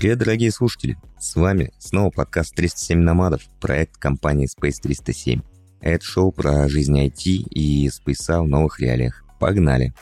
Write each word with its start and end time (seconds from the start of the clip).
Привет, 0.00 0.20
дорогие 0.20 0.50
слушатели! 0.50 0.96
С 1.18 1.36
вами 1.36 1.74
снова 1.78 2.08
подкаст 2.08 2.54
307 2.54 3.00
Номадов, 3.00 3.42
проект 3.60 3.98
компании 3.98 4.48
Space 4.48 4.80
307. 4.80 5.42
Это 5.82 6.02
шоу 6.02 6.32
про 6.32 6.70
жизнь 6.70 6.98
IT 6.98 7.30
и 7.50 7.86
спейса 7.90 8.40
в 8.40 8.48
новых 8.48 8.80
реалиях. 8.80 9.22
Погнали! 9.38 9.92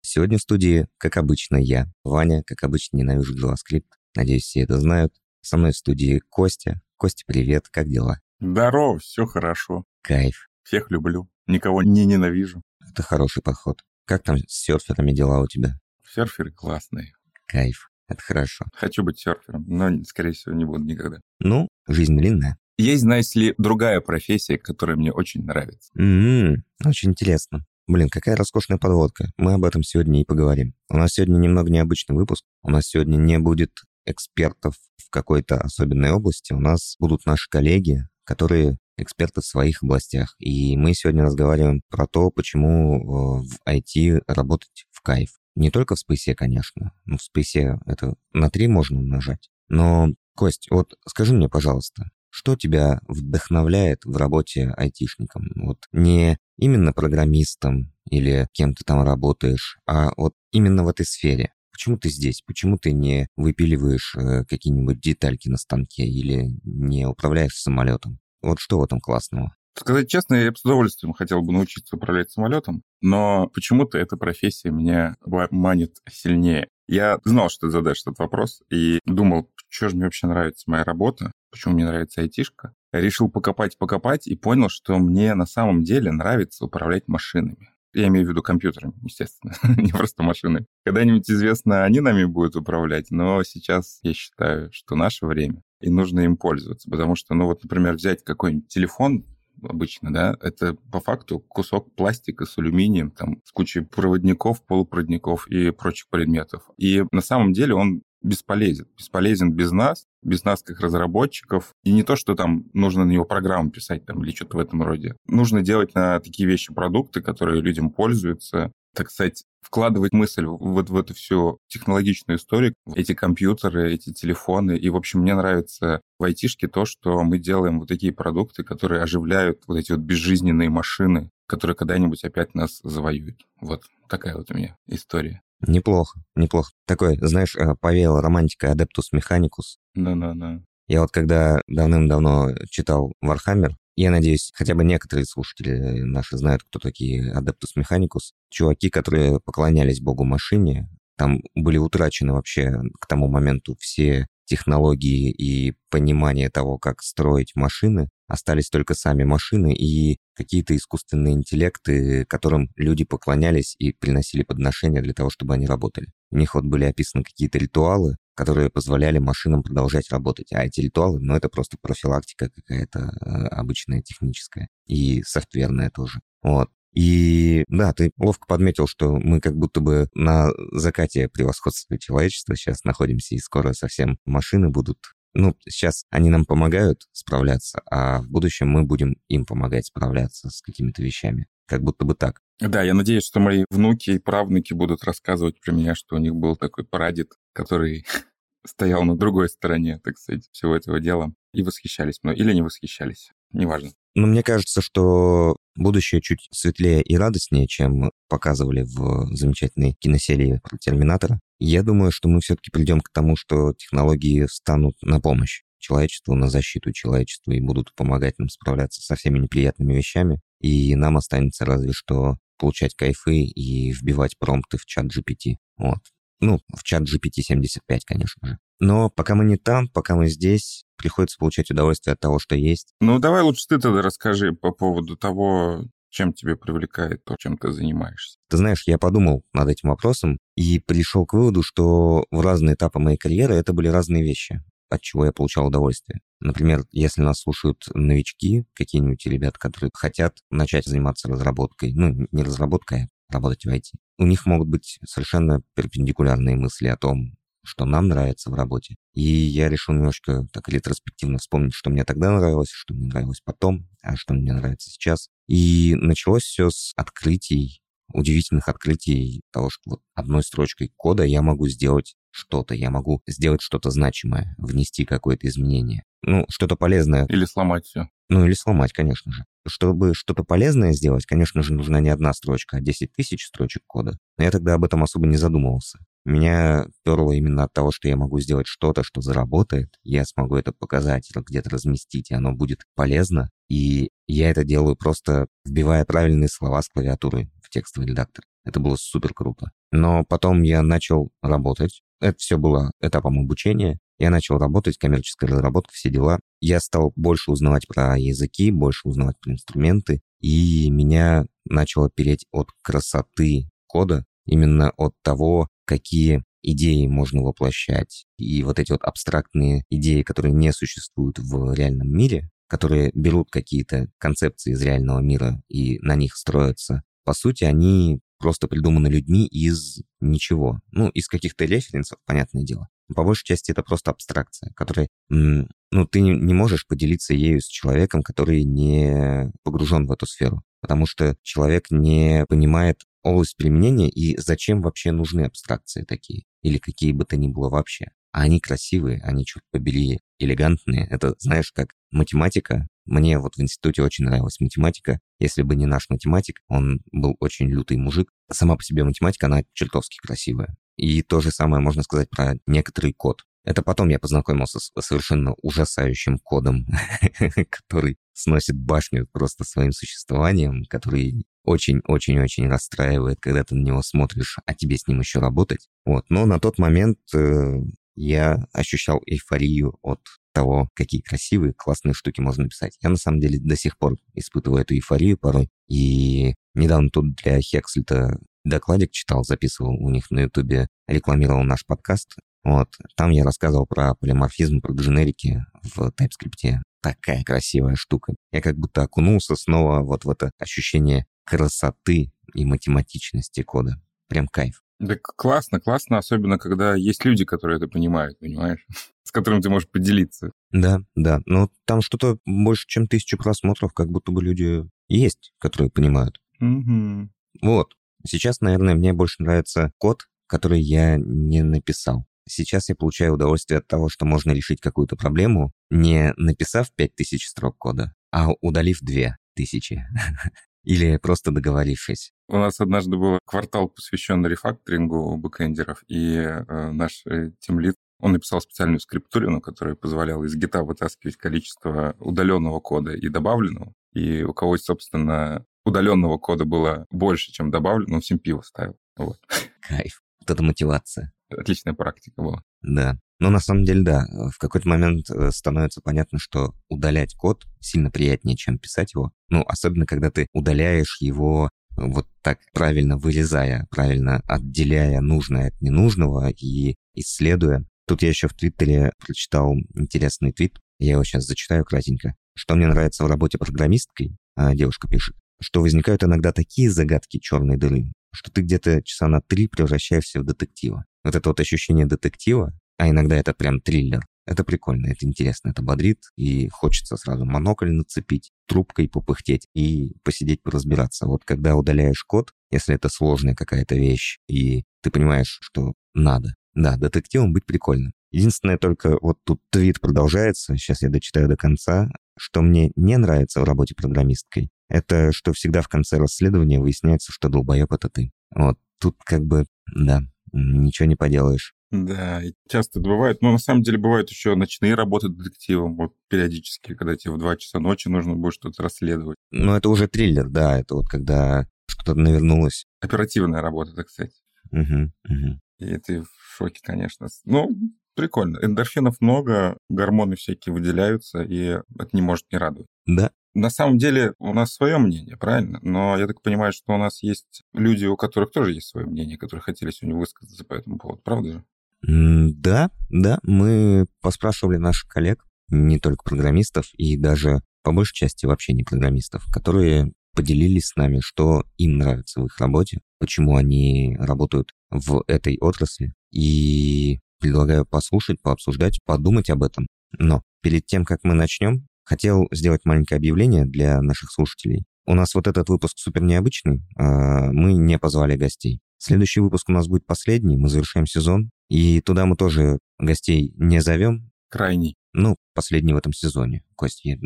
Сегодня 0.00 0.38
в 0.38 0.42
студии, 0.42 0.86
как 0.96 1.16
обычно, 1.16 1.56
я, 1.56 1.88
Ваня, 2.04 2.44
как 2.46 2.62
обычно, 2.62 2.98
ненавижу 2.98 3.34
JavaScript. 3.34 3.88
Надеюсь, 4.14 4.44
все 4.44 4.60
это 4.60 4.78
знают. 4.78 5.12
Со 5.40 5.56
мной 5.56 5.72
в 5.72 5.76
студии 5.76 6.22
Костя. 6.28 6.80
Костя, 6.96 7.24
привет, 7.26 7.66
как 7.68 7.88
дела? 7.88 8.20
Здорово, 8.38 9.00
все 9.00 9.26
хорошо. 9.26 9.82
Кайф. 10.02 10.48
Всех 10.62 10.88
люблю. 10.92 11.28
Никого 11.46 11.82
не 11.82 12.04
ненавижу. 12.06 12.62
Это 12.90 13.02
хороший 13.02 13.42
подход. 13.42 13.82
Как 14.06 14.22
там 14.22 14.38
с 14.38 14.62
серферами 14.64 15.12
дела 15.12 15.40
у 15.40 15.46
тебя? 15.46 15.74
Серферы 16.06 16.52
классные. 16.52 17.12
Кайф. 17.46 17.90
Это 18.08 18.22
хорошо. 18.22 18.66
Хочу 18.74 19.02
быть 19.02 19.18
серфером, 19.18 19.64
но, 19.66 20.04
скорее 20.04 20.32
всего, 20.32 20.54
не 20.54 20.64
буду 20.64 20.84
никогда. 20.84 21.18
Ну, 21.40 21.68
жизнь 21.88 22.16
длинная. 22.16 22.58
Есть, 22.76 23.02
знаете 23.02 23.40
ли, 23.40 23.54
другая 23.56 24.00
профессия, 24.00 24.58
которая 24.58 24.96
мне 24.96 25.12
очень 25.12 25.44
нравится. 25.44 25.90
М-м, 25.96 26.64
очень 26.84 27.10
интересно. 27.10 27.64
Блин, 27.86 28.08
какая 28.08 28.36
роскошная 28.36 28.78
подводка. 28.78 29.30
Мы 29.36 29.54
об 29.54 29.64
этом 29.64 29.82
сегодня 29.82 30.20
и 30.20 30.24
поговорим. 30.24 30.74
У 30.88 30.96
нас 30.96 31.12
сегодня 31.12 31.38
немного 31.38 31.70
необычный 31.70 32.16
выпуск. 32.16 32.44
У 32.62 32.70
нас 32.70 32.86
сегодня 32.86 33.16
не 33.16 33.38
будет 33.38 33.70
экспертов 34.06 34.74
в 34.96 35.10
какой-то 35.10 35.60
особенной 35.60 36.10
области. 36.10 36.52
У 36.52 36.60
нас 36.60 36.96
будут 36.98 37.26
наши 37.26 37.48
коллеги, 37.48 38.06
которые 38.24 38.78
эксперты 38.96 39.40
в 39.40 39.46
своих 39.46 39.82
областях. 39.82 40.34
И 40.38 40.76
мы 40.76 40.94
сегодня 40.94 41.24
разговариваем 41.24 41.82
про 41.88 42.06
то, 42.06 42.30
почему 42.30 42.96
э, 42.96 43.46
в 43.46 43.68
IT 43.68 44.22
работать 44.26 44.86
в 44.90 45.02
кайф. 45.02 45.38
Не 45.56 45.70
только 45.70 45.94
в 45.94 45.98
спейсе, 45.98 46.34
конечно. 46.34 46.92
Ну, 47.04 47.16
в 47.16 47.22
спейсе 47.22 47.78
это 47.86 48.14
на 48.32 48.50
три 48.50 48.66
можно 48.66 48.98
умножать. 48.98 49.50
Но, 49.68 50.08
Кость, 50.36 50.66
вот 50.70 50.94
скажи 51.06 51.32
мне, 51.32 51.48
пожалуйста, 51.48 52.10
что 52.28 52.56
тебя 52.56 53.00
вдохновляет 53.06 54.04
в 54.04 54.16
работе 54.16 54.74
айтишником? 54.76 55.50
Вот 55.54 55.86
не 55.92 56.38
именно 56.58 56.92
программистом 56.92 57.92
или 58.10 58.48
кем 58.52 58.74
ты 58.74 58.82
там 58.84 59.04
работаешь, 59.04 59.78
а 59.86 60.10
вот 60.16 60.34
именно 60.50 60.82
в 60.82 60.88
этой 60.88 61.06
сфере. 61.06 61.52
Почему 61.70 61.96
ты 61.96 62.08
здесь? 62.08 62.42
Почему 62.46 62.78
ты 62.78 62.92
не 62.92 63.28
выпиливаешь 63.36 64.16
э, 64.16 64.44
какие-нибудь 64.44 65.00
детальки 65.00 65.48
на 65.48 65.56
станке 65.56 66.04
или 66.04 66.58
не 66.64 67.06
управляешь 67.06 67.56
самолетом? 67.56 68.18
Вот 68.44 68.58
что 68.60 68.78
в 68.78 68.84
этом 68.84 69.00
классного? 69.00 69.54
Сказать 69.76 70.08
честно, 70.08 70.34
я 70.34 70.50
бы 70.50 70.56
с 70.56 70.64
удовольствием 70.64 71.14
хотел 71.14 71.40
бы 71.42 71.52
научиться 71.52 71.96
управлять 71.96 72.30
самолетом, 72.30 72.82
но 73.00 73.48
почему-то 73.48 73.98
эта 73.98 74.16
профессия 74.16 74.70
меня 74.70 75.16
манит 75.50 75.96
сильнее. 76.08 76.68
Я 76.86 77.18
знал, 77.24 77.48
что 77.48 77.66
ты 77.66 77.72
задашь 77.72 78.02
этот 78.02 78.18
вопрос, 78.18 78.60
и 78.70 79.00
думал, 79.06 79.50
что 79.68 79.88
же 79.88 79.96
мне 79.96 80.04
вообще 80.04 80.26
нравится 80.26 80.70
моя 80.70 80.84
работа, 80.84 81.32
почему 81.50 81.74
мне 81.74 81.86
нравится 81.86 82.20
айтишка. 82.20 82.74
Решил 82.92 83.30
покопать-покопать 83.30 84.26
и 84.26 84.36
понял, 84.36 84.68
что 84.68 84.98
мне 84.98 85.34
на 85.34 85.46
самом 85.46 85.82
деле 85.82 86.12
нравится 86.12 86.66
управлять 86.66 87.08
машинами. 87.08 87.70
Я 87.94 88.08
имею 88.08 88.26
в 88.26 88.28
виду 88.28 88.42
компьютерами, 88.42 88.92
естественно, 89.02 89.54
не 89.80 89.90
просто 89.90 90.22
машины. 90.22 90.66
Когда-нибудь 90.84 91.30
известно, 91.30 91.84
они 91.84 92.00
нами 92.00 92.24
будут 92.24 92.56
управлять, 92.56 93.10
но 93.10 93.42
сейчас 93.44 94.00
я 94.02 94.12
считаю, 94.12 94.70
что 94.72 94.94
наше 94.96 95.26
время, 95.26 95.62
и 95.84 95.90
нужно 95.90 96.20
им 96.20 96.38
пользоваться, 96.38 96.88
потому 96.90 97.14
что, 97.14 97.34
ну 97.34 97.44
вот, 97.44 97.62
например, 97.62 97.94
взять 97.94 98.24
какой-нибудь 98.24 98.68
телефон, 98.68 99.26
обычно, 99.62 100.12
да, 100.12 100.34
это 100.40 100.74
по 100.90 100.98
факту 100.98 101.40
кусок 101.40 101.94
пластика 101.94 102.46
с 102.46 102.56
алюминием, 102.56 103.10
там, 103.10 103.42
с 103.44 103.52
кучей 103.52 103.82
проводников, 103.82 104.64
полупроводников 104.64 105.46
и 105.48 105.70
прочих 105.72 106.08
предметов. 106.08 106.62
И 106.78 107.04
на 107.12 107.20
самом 107.20 107.52
деле 107.52 107.74
он 107.74 108.02
бесполезен. 108.22 108.86
Бесполезен 108.96 109.52
без 109.52 109.72
нас, 109.72 110.06
без 110.22 110.44
нас 110.44 110.62
как 110.62 110.80
разработчиков. 110.80 111.74
И 111.84 111.92
не 111.92 112.02
то, 112.02 112.16
что 112.16 112.34
там 112.34 112.64
нужно 112.72 113.04
на 113.04 113.10
него 113.10 113.26
программу 113.26 113.70
писать 113.70 114.06
там, 114.06 114.24
или 114.24 114.34
что-то 114.34 114.56
в 114.56 114.60
этом 114.60 114.82
роде. 114.82 115.16
Нужно 115.26 115.60
делать 115.60 115.94
на 115.94 116.18
такие 116.20 116.48
вещи 116.48 116.72
продукты, 116.72 117.20
которые 117.20 117.60
людям 117.60 117.90
пользуются. 117.90 118.72
Так 118.94 119.10
сказать, 119.10 119.44
вкладывать 119.60 120.12
мысль 120.12 120.44
вот 120.44 120.90
в 120.90 120.96
эту 120.96 121.14
всю 121.14 121.58
технологичную 121.68 122.38
историю, 122.38 122.74
эти 122.94 123.14
компьютеры, 123.14 123.92
эти 123.92 124.12
телефоны. 124.12 124.76
И, 124.76 124.88
в 124.88 124.96
общем, 124.96 125.20
мне 125.20 125.34
нравится 125.34 126.00
в 126.18 126.24
айтишке 126.24 126.68
то, 126.68 126.84
что 126.84 127.22
мы 127.22 127.38
делаем 127.38 127.80
вот 127.80 127.88
такие 127.88 128.12
продукты, 128.12 128.62
которые 128.62 129.02
оживляют 129.02 129.62
вот 129.66 129.76
эти 129.76 129.92
вот 129.92 130.00
безжизненные 130.00 130.70
машины, 130.70 131.30
которые 131.46 131.74
когда-нибудь 131.74 132.24
опять 132.24 132.54
нас 132.54 132.80
завоюют. 132.82 133.40
Вот 133.60 133.84
такая 134.08 134.36
вот 134.36 134.50
у 134.50 134.54
меня 134.54 134.76
история. 134.86 135.42
Неплохо, 135.66 136.20
неплохо. 136.36 136.72
Такой, 136.86 137.18
знаешь, 137.20 137.56
э, 137.56 137.74
повеял 137.80 138.20
романтика 138.20 138.72
Adeptus 138.72 139.12
Mechanicus. 139.14 139.78
Да-да-да. 139.94 140.60
Я 140.86 141.00
вот 141.00 141.10
когда 141.10 141.62
давным-давно 141.66 142.50
читал 142.68 143.12
Warhammer, 143.24 143.70
я 143.96 144.10
надеюсь, 144.10 144.50
хотя 144.54 144.74
бы 144.74 144.84
некоторые 144.84 145.24
слушатели 145.24 146.00
наши 146.02 146.36
знают, 146.36 146.62
кто 146.62 146.78
такие 146.78 147.32
Adeptus 147.32 147.76
Mechanicus. 147.78 148.32
Чуваки, 148.50 148.90
которые 148.90 149.40
поклонялись 149.40 150.00
богу 150.00 150.24
машине, 150.24 150.88
там 151.16 151.40
были 151.54 151.78
утрачены 151.78 152.32
вообще 152.32 152.80
к 153.00 153.06
тому 153.06 153.28
моменту 153.28 153.76
все 153.78 154.26
технологии 154.46 155.30
и 155.30 155.74
понимание 155.90 156.50
того, 156.50 156.78
как 156.78 157.02
строить 157.02 157.52
машины. 157.54 158.10
Остались 158.26 158.68
только 158.68 158.94
сами 158.94 159.24
машины 159.24 159.74
и 159.74 160.18
какие-то 160.34 160.76
искусственные 160.76 161.34
интеллекты, 161.34 162.24
которым 162.26 162.70
люди 162.76 163.04
поклонялись 163.04 163.74
и 163.78 163.92
приносили 163.92 164.42
подношения 164.42 165.02
для 165.02 165.14
того, 165.14 165.30
чтобы 165.30 165.54
они 165.54 165.66
работали. 165.66 166.08
У 166.30 166.36
них 166.36 166.54
вот 166.54 166.64
были 166.64 166.84
описаны 166.84 167.22
какие-то 167.22 167.58
ритуалы, 167.58 168.16
которые 168.34 168.70
позволяли 168.70 169.18
машинам 169.18 169.62
продолжать 169.62 170.10
работать. 170.10 170.52
А 170.52 170.64
эти 170.64 170.80
ритуалы, 170.80 171.20
ну, 171.20 171.34
это 171.34 171.48
просто 171.48 171.76
профилактика 171.80 172.50
какая-то 172.50 172.98
э, 172.98 173.46
обычная 173.48 174.02
техническая 174.02 174.68
и 174.86 175.22
софтверная 175.22 175.90
тоже. 175.90 176.20
Вот. 176.42 176.68
И 176.94 177.64
да, 177.68 177.92
ты 177.92 178.12
ловко 178.18 178.46
подметил, 178.46 178.86
что 178.86 179.16
мы 179.16 179.40
как 179.40 179.56
будто 179.56 179.80
бы 179.80 180.08
на 180.14 180.50
закате 180.72 181.28
превосходства 181.28 181.98
человечества 181.98 182.54
сейчас 182.54 182.84
находимся, 182.84 183.34
и 183.34 183.38
скоро 183.38 183.72
совсем 183.72 184.18
машины 184.24 184.70
будут 184.70 184.98
ну, 185.36 185.56
сейчас 185.68 186.04
они 186.10 186.30
нам 186.30 186.44
помогают 186.44 187.02
справляться, 187.12 187.82
а 187.90 188.22
в 188.22 188.28
будущем 188.28 188.68
мы 188.68 188.84
будем 188.84 189.16
им 189.28 189.44
помогать 189.44 189.86
справляться 189.86 190.48
с 190.48 190.62
какими-то 190.62 191.02
вещами. 191.02 191.48
Как 191.66 191.82
будто 191.82 192.04
бы 192.04 192.14
так. 192.14 192.40
Да, 192.60 192.82
я 192.82 192.94
надеюсь, 192.94 193.24
что 193.24 193.40
мои 193.40 193.64
внуки 193.68 194.10
и 194.10 194.18
правнуки 194.18 194.74
будут 194.74 195.02
рассказывать 195.02 195.60
про 195.60 195.72
меня, 195.72 195.94
что 195.96 196.14
у 196.16 196.18
них 196.18 196.34
был 196.34 196.56
такой 196.56 196.84
прадед, 196.84 197.32
который 197.54 198.04
стоял 198.66 199.04
на 199.04 199.16
другой 199.16 199.48
стороне, 199.48 200.00
так 200.04 200.18
сказать, 200.18 200.48
всего 200.52 200.76
этого 200.76 201.00
дела, 201.00 201.32
и 201.54 201.62
восхищались 201.62 202.18
мной, 202.22 202.36
или 202.36 202.52
не 202.52 202.62
восхищались, 202.62 203.30
неважно. 203.52 203.92
Но 204.16 204.26
мне 204.26 204.42
кажется, 204.42 204.80
что 204.80 205.56
будущее 205.74 206.20
чуть 206.20 206.48
светлее 206.52 207.02
и 207.02 207.16
радостнее, 207.16 207.66
чем 207.66 208.12
показывали 208.28 208.82
в 208.82 209.34
замечательной 209.34 209.94
киносерии 209.98 210.60
про 210.62 210.78
Терминатора. 210.78 211.40
Я 211.58 211.82
думаю, 211.82 212.12
что 212.12 212.28
мы 212.28 212.40
все-таки 212.40 212.70
придем 212.70 213.00
к 213.00 213.10
тому, 213.10 213.34
что 213.34 213.72
технологии 213.72 214.46
станут 214.48 214.94
на 215.02 215.20
помощь 215.20 215.62
человечеству, 215.78 216.34
на 216.34 216.48
защиту 216.48 216.92
человечества 216.92 217.52
и 217.52 217.60
будут 217.60 217.92
помогать 217.94 218.38
нам 218.38 218.48
справляться 218.48 219.02
со 219.02 219.16
всеми 219.16 219.38
неприятными 219.38 219.94
вещами. 219.94 220.40
И 220.60 220.94
нам 220.94 221.16
останется 221.16 221.64
разве 221.64 221.92
что 221.92 222.38
получать 222.58 222.94
кайфы 222.94 223.42
и 223.42 223.92
вбивать 223.92 224.38
промпты 224.38 224.78
в 224.78 224.86
чат 224.86 225.06
GPT. 225.06 225.56
Вот. 225.76 225.98
Ну, 226.44 226.60
в 226.76 226.82
чат 226.82 227.04
GPT-75, 227.04 228.00
конечно 228.04 228.46
же. 228.46 228.58
Но 228.78 229.08
пока 229.08 229.34
мы 229.34 229.46
не 229.46 229.56
там, 229.56 229.88
пока 229.88 230.14
мы 230.14 230.28
здесь, 230.28 230.84
приходится 230.98 231.38
получать 231.38 231.70
удовольствие 231.70 232.12
от 232.12 232.20
того, 232.20 232.38
что 232.38 232.54
есть. 232.54 232.92
Ну, 233.00 233.18
давай 233.18 233.40
лучше 233.40 233.66
ты 233.66 233.78
тогда 233.78 234.02
расскажи 234.02 234.52
по 234.52 234.70
поводу 234.70 235.16
того, 235.16 235.84
чем 236.10 236.34
тебе 236.34 236.54
привлекает 236.56 237.24
то, 237.24 237.36
чем 237.38 237.56
ты 237.56 237.72
занимаешься. 237.72 238.36
Ты 238.50 238.58
знаешь, 238.58 238.82
я 238.86 238.98
подумал 238.98 239.42
над 239.54 239.70
этим 239.70 239.88
вопросом 239.88 240.38
и 240.54 240.78
пришел 240.80 241.24
к 241.24 241.32
выводу, 241.32 241.62
что 241.62 242.26
в 242.30 242.40
разные 242.42 242.74
этапы 242.74 242.98
моей 242.98 243.16
карьеры 243.16 243.54
это 243.54 243.72
были 243.72 243.88
разные 243.88 244.22
вещи, 244.22 244.62
от 244.90 245.00
чего 245.00 245.24
я 245.24 245.32
получал 245.32 245.68
удовольствие. 245.68 246.20
Например, 246.40 246.84
если 246.92 247.22
нас 247.22 247.40
слушают 247.40 247.86
новички, 247.94 248.66
какие-нибудь 248.74 249.24
ребята, 249.24 249.58
которые 249.58 249.90
хотят 249.94 250.36
начать 250.50 250.84
заниматься 250.84 251.26
разработкой, 251.26 251.94
ну, 251.94 252.28
не 252.30 252.42
разработкой, 252.42 253.04
а 253.04 253.06
работать 253.28 253.64
в 253.64 253.68
IT, 253.68 253.92
у 254.18 254.26
них 254.26 254.46
могут 254.46 254.68
быть 254.68 254.98
совершенно 255.06 255.62
перпендикулярные 255.74 256.56
мысли 256.56 256.86
о 256.86 256.96
том, 256.96 257.36
что 257.64 257.84
нам 257.84 258.08
нравится 258.08 258.50
в 258.50 258.54
работе. 258.54 258.96
И 259.14 259.22
я 259.22 259.68
решил 259.68 259.94
немножко 259.94 260.46
так 260.52 260.68
ретроспективно 260.68 261.38
вспомнить, 261.38 261.74
что 261.74 261.90
мне 261.90 262.04
тогда 262.04 262.30
нравилось, 262.30 262.70
что 262.70 262.94
мне 262.94 263.06
нравилось 263.06 263.40
потом, 263.42 263.88
а 264.02 264.16
что 264.16 264.34
мне 264.34 264.52
нравится 264.52 264.90
сейчас. 264.90 265.28
И 265.48 265.94
началось 265.96 266.42
все 266.44 266.70
с 266.70 266.92
открытий, 266.96 267.80
удивительных 268.12 268.68
открытий 268.68 269.42
того, 269.50 269.70
что 269.70 269.82
вот 269.86 270.00
одной 270.14 270.42
строчкой 270.42 270.92
кода 270.96 271.24
я 271.24 271.42
могу 271.42 271.68
сделать 271.68 272.16
что-то, 272.30 272.74
я 272.74 272.90
могу 272.90 273.22
сделать 273.26 273.62
что-то 273.62 273.90
значимое, 273.90 274.54
внести 274.58 275.04
какое-то 275.04 275.48
изменение. 275.48 276.04
Ну, 276.26 276.46
что-то 276.48 276.76
полезное. 276.76 277.26
Или 277.26 277.44
сломать 277.44 277.84
все. 277.86 278.08
Ну, 278.30 278.46
или 278.46 278.54
сломать, 278.54 278.92
конечно 278.92 279.30
же. 279.32 279.44
Чтобы 279.66 280.14
что-то 280.14 280.44
полезное 280.44 280.92
сделать, 280.92 281.26
конечно 281.26 281.62
же, 281.62 281.74
нужна 281.74 282.00
не 282.00 282.10
одна 282.10 282.32
строчка, 282.32 282.78
а 282.78 282.80
10 282.80 283.12
тысяч 283.12 283.46
строчек 283.46 283.82
кода. 283.86 284.18
Но 284.38 284.44
я 284.44 284.50
тогда 284.50 284.74
об 284.74 284.84
этом 284.84 285.02
особо 285.02 285.26
не 285.26 285.36
задумывался. 285.36 285.98
Меня 286.24 286.86
перло 287.04 287.32
именно 287.32 287.64
от 287.64 287.72
того, 287.74 287.90
что 287.92 288.08
я 288.08 288.16
могу 288.16 288.40
сделать 288.40 288.66
что-то, 288.66 289.02
что 289.02 289.20
заработает, 289.20 289.90
я 290.02 290.24
смогу 290.24 290.56
это 290.56 290.72
показать, 290.72 291.30
где-то 291.34 291.68
разместить, 291.68 292.30
и 292.30 292.34
оно 292.34 292.52
будет 292.52 292.84
полезно. 292.94 293.50
И 293.68 294.10
я 294.26 294.50
это 294.50 294.64
делаю 294.64 294.96
просто 294.96 295.46
вбивая 295.66 296.04
правильные 296.06 296.48
слова 296.48 296.80
с 296.80 296.88
клавиатуры 296.88 297.50
в 297.62 297.68
текстовый 297.68 298.08
редактор. 298.08 298.44
Это 298.64 298.80
было 298.80 298.96
супер 298.96 299.34
круто. 299.34 299.70
Но 299.92 300.24
потом 300.24 300.62
я 300.62 300.82
начал 300.82 301.30
работать. 301.42 302.02
Это 302.20 302.38
все 302.38 302.56
было 302.56 302.92
этапом 303.00 303.38
обучения. 303.38 303.98
Я 304.18 304.30
начал 304.30 304.58
работать, 304.58 304.98
коммерческая 304.98 305.50
разработка, 305.50 305.92
все 305.92 306.10
дела. 306.10 306.38
Я 306.60 306.80
стал 306.80 307.12
больше 307.16 307.50
узнавать 307.50 307.86
про 307.88 308.18
языки, 308.18 308.70
больше 308.70 309.08
узнавать 309.08 309.38
про 309.40 309.52
инструменты. 309.52 310.20
И 310.40 310.90
меня 310.90 311.46
начало 311.64 312.10
переть 312.10 312.46
от 312.52 312.68
красоты 312.82 313.68
кода, 313.86 314.24
именно 314.46 314.90
от 314.90 315.14
того, 315.22 315.68
какие 315.84 316.44
идеи 316.62 317.06
можно 317.06 317.42
воплощать. 317.42 318.26
И 318.38 318.62
вот 318.62 318.78
эти 318.78 318.92
вот 318.92 319.02
абстрактные 319.02 319.84
идеи, 319.90 320.22
которые 320.22 320.52
не 320.52 320.72
существуют 320.72 321.38
в 321.38 321.72
реальном 321.74 322.10
мире, 322.10 322.50
которые 322.68 323.10
берут 323.14 323.50
какие-то 323.50 324.08
концепции 324.18 324.72
из 324.72 324.82
реального 324.82 325.20
мира 325.20 325.62
и 325.68 325.98
на 326.00 326.16
них 326.16 326.36
строятся, 326.36 327.02
по 327.24 327.34
сути, 327.34 327.64
они 327.64 328.20
просто 328.38 328.68
придуманы 328.68 329.08
людьми 329.08 329.46
из 329.46 330.02
ничего. 330.20 330.80
Ну, 330.90 331.08
из 331.08 331.28
каких-то 331.28 331.64
референсов, 331.64 332.18
понятное 332.26 332.62
дело. 332.62 332.88
По 333.14 333.24
большей 333.24 333.44
части 333.44 333.70
это 333.70 333.82
просто 333.82 334.10
абстракция, 334.10 334.72
которая... 334.74 335.08
Ну, 335.28 336.06
ты 336.10 336.20
не 336.20 336.54
можешь 336.54 336.86
поделиться 336.86 337.34
ею 337.34 337.60
с 337.60 337.66
человеком, 337.66 338.22
который 338.22 338.64
не 338.64 339.52
погружен 339.62 340.06
в 340.06 340.12
эту 340.12 340.26
сферу. 340.26 340.62
Потому 340.80 341.06
что 341.06 341.36
человек 341.42 341.90
не 341.90 342.44
понимает 342.48 343.02
область 343.22 343.56
применения 343.56 344.08
и 344.08 344.36
зачем 344.38 344.82
вообще 344.82 345.12
нужны 345.12 345.42
абстракции 345.42 346.02
такие, 346.02 346.44
или 346.62 346.78
какие 346.78 347.12
бы 347.12 347.24
то 347.24 347.36
ни 347.36 347.48
было 347.48 347.70
вообще. 347.70 348.08
А 348.32 348.42
они 348.42 348.58
красивые, 348.58 349.20
они, 349.22 349.44
черт 349.44 349.64
побери, 349.70 350.20
элегантные. 350.38 351.06
Это, 351.08 351.36
знаешь, 351.38 351.70
как 351.72 351.90
математика. 352.10 352.88
Мне 353.06 353.38
вот 353.38 353.54
в 353.54 353.62
институте 353.62 354.02
очень 354.02 354.24
нравилась 354.24 354.60
математика. 354.60 355.20
Если 355.38 355.62
бы 355.62 355.76
не 355.76 355.86
наш 355.86 356.10
математик, 356.10 356.60
он 356.68 357.00
был 357.12 357.36
очень 357.38 357.68
лютый 357.68 357.96
мужик. 357.96 358.30
Сама 358.50 358.76
по 358.76 358.82
себе 358.82 359.04
математика, 359.04 359.46
она 359.46 359.62
чертовски 359.72 360.18
красивая. 360.18 360.74
И 360.96 361.22
то 361.22 361.40
же 361.40 361.50
самое 361.50 361.82
можно 361.82 362.02
сказать 362.02 362.30
про 362.30 362.54
некоторый 362.66 363.12
код. 363.12 363.44
Это 363.64 363.82
потом 363.82 364.10
я 364.10 364.18
познакомился 364.18 364.78
с 364.78 364.92
совершенно 365.00 365.54
ужасающим 365.62 366.38
кодом, 366.38 366.86
который 367.70 368.18
сносит 368.34 368.76
башню 368.76 369.26
просто 369.32 369.64
своим 369.64 369.92
существованием, 369.92 370.84
который 370.84 371.46
очень-очень-очень 371.64 372.68
расстраивает, 372.68 373.40
когда 373.40 373.64
ты 373.64 373.74
на 373.74 373.84
него 373.84 374.02
смотришь, 374.02 374.58
а 374.66 374.74
тебе 374.74 374.98
с 374.98 375.06
ним 375.06 375.20
еще 375.20 375.38
работать. 375.38 375.88
Вот. 376.04 376.26
Но 376.28 376.44
на 376.44 376.60
тот 376.60 376.78
момент 376.78 377.18
э, 377.34 377.78
я 378.16 378.66
ощущал 378.72 379.22
эйфорию 379.24 379.98
от 380.02 380.20
того, 380.52 380.90
какие 380.94 381.22
красивые, 381.22 381.72
классные 381.72 382.12
штуки 382.12 382.40
можно 382.40 382.68
писать. 382.68 382.98
Я 383.02 383.08
на 383.08 383.16
самом 383.16 383.40
деле 383.40 383.58
до 383.58 383.76
сих 383.76 383.96
пор 383.96 384.16
испытываю 384.34 384.82
эту 384.82 384.94
эйфорию 384.94 385.38
порой. 385.38 385.70
И 385.88 386.54
недавно 386.74 387.08
тут 387.08 387.34
для 387.36 387.60
Хекслита 387.60 388.38
докладик 388.64 389.12
читал, 389.12 389.44
записывал 389.44 389.94
у 389.94 390.10
них 390.10 390.30
на 390.30 390.40
ютубе, 390.40 390.88
рекламировал 391.06 391.62
наш 391.62 391.84
подкаст. 391.86 392.36
Вот. 392.64 392.88
Там 393.16 393.30
я 393.30 393.44
рассказывал 393.44 393.86
про 393.86 394.14
полиморфизм, 394.14 394.80
про 394.80 394.94
дженерики 394.94 395.64
в 395.82 396.10
TypeScript. 396.10 396.80
Такая 397.02 397.44
красивая 397.44 397.94
штука. 397.96 398.34
Я 398.50 398.62
как 398.62 398.76
будто 398.76 399.02
окунулся 399.02 399.54
снова 399.56 400.00
вот 400.00 400.24
в 400.24 400.30
это 400.30 400.50
ощущение 400.58 401.26
красоты 401.44 402.32
и 402.54 402.64
математичности 402.64 403.62
кода. 403.62 404.00
Прям 404.28 404.48
кайф. 404.48 404.82
Да 405.00 405.16
классно, 405.20 405.80
классно, 405.80 406.18
особенно 406.18 406.58
когда 406.58 406.94
есть 406.94 407.24
люди, 407.24 407.44
которые 407.44 407.76
это 407.76 407.88
понимают, 407.88 408.38
понимаешь? 408.38 408.86
С 409.24 409.30
которым 409.30 409.60
ты 409.60 409.68
можешь 409.68 409.88
поделиться. 409.88 410.52
Да, 410.70 411.00
да. 411.14 411.40
Но 411.44 411.70
там 411.84 412.00
что-то 412.00 412.38
больше, 412.46 412.86
чем 412.86 413.08
тысячу 413.08 413.36
просмотров, 413.36 413.92
как 413.92 414.08
будто 414.08 414.32
бы 414.32 414.42
люди 414.42 414.88
есть, 415.08 415.52
которые 415.58 415.90
понимают. 415.90 416.40
Угу. 416.60 417.28
Вот. 417.62 417.94
Сейчас, 418.26 418.60
наверное, 418.60 418.94
мне 418.94 419.12
больше 419.12 419.42
нравится 419.42 419.92
код, 419.98 420.26
который 420.46 420.80
я 420.80 421.16
не 421.16 421.62
написал. 421.62 422.26
Сейчас 422.48 422.88
я 422.88 422.94
получаю 422.94 423.34
удовольствие 423.34 423.78
от 423.78 423.86
того, 423.86 424.08
что 424.08 424.26
можно 424.26 424.52
решить 424.52 424.80
какую-то 424.80 425.16
проблему, 425.16 425.72
не 425.90 426.34
написав 426.36 426.92
5000 426.94 427.46
строк 427.46 427.76
кода, 427.78 428.14
а 428.30 428.50
удалив 428.60 428.98
2000. 429.00 430.02
Или 430.84 431.16
просто 431.16 431.50
договорившись? 431.50 432.32
У 432.48 432.58
нас 432.58 432.78
однажды 432.78 433.16
был 433.16 433.38
квартал, 433.46 433.88
посвященный 433.88 434.50
рефакторингу 434.50 435.36
бэкэндеров, 435.38 436.02
и 436.08 436.34
э, 436.36 436.90
наш 436.90 437.22
э, 437.26 437.52
тимлит 437.60 437.94
он 438.20 438.32
написал 438.32 438.60
специальную 438.60 439.00
скриптурину, 439.00 439.60
которая 439.60 439.96
позволяла 439.96 440.44
из 440.44 440.54
гита 440.56 440.82
вытаскивать 440.82 441.36
количество 441.36 442.14
удаленного 442.18 442.80
кода 442.80 443.12
и 443.12 443.28
добавленного. 443.28 443.92
И 444.14 444.42
у 444.42 444.54
кого, 444.54 444.78
собственно, 444.78 445.66
удаленного 445.84 446.38
кода 446.38 446.64
было 446.64 447.06
больше, 447.10 447.52
чем 447.52 447.70
добавленного, 447.70 448.16
он 448.16 448.20
всем 448.20 448.38
пиво 448.38 448.62
ставил. 448.62 448.96
Вот. 449.16 449.38
Кайф. 449.80 450.22
Вот 450.40 450.50
это 450.50 450.62
мотивация. 450.62 451.32
Отличная 451.50 451.94
практика 451.94 452.42
была. 452.42 452.62
Да. 452.82 453.18
Но 453.40 453.50
на 453.50 453.60
самом 453.60 453.84
деле, 453.84 454.02
да, 454.02 454.26
в 454.52 454.58
какой-то 454.58 454.88
момент 454.88 455.28
э, 455.30 455.50
становится 455.50 456.00
понятно, 456.00 456.38
что 456.38 456.74
удалять 456.88 457.34
код 457.34 457.64
сильно 457.80 458.10
приятнее, 458.10 458.56
чем 458.56 458.78
писать 458.78 459.14
его. 459.14 459.32
Ну, 459.48 459.62
особенно, 459.62 460.06
когда 460.06 460.30
ты 460.30 460.46
удаляешь 460.52 461.18
его 461.20 461.68
э, 461.68 461.70
вот 461.96 462.26
так 462.42 462.60
правильно 462.72 463.16
вырезая, 463.16 463.86
правильно 463.90 464.40
отделяя 464.46 465.20
нужное 465.20 465.68
от 465.68 465.80
ненужного 465.80 466.50
и 466.50 466.96
исследуя. 467.14 467.84
Тут 468.06 468.22
я 468.22 468.28
еще 468.28 468.48
в 468.48 468.54
Твиттере 468.54 469.12
прочитал 469.18 469.74
интересный 469.94 470.52
твит, 470.52 470.78
я 470.98 471.12
его 471.12 471.24
сейчас 471.24 471.46
зачитаю 471.46 471.84
кратенько. 471.84 472.34
Что 472.54 472.76
мне 472.76 472.86
нравится 472.86 473.24
в 473.24 473.26
работе 473.26 473.58
программисткой, 473.58 474.36
а 474.54 474.74
девушка 474.74 475.08
пишет, 475.08 475.36
что 475.60 475.80
возникают 475.80 476.24
иногда 476.24 476.52
такие 476.52 476.90
загадки 476.90 477.38
черной 477.38 477.76
дыры, 477.76 478.12
что 478.32 478.50
ты 478.50 478.62
где-то 478.62 479.02
часа 479.02 479.28
на 479.28 479.40
три 479.40 479.68
превращаешься 479.68 480.40
в 480.40 480.44
детектива. 480.44 481.04
Вот 481.24 481.34
это 481.34 481.48
вот 481.48 481.60
ощущение 481.60 482.06
детектива, 482.06 482.72
а 482.98 483.08
иногда 483.08 483.36
это 483.36 483.54
прям 483.54 483.80
триллер. 483.80 484.24
Это 484.46 484.62
прикольно, 484.62 485.06
это 485.06 485.24
интересно, 485.24 485.70
это 485.70 485.82
бодрит, 485.82 486.18
и 486.36 486.68
хочется 486.68 487.16
сразу 487.16 487.46
монокль 487.46 487.90
нацепить, 487.90 488.50
трубкой 488.68 489.08
попыхтеть 489.08 489.68
и 489.74 490.16
посидеть, 490.22 490.62
поразбираться. 490.62 491.26
Вот 491.26 491.44
когда 491.44 491.76
удаляешь 491.76 492.22
код, 492.24 492.52
если 492.70 492.94
это 492.94 493.08
сложная 493.08 493.54
какая-то 493.54 493.94
вещь, 493.94 494.38
и 494.46 494.84
ты 495.02 495.10
понимаешь, 495.10 495.58
что 495.62 495.94
надо. 496.12 496.54
Да, 496.74 496.96
детективом 496.96 497.54
быть 497.54 497.64
прикольно. 497.64 498.12
Единственное 498.32 498.76
только, 498.76 499.16
вот 499.22 499.38
тут 499.44 499.62
твит 499.70 500.00
продолжается, 500.00 500.76
сейчас 500.76 501.02
я 501.02 501.08
дочитаю 501.08 501.48
до 501.48 501.56
конца, 501.56 502.10
что 502.36 502.62
мне 502.62 502.90
не 502.96 503.16
нравится 503.16 503.60
в 503.60 503.64
работе 503.64 503.94
программисткой, 503.94 504.70
это 504.88 505.32
что 505.32 505.52
всегда 505.52 505.82
в 505.82 505.88
конце 505.88 506.18
расследования 506.18 506.80
выясняется, 506.80 507.32
что 507.32 507.48
долбоеб 507.48 507.92
это 507.92 508.08
ты. 508.08 508.30
Вот 508.54 508.78
тут 508.98 509.16
как 509.24 509.42
бы, 509.44 509.66
да, 509.94 510.22
ничего 510.52 511.06
не 511.06 511.16
поделаешь. 511.16 511.74
Да, 511.90 512.42
и 512.42 512.54
часто 512.68 512.98
это 512.98 513.08
бывает. 513.08 513.40
Но 513.40 513.52
на 513.52 513.58
самом 513.58 513.82
деле 513.82 513.98
бывают 513.98 514.30
еще 514.30 514.54
ночные 514.56 514.94
работы 514.94 515.28
детективом, 515.28 515.96
вот 515.96 516.14
периодически, 516.28 516.94
когда 516.94 517.16
тебе 517.16 517.34
в 517.34 517.38
2 517.38 517.56
часа 517.56 517.78
ночи 517.78 518.08
нужно 518.08 518.34
будет 518.34 518.54
что-то 518.54 518.82
расследовать. 518.82 519.36
Ну, 519.50 519.74
это 519.74 519.88
уже 519.88 520.08
триллер, 520.08 520.48
да, 520.48 520.78
это 520.78 520.96
вот 520.96 521.08
когда 521.08 521.68
что-то 521.88 522.14
навернулось. 522.14 522.86
Оперативная 523.00 523.60
работа, 523.60 523.94
так 523.94 524.08
сказать. 524.10 524.34
Угу, 524.72 525.12
угу. 525.28 525.60
И 525.78 525.96
ты 525.98 526.22
в 526.22 526.56
шоке, 526.56 526.80
конечно. 526.82 527.28
Ну, 527.44 527.70
прикольно. 528.16 528.58
Эндорфинов 528.62 529.20
много, 529.20 529.76
гормоны 529.88 530.36
всякие 530.36 530.72
выделяются, 530.72 531.42
и 531.42 531.78
это 531.98 532.08
не 532.12 532.22
может 532.22 532.50
не 532.50 532.58
радовать. 532.58 532.88
Да. 533.06 533.30
На 533.54 533.70
самом 533.70 533.98
деле 533.98 534.34
у 534.38 534.52
нас 534.52 534.74
свое 534.74 534.98
мнение, 534.98 535.36
правильно? 535.36 535.78
Но 535.82 536.18
я 536.18 536.26
так 536.26 536.42
понимаю, 536.42 536.72
что 536.72 536.92
у 536.92 536.98
нас 536.98 537.22
есть 537.22 537.62
люди, 537.72 538.04
у 538.06 538.16
которых 538.16 538.50
тоже 538.50 538.72
есть 538.72 538.88
свое 538.88 539.06
мнение, 539.06 539.38
которые 539.38 539.62
хотели 539.62 539.92
сегодня 539.92 540.18
высказаться 540.18 540.64
по 540.64 540.74
этому 540.74 540.98
поводу, 540.98 541.22
правда 541.22 541.52
же? 541.52 541.64
Да, 542.02 542.90
да, 543.08 543.38
мы 543.42 544.06
поспрашивали 544.20 544.76
наших 544.76 545.08
коллег, 545.08 545.44
не 545.68 545.98
только 545.98 546.24
программистов, 546.24 546.86
и 546.94 547.16
даже 547.16 547.62
по 547.82 547.92
большей 547.92 548.14
части 548.14 548.44
вообще 548.44 548.72
не 548.72 548.82
программистов, 548.82 549.44
которые 549.52 550.12
поделились 550.34 550.88
с 550.88 550.96
нами, 550.96 551.20
что 551.20 551.64
им 551.76 551.98
нравится 551.98 552.40
в 552.40 552.46
их 552.46 552.58
работе, 552.58 552.98
почему 553.18 553.56
они 553.56 554.16
работают 554.18 554.72
в 554.90 555.22
этой 555.28 555.58
отрасли. 555.60 556.12
И 556.32 557.20
предлагаю 557.38 557.86
послушать, 557.86 558.42
пообсуждать, 558.42 559.00
подумать 559.04 559.48
об 559.50 559.62
этом. 559.62 559.86
Но 560.18 560.42
перед 560.60 560.86
тем, 560.86 561.04
как 561.04 561.20
мы 561.22 561.34
начнем, 561.34 561.86
хотел 562.04 562.46
сделать 562.50 562.84
маленькое 562.84 563.18
объявление 563.18 563.64
для 563.64 564.00
наших 564.00 564.30
слушателей. 564.30 564.84
У 565.06 565.14
нас 565.14 565.34
вот 565.34 565.46
этот 565.46 565.68
выпуск 565.68 565.98
супер 565.98 566.22
необычный, 566.22 566.82
а 566.96 567.52
мы 567.52 567.74
не 567.74 567.98
позвали 567.98 568.36
гостей. 568.36 568.80
Следующий 568.98 569.40
выпуск 569.40 569.68
у 569.68 569.72
нас 569.72 569.86
будет 569.86 570.06
последний, 570.06 570.56
мы 570.56 570.68
завершаем 570.68 571.06
сезон, 571.06 571.50
и 571.68 572.00
туда 572.00 572.24
мы 572.24 572.36
тоже 572.36 572.78
гостей 572.98 573.52
не 573.56 573.80
зовем. 573.80 574.30
Крайний. 574.48 574.96
Ну, 575.12 575.36
последний 575.52 575.92
в 575.92 575.98
этом 575.98 576.12
сезоне. 576.12 576.62
Кость, 576.74 577.04
я, 577.04 577.16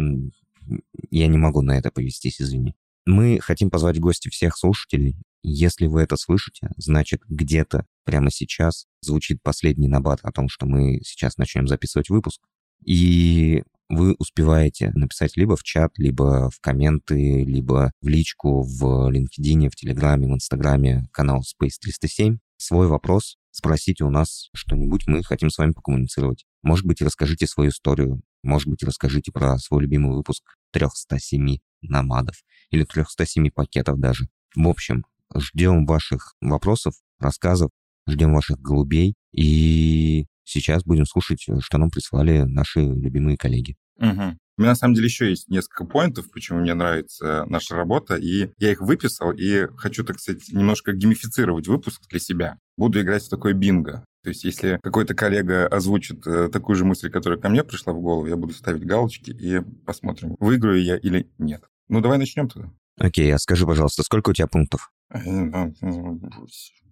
я 1.11 1.26
не 1.26 1.38
могу 1.38 1.62
на 1.62 1.78
это 1.78 1.90
повестись, 1.90 2.40
извини. 2.40 2.75
Мы 3.06 3.38
хотим 3.40 3.70
позвать 3.70 3.97
в 3.97 4.00
гости 4.00 4.28
всех 4.28 4.56
слушателей. 4.56 5.16
Если 5.42 5.87
вы 5.87 6.02
это 6.02 6.16
слышите, 6.16 6.70
значит, 6.76 7.23
где-то 7.28 7.87
прямо 8.04 8.30
сейчас 8.30 8.87
звучит 9.00 9.42
последний 9.42 9.88
набат 9.88 10.20
о 10.23 10.32
том, 10.32 10.49
что 10.49 10.66
мы 10.66 11.00
сейчас 11.04 11.37
начнем 11.37 11.68
записывать 11.68 12.11
выпуск. 12.11 12.40
И 12.85 13.62
вы 13.88 14.14
успеваете 14.18 14.90
написать 14.95 15.37
либо 15.37 15.57
в 15.57 15.62
чат, 15.62 15.92
либо 15.97 16.50
в 16.50 16.61
комменты, 16.61 17.45
либо 17.45 17.92
в 18.02 18.09
личку 18.09 18.62
в 18.62 19.11
LinkedIn, 19.11 19.71
в 19.71 19.76
Телеграме, 19.76 20.26
в 20.26 20.35
Инстаграме, 20.35 21.09
канал 21.12 21.40
Space 21.40 21.75
307 21.80 22.38
свой 22.59 22.88
вопрос, 22.88 23.38
спросите 23.50 24.04
у 24.04 24.11
нас 24.11 24.50
что-нибудь, 24.52 25.07
мы 25.07 25.23
хотим 25.23 25.49
с 25.49 25.59
вами 25.59 25.73
покоммуницировать. 25.73 26.45
Может 26.62 26.85
быть, 26.85 27.00
расскажите 27.00 27.47
свою 27.47 27.71
историю, 27.71 28.21
может 28.42 28.68
быть, 28.68 28.83
расскажите 28.83 29.33
про 29.33 29.59
свой 29.59 29.83
любимый 29.83 30.14
выпуск 30.14 30.42
307 30.73 31.59
намадов 31.83 32.37
или 32.71 32.85
307 32.85 33.50
пакетов 33.50 33.99
даже. 33.99 34.28
В 34.54 34.66
общем, 34.68 35.04
ждем 35.37 35.87
ваших 35.87 36.35
вопросов, 36.40 36.95
рассказов, 37.18 37.71
ждем 38.09 38.35
ваших 38.35 38.61
голубей 38.61 39.14
и 39.33 40.26
сейчас 40.49 40.85
будем 40.85 41.07
слушать, 41.07 41.45
что 41.61 41.78
нам 41.78 41.90
прислали 41.90 42.43
наши 42.43 42.81
любимые 42.81 43.37
коллеги. 43.37 43.76
Угу. 43.99 44.37
У 44.59 44.61
меня 44.61 44.71
на 44.71 44.75
самом 44.75 44.95
деле 44.95 45.07
еще 45.07 45.31
есть 45.31 45.49
несколько 45.49 45.85
поинтов, 45.85 46.31
почему 46.33 46.61
мне 46.61 46.75
нравится 46.75 47.45
наша 47.47 47.76
работа, 47.76 48.17
и 48.17 48.50
я 48.59 48.73
их 48.73 48.81
выписал, 48.81 49.31
и 49.31 49.69
хочу, 49.76 50.05
так 50.05 50.19
сказать, 50.19 50.49
немножко 50.49 50.93
геймифицировать 50.93 51.69
выпуск 51.69 52.02
для 52.09 52.19
себя. 52.19 52.59
Буду 52.76 53.00
играть 53.00 53.25
в 53.25 53.28
такое 53.28 53.52
бинго. 53.52 54.05
То 54.25 54.31
есть, 54.31 54.43
если 54.43 54.81
какой-то 54.83 55.14
коллега 55.14 55.69
озвучит 55.69 56.26
э, 56.26 56.49
такую 56.49 56.75
же 56.75 56.85
мысль, 56.85 57.09
которая 57.09 57.38
ко 57.38 57.49
мне 57.49 57.62
пришла 57.62 57.93
в 57.93 58.00
голову, 58.00 58.26
я 58.26 58.37
буду 58.37 58.52
ставить 58.52 58.85
галочки 58.85 59.31
и 59.31 59.61
посмотрим, 59.87 60.35
выиграю 60.40 60.83
я 60.83 60.97
или 60.97 61.31
нет. 61.38 61.62
Ну, 61.88 62.00
давай 62.00 62.19
начнем 62.19 62.49
тогда. 62.49 62.73
Окей, 62.99 63.33
а 63.33 63.38
скажи, 63.38 63.64
пожалуйста, 63.64 64.02
сколько 64.02 64.31
у 64.31 64.33
тебя 64.33 64.49
пунктов? 64.49 64.90
Э, 65.14 65.21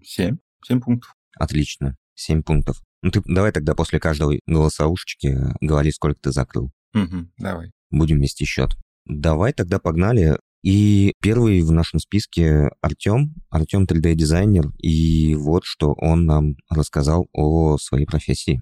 семь. 0.02 0.36
Семь 0.64 0.80
пунктов. 0.80 1.16
Отлично. 1.36 1.96
Семь 2.14 2.42
пунктов. 2.42 2.80
Ну, 3.06 3.12
ты 3.12 3.22
давай 3.24 3.52
тогда 3.52 3.76
после 3.76 4.00
каждой 4.00 4.40
голосовушечки 4.48 5.38
говори, 5.60 5.92
сколько 5.92 6.18
ты 6.20 6.32
закрыл. 6.32 6.72
Угу, 6.92 7.28
давай. 7.38 7.70
Будем 7.88 8.18
вести 8.18 8.44
счет. 8.44 8.70
Давай 9.04 9.52
тогда 9.52 9.78
погнали. 9.78 10.40
И 10.64 11.12
первый 11.22 11.60
в 11.60 11.70
нашем 11.70 12.00
списке 12.00 12.68
Артем. 12.80 13.36
Артем 13.48 13.84
3D-дизайнер. 13.84 14.72
И 14.78 15.36
вот 15.36 15.62
что 15.64 15.92
он 15.92 16.26
нам 16.26 16.56
рассказал 16.68 17.28
о 17.32 17.78
своей 17.78 18.06
профессии. 18.06 18.60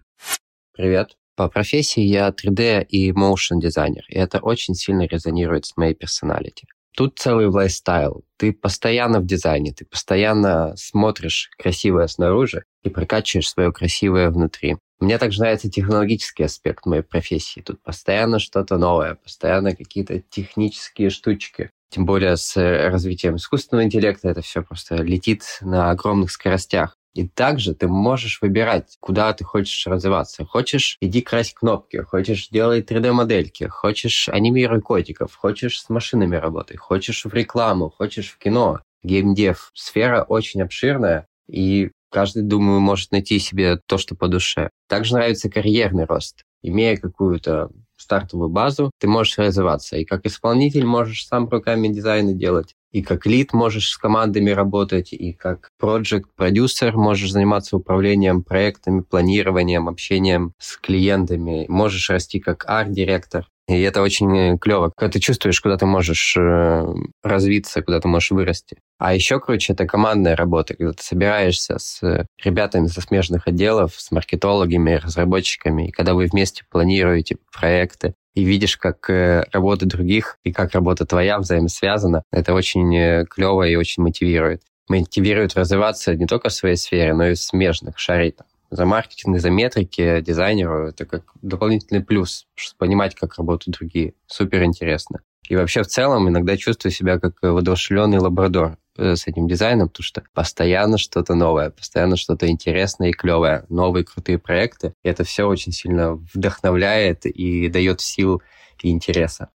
Привет. 0.75 1.17
По 1.37 1.49
профессии 1.49 2.03
я 2.03 2.29
3D 2.29 2.85
и 2.85 3.13
motion 3.13 3.61
дизайнер, 3.63 4.05
и 4.11 4.19
это 4.19 4.41
очень 4.41 4.75
сильно 4.75 5.07
резонирует 5.07 5.65
с 5.65 5.75
моей 5.79 5.95
персоналити. 5.95 6.67
Тут 6.97 7.19
целый 7.19 7.47
лайфстайл. 7.47 8.25
Ты 8.37 8.53
постоянно 8.53 9.21
в 9.21 9.27
дизайне, 9.27 9.73
ты 9.73 9.85
постоянно 9.85 10.75
смотришь 10.77 11.51
красивое 11.59 12.07
снаружи 12.07 12.65
и 12.85 12.89
прокачиваешь 12.89 13.49
свое 13.49 13.73
красивое 13.73 14.31
внутри. 14.31 14.77
Мне 15.01 15.19
также 15.19 15.41
нравится 15.41 15.69
технологический 15.69 16.45
аспект 16.45 16.87
моей 16.87 17.03
профессии. 17.03 17.61
Тут 17.61 17.83
постоянно 17.83 18.39
что-то 18.39 18.79
новое, 18.79 19.17
постоянно 19.17 19.75
какие-то 19.75 20.21
технические 20.21 21.11
штучки. 21.11 21.71
Тем 21.91 22.07
более 22.07 22.37
с 22.37 22.57
развитием 22.57 23.37
искусственного 23.37 23.85
интеллекта 23.85 24.29
это 24.29 24.41
все 24.43 24.63
просто 24.63 24.97
летит 24.97 25.43
на 25.61 25.91
огромных 25.91 26.31
скоростях. 26.31 26.97
И 27.15 27.29
также 27.29 27.75
ты 27.75 27.87
можешь 27.87 28.43
выбирать, 28.43 28.97
куда 28.99 29.33
ты 29.33 29.45
хочешь 29.45 29.87
развиваться. 29.87 30.45
Хочешь, 30.45 30.97
иди 31.01 31.21
крась 31.21 31.55
кнопки. 31.55 31.99
Хочешь, 31.99 32.49
делай 32.49 32.83
3D-модельки. 32.83 33.69
Хочешь, 33.69 34.29
анимируй 34.29 34.81
котиков. 34.81 35.35
Хочешь, 35.35 35.81
с 35.81 35.89
машинами 35.89 36.35
работай. 36.35 36.77
Хочешь, 36.77 37.25
в 37.25 37.33
рекламу. 37.33 37.89
Хочешь, 37.91 38.31
в 38.31 38.39
кино. 38.39 38.81
Геймдев. 39.05 39.71
Сфера 39.75 40.23
очень 40.23 40.63
обширная. 40.63 41.29
И 41.49 41.93
каждый, 42.11 42.43
думаю, 42.43 42.81
может 42.81 43.13
найти 43.13 43.39
себе 43.39 43.77
то, 43.87 43.97
что 43.97 44.17
по 44.17 44.27
душе. 44.27 44.71
Также 44.89 45.15
нравится 45.15 45.49
карьерный 45.49 46.07
рост. 46.07 46.43
Имея 46.63 46.97
какую-то 46.97 47.71
стартовую 47.97 48.49
базу, 48.49 48.91
ты 48.99 49.07
можешь 49.07 49.39
развиваться. 49.39 49.97
И 49.97 50.05
как 50.05 50.27
исполнитель 50.27 50.85
можешь 50.85 51.27
сам 51.27 51.49
руками 51.49 51.89
дизайны 51.89 52.35
делать, 52.35 52.75
и 52.93 53.03
как 53.03 53.27
лид 53.27 53.53
можешь 53.53 53.89
с 53.89 53.97
командами 53.97 54.51
работать, 54.51 55.13
и 55.13 55.33
как 55.33 55.71
project 55.83 56.27
продюсер 56.37 56.97
можешь 56.97 57.33
заниматься 57.33 57.77
управлением 57.77 58.43
проектами, 58.43 59.01
планированием, 59.01 59.89
общением 59.89 60.53
с 60.59 60.77
клиентами. 60.77 61.67
Можешь 61.69 62.11
расти 62.11 62.39
как 62.41 62.65
арт-директор. 62.69 63.49
И 63.67 63.81
это 63.81 64.03
очень 64.03 64.37
э, 64.37 64.59
клево, 64.59 64.93
когда 64.95 65.13
ты 65.13 65.21
чувствуешь, 65.21 65.61
куда 65.61 65.79
ты 65.79 65.87
можешь 65.87 66.37
э, 66.37 66.85
развиться, 67.23 67.81
куда 67.81 67.99
ты 67.99 68.09
можешь 68.09 68.31
вырасти. 68.31 68.77
А 68.99 69.15
еще 69.15 69.41
круче 69.41 69.73
это 69.73 69.87
командная 69.87 70.37
работа, 70.37 70.75
когда 70.75 70.93
ты 70.93 71.03
собираешься 71.03 71.79
с 71.79 72.27
ребятами 72.43 72.89
со 72.89 73.01
смежных 73.01 73.49
отделов, 73.49 73.95
с 73.97 74.11
маркетологами, 74.11 75.01
разработчиками, 75.03 75.89
и 75.89 75.91
когда 75.93 76.13
вы 76.13 76.27
вместе 76.27 76.65
планируете 76.71 77.39
проекты, 77.53 78.15
и 78.35 78.45
видишь, 78.45 78.77
как 78.77 79.09
э, 79.09 79.45
работа 79.51 79.87
других 79.87 80.39
и 80.45 80.53
как 80.53 80.73
работа 80.73 81.07
твоя 81.07 81.39
взаимосвязана, 81.39 82.23
это 82.33 82.53
очень 82.53 83.27
клево 83.27 83.67
и 83.67 83.77
очень 83.77 84.03
мотивирует. 84.03 84.63
Мотивирует 84.89 85.55
развиваться 85.55 86.15
не 86.15 86.27
только 86.27 86.51
в 86.51 86.53
своей 86.53 86.77
сфере, 86.77 87.15
но 87.15 87.29
и 87.29 87.35
в 87.35 87.39
смежных, 87.39 87.99
шарить 87.99 88.37
за 88.75 88.87
маркетинг, 88.87 89.39
за 89.39 89.51
метрики 89.51 90.21
дизайнеру 90.21 90.89
это 90.89 91.07
как 91.07 91.23
дополнительный 91.43 92.03
плюс, 92.03 92.47
понимать, 92.77 93.15
как 93.15 93.39
работают 93.39 93.79
другие. 93.79 94.15
Супер 94.27 94.65
интересно. 94.65 95.21
И 95.49 95.55
вообще 95.55 95.83
в 95.83 95.87
целом 95.87 96.29
иногда 96.29 96.57
чувствую 96.57 96.91
себя 96.91 97.21
как 97.21 97.37
воодушевленный 97.41 98.19
лабрадор 98.19 98.79
э, 98.97 99.15
с 99.15 99.29
этим 99.29 99.47
дизайном, 99.47 99.89
потому 99.89 100.03
что 100.03 100.25
постоянно 100.33 100.99
что-то 100.99 101.35
новое, 101.35 101.71
постоянно 101.71 102.17
что-то 102.17 102.49
интересное 102.49 103.11
и 103.11 103.13
клевое, 103.13 103.65
новые 103.69 104.05
крутые 104.05 104.39
проекты. 104.39 104.95
И 105.05 105.09
это 105.09 105.23
все 105.23 105.45
очень 105.45 105.71
сильно 105.71 106.15
вдохновляет 106.15 107.27
и 107.27 107.69
дает 107.69 108.01
сил 108.01 108.43
и 108.83 108.91
интереса. 108.91 109.51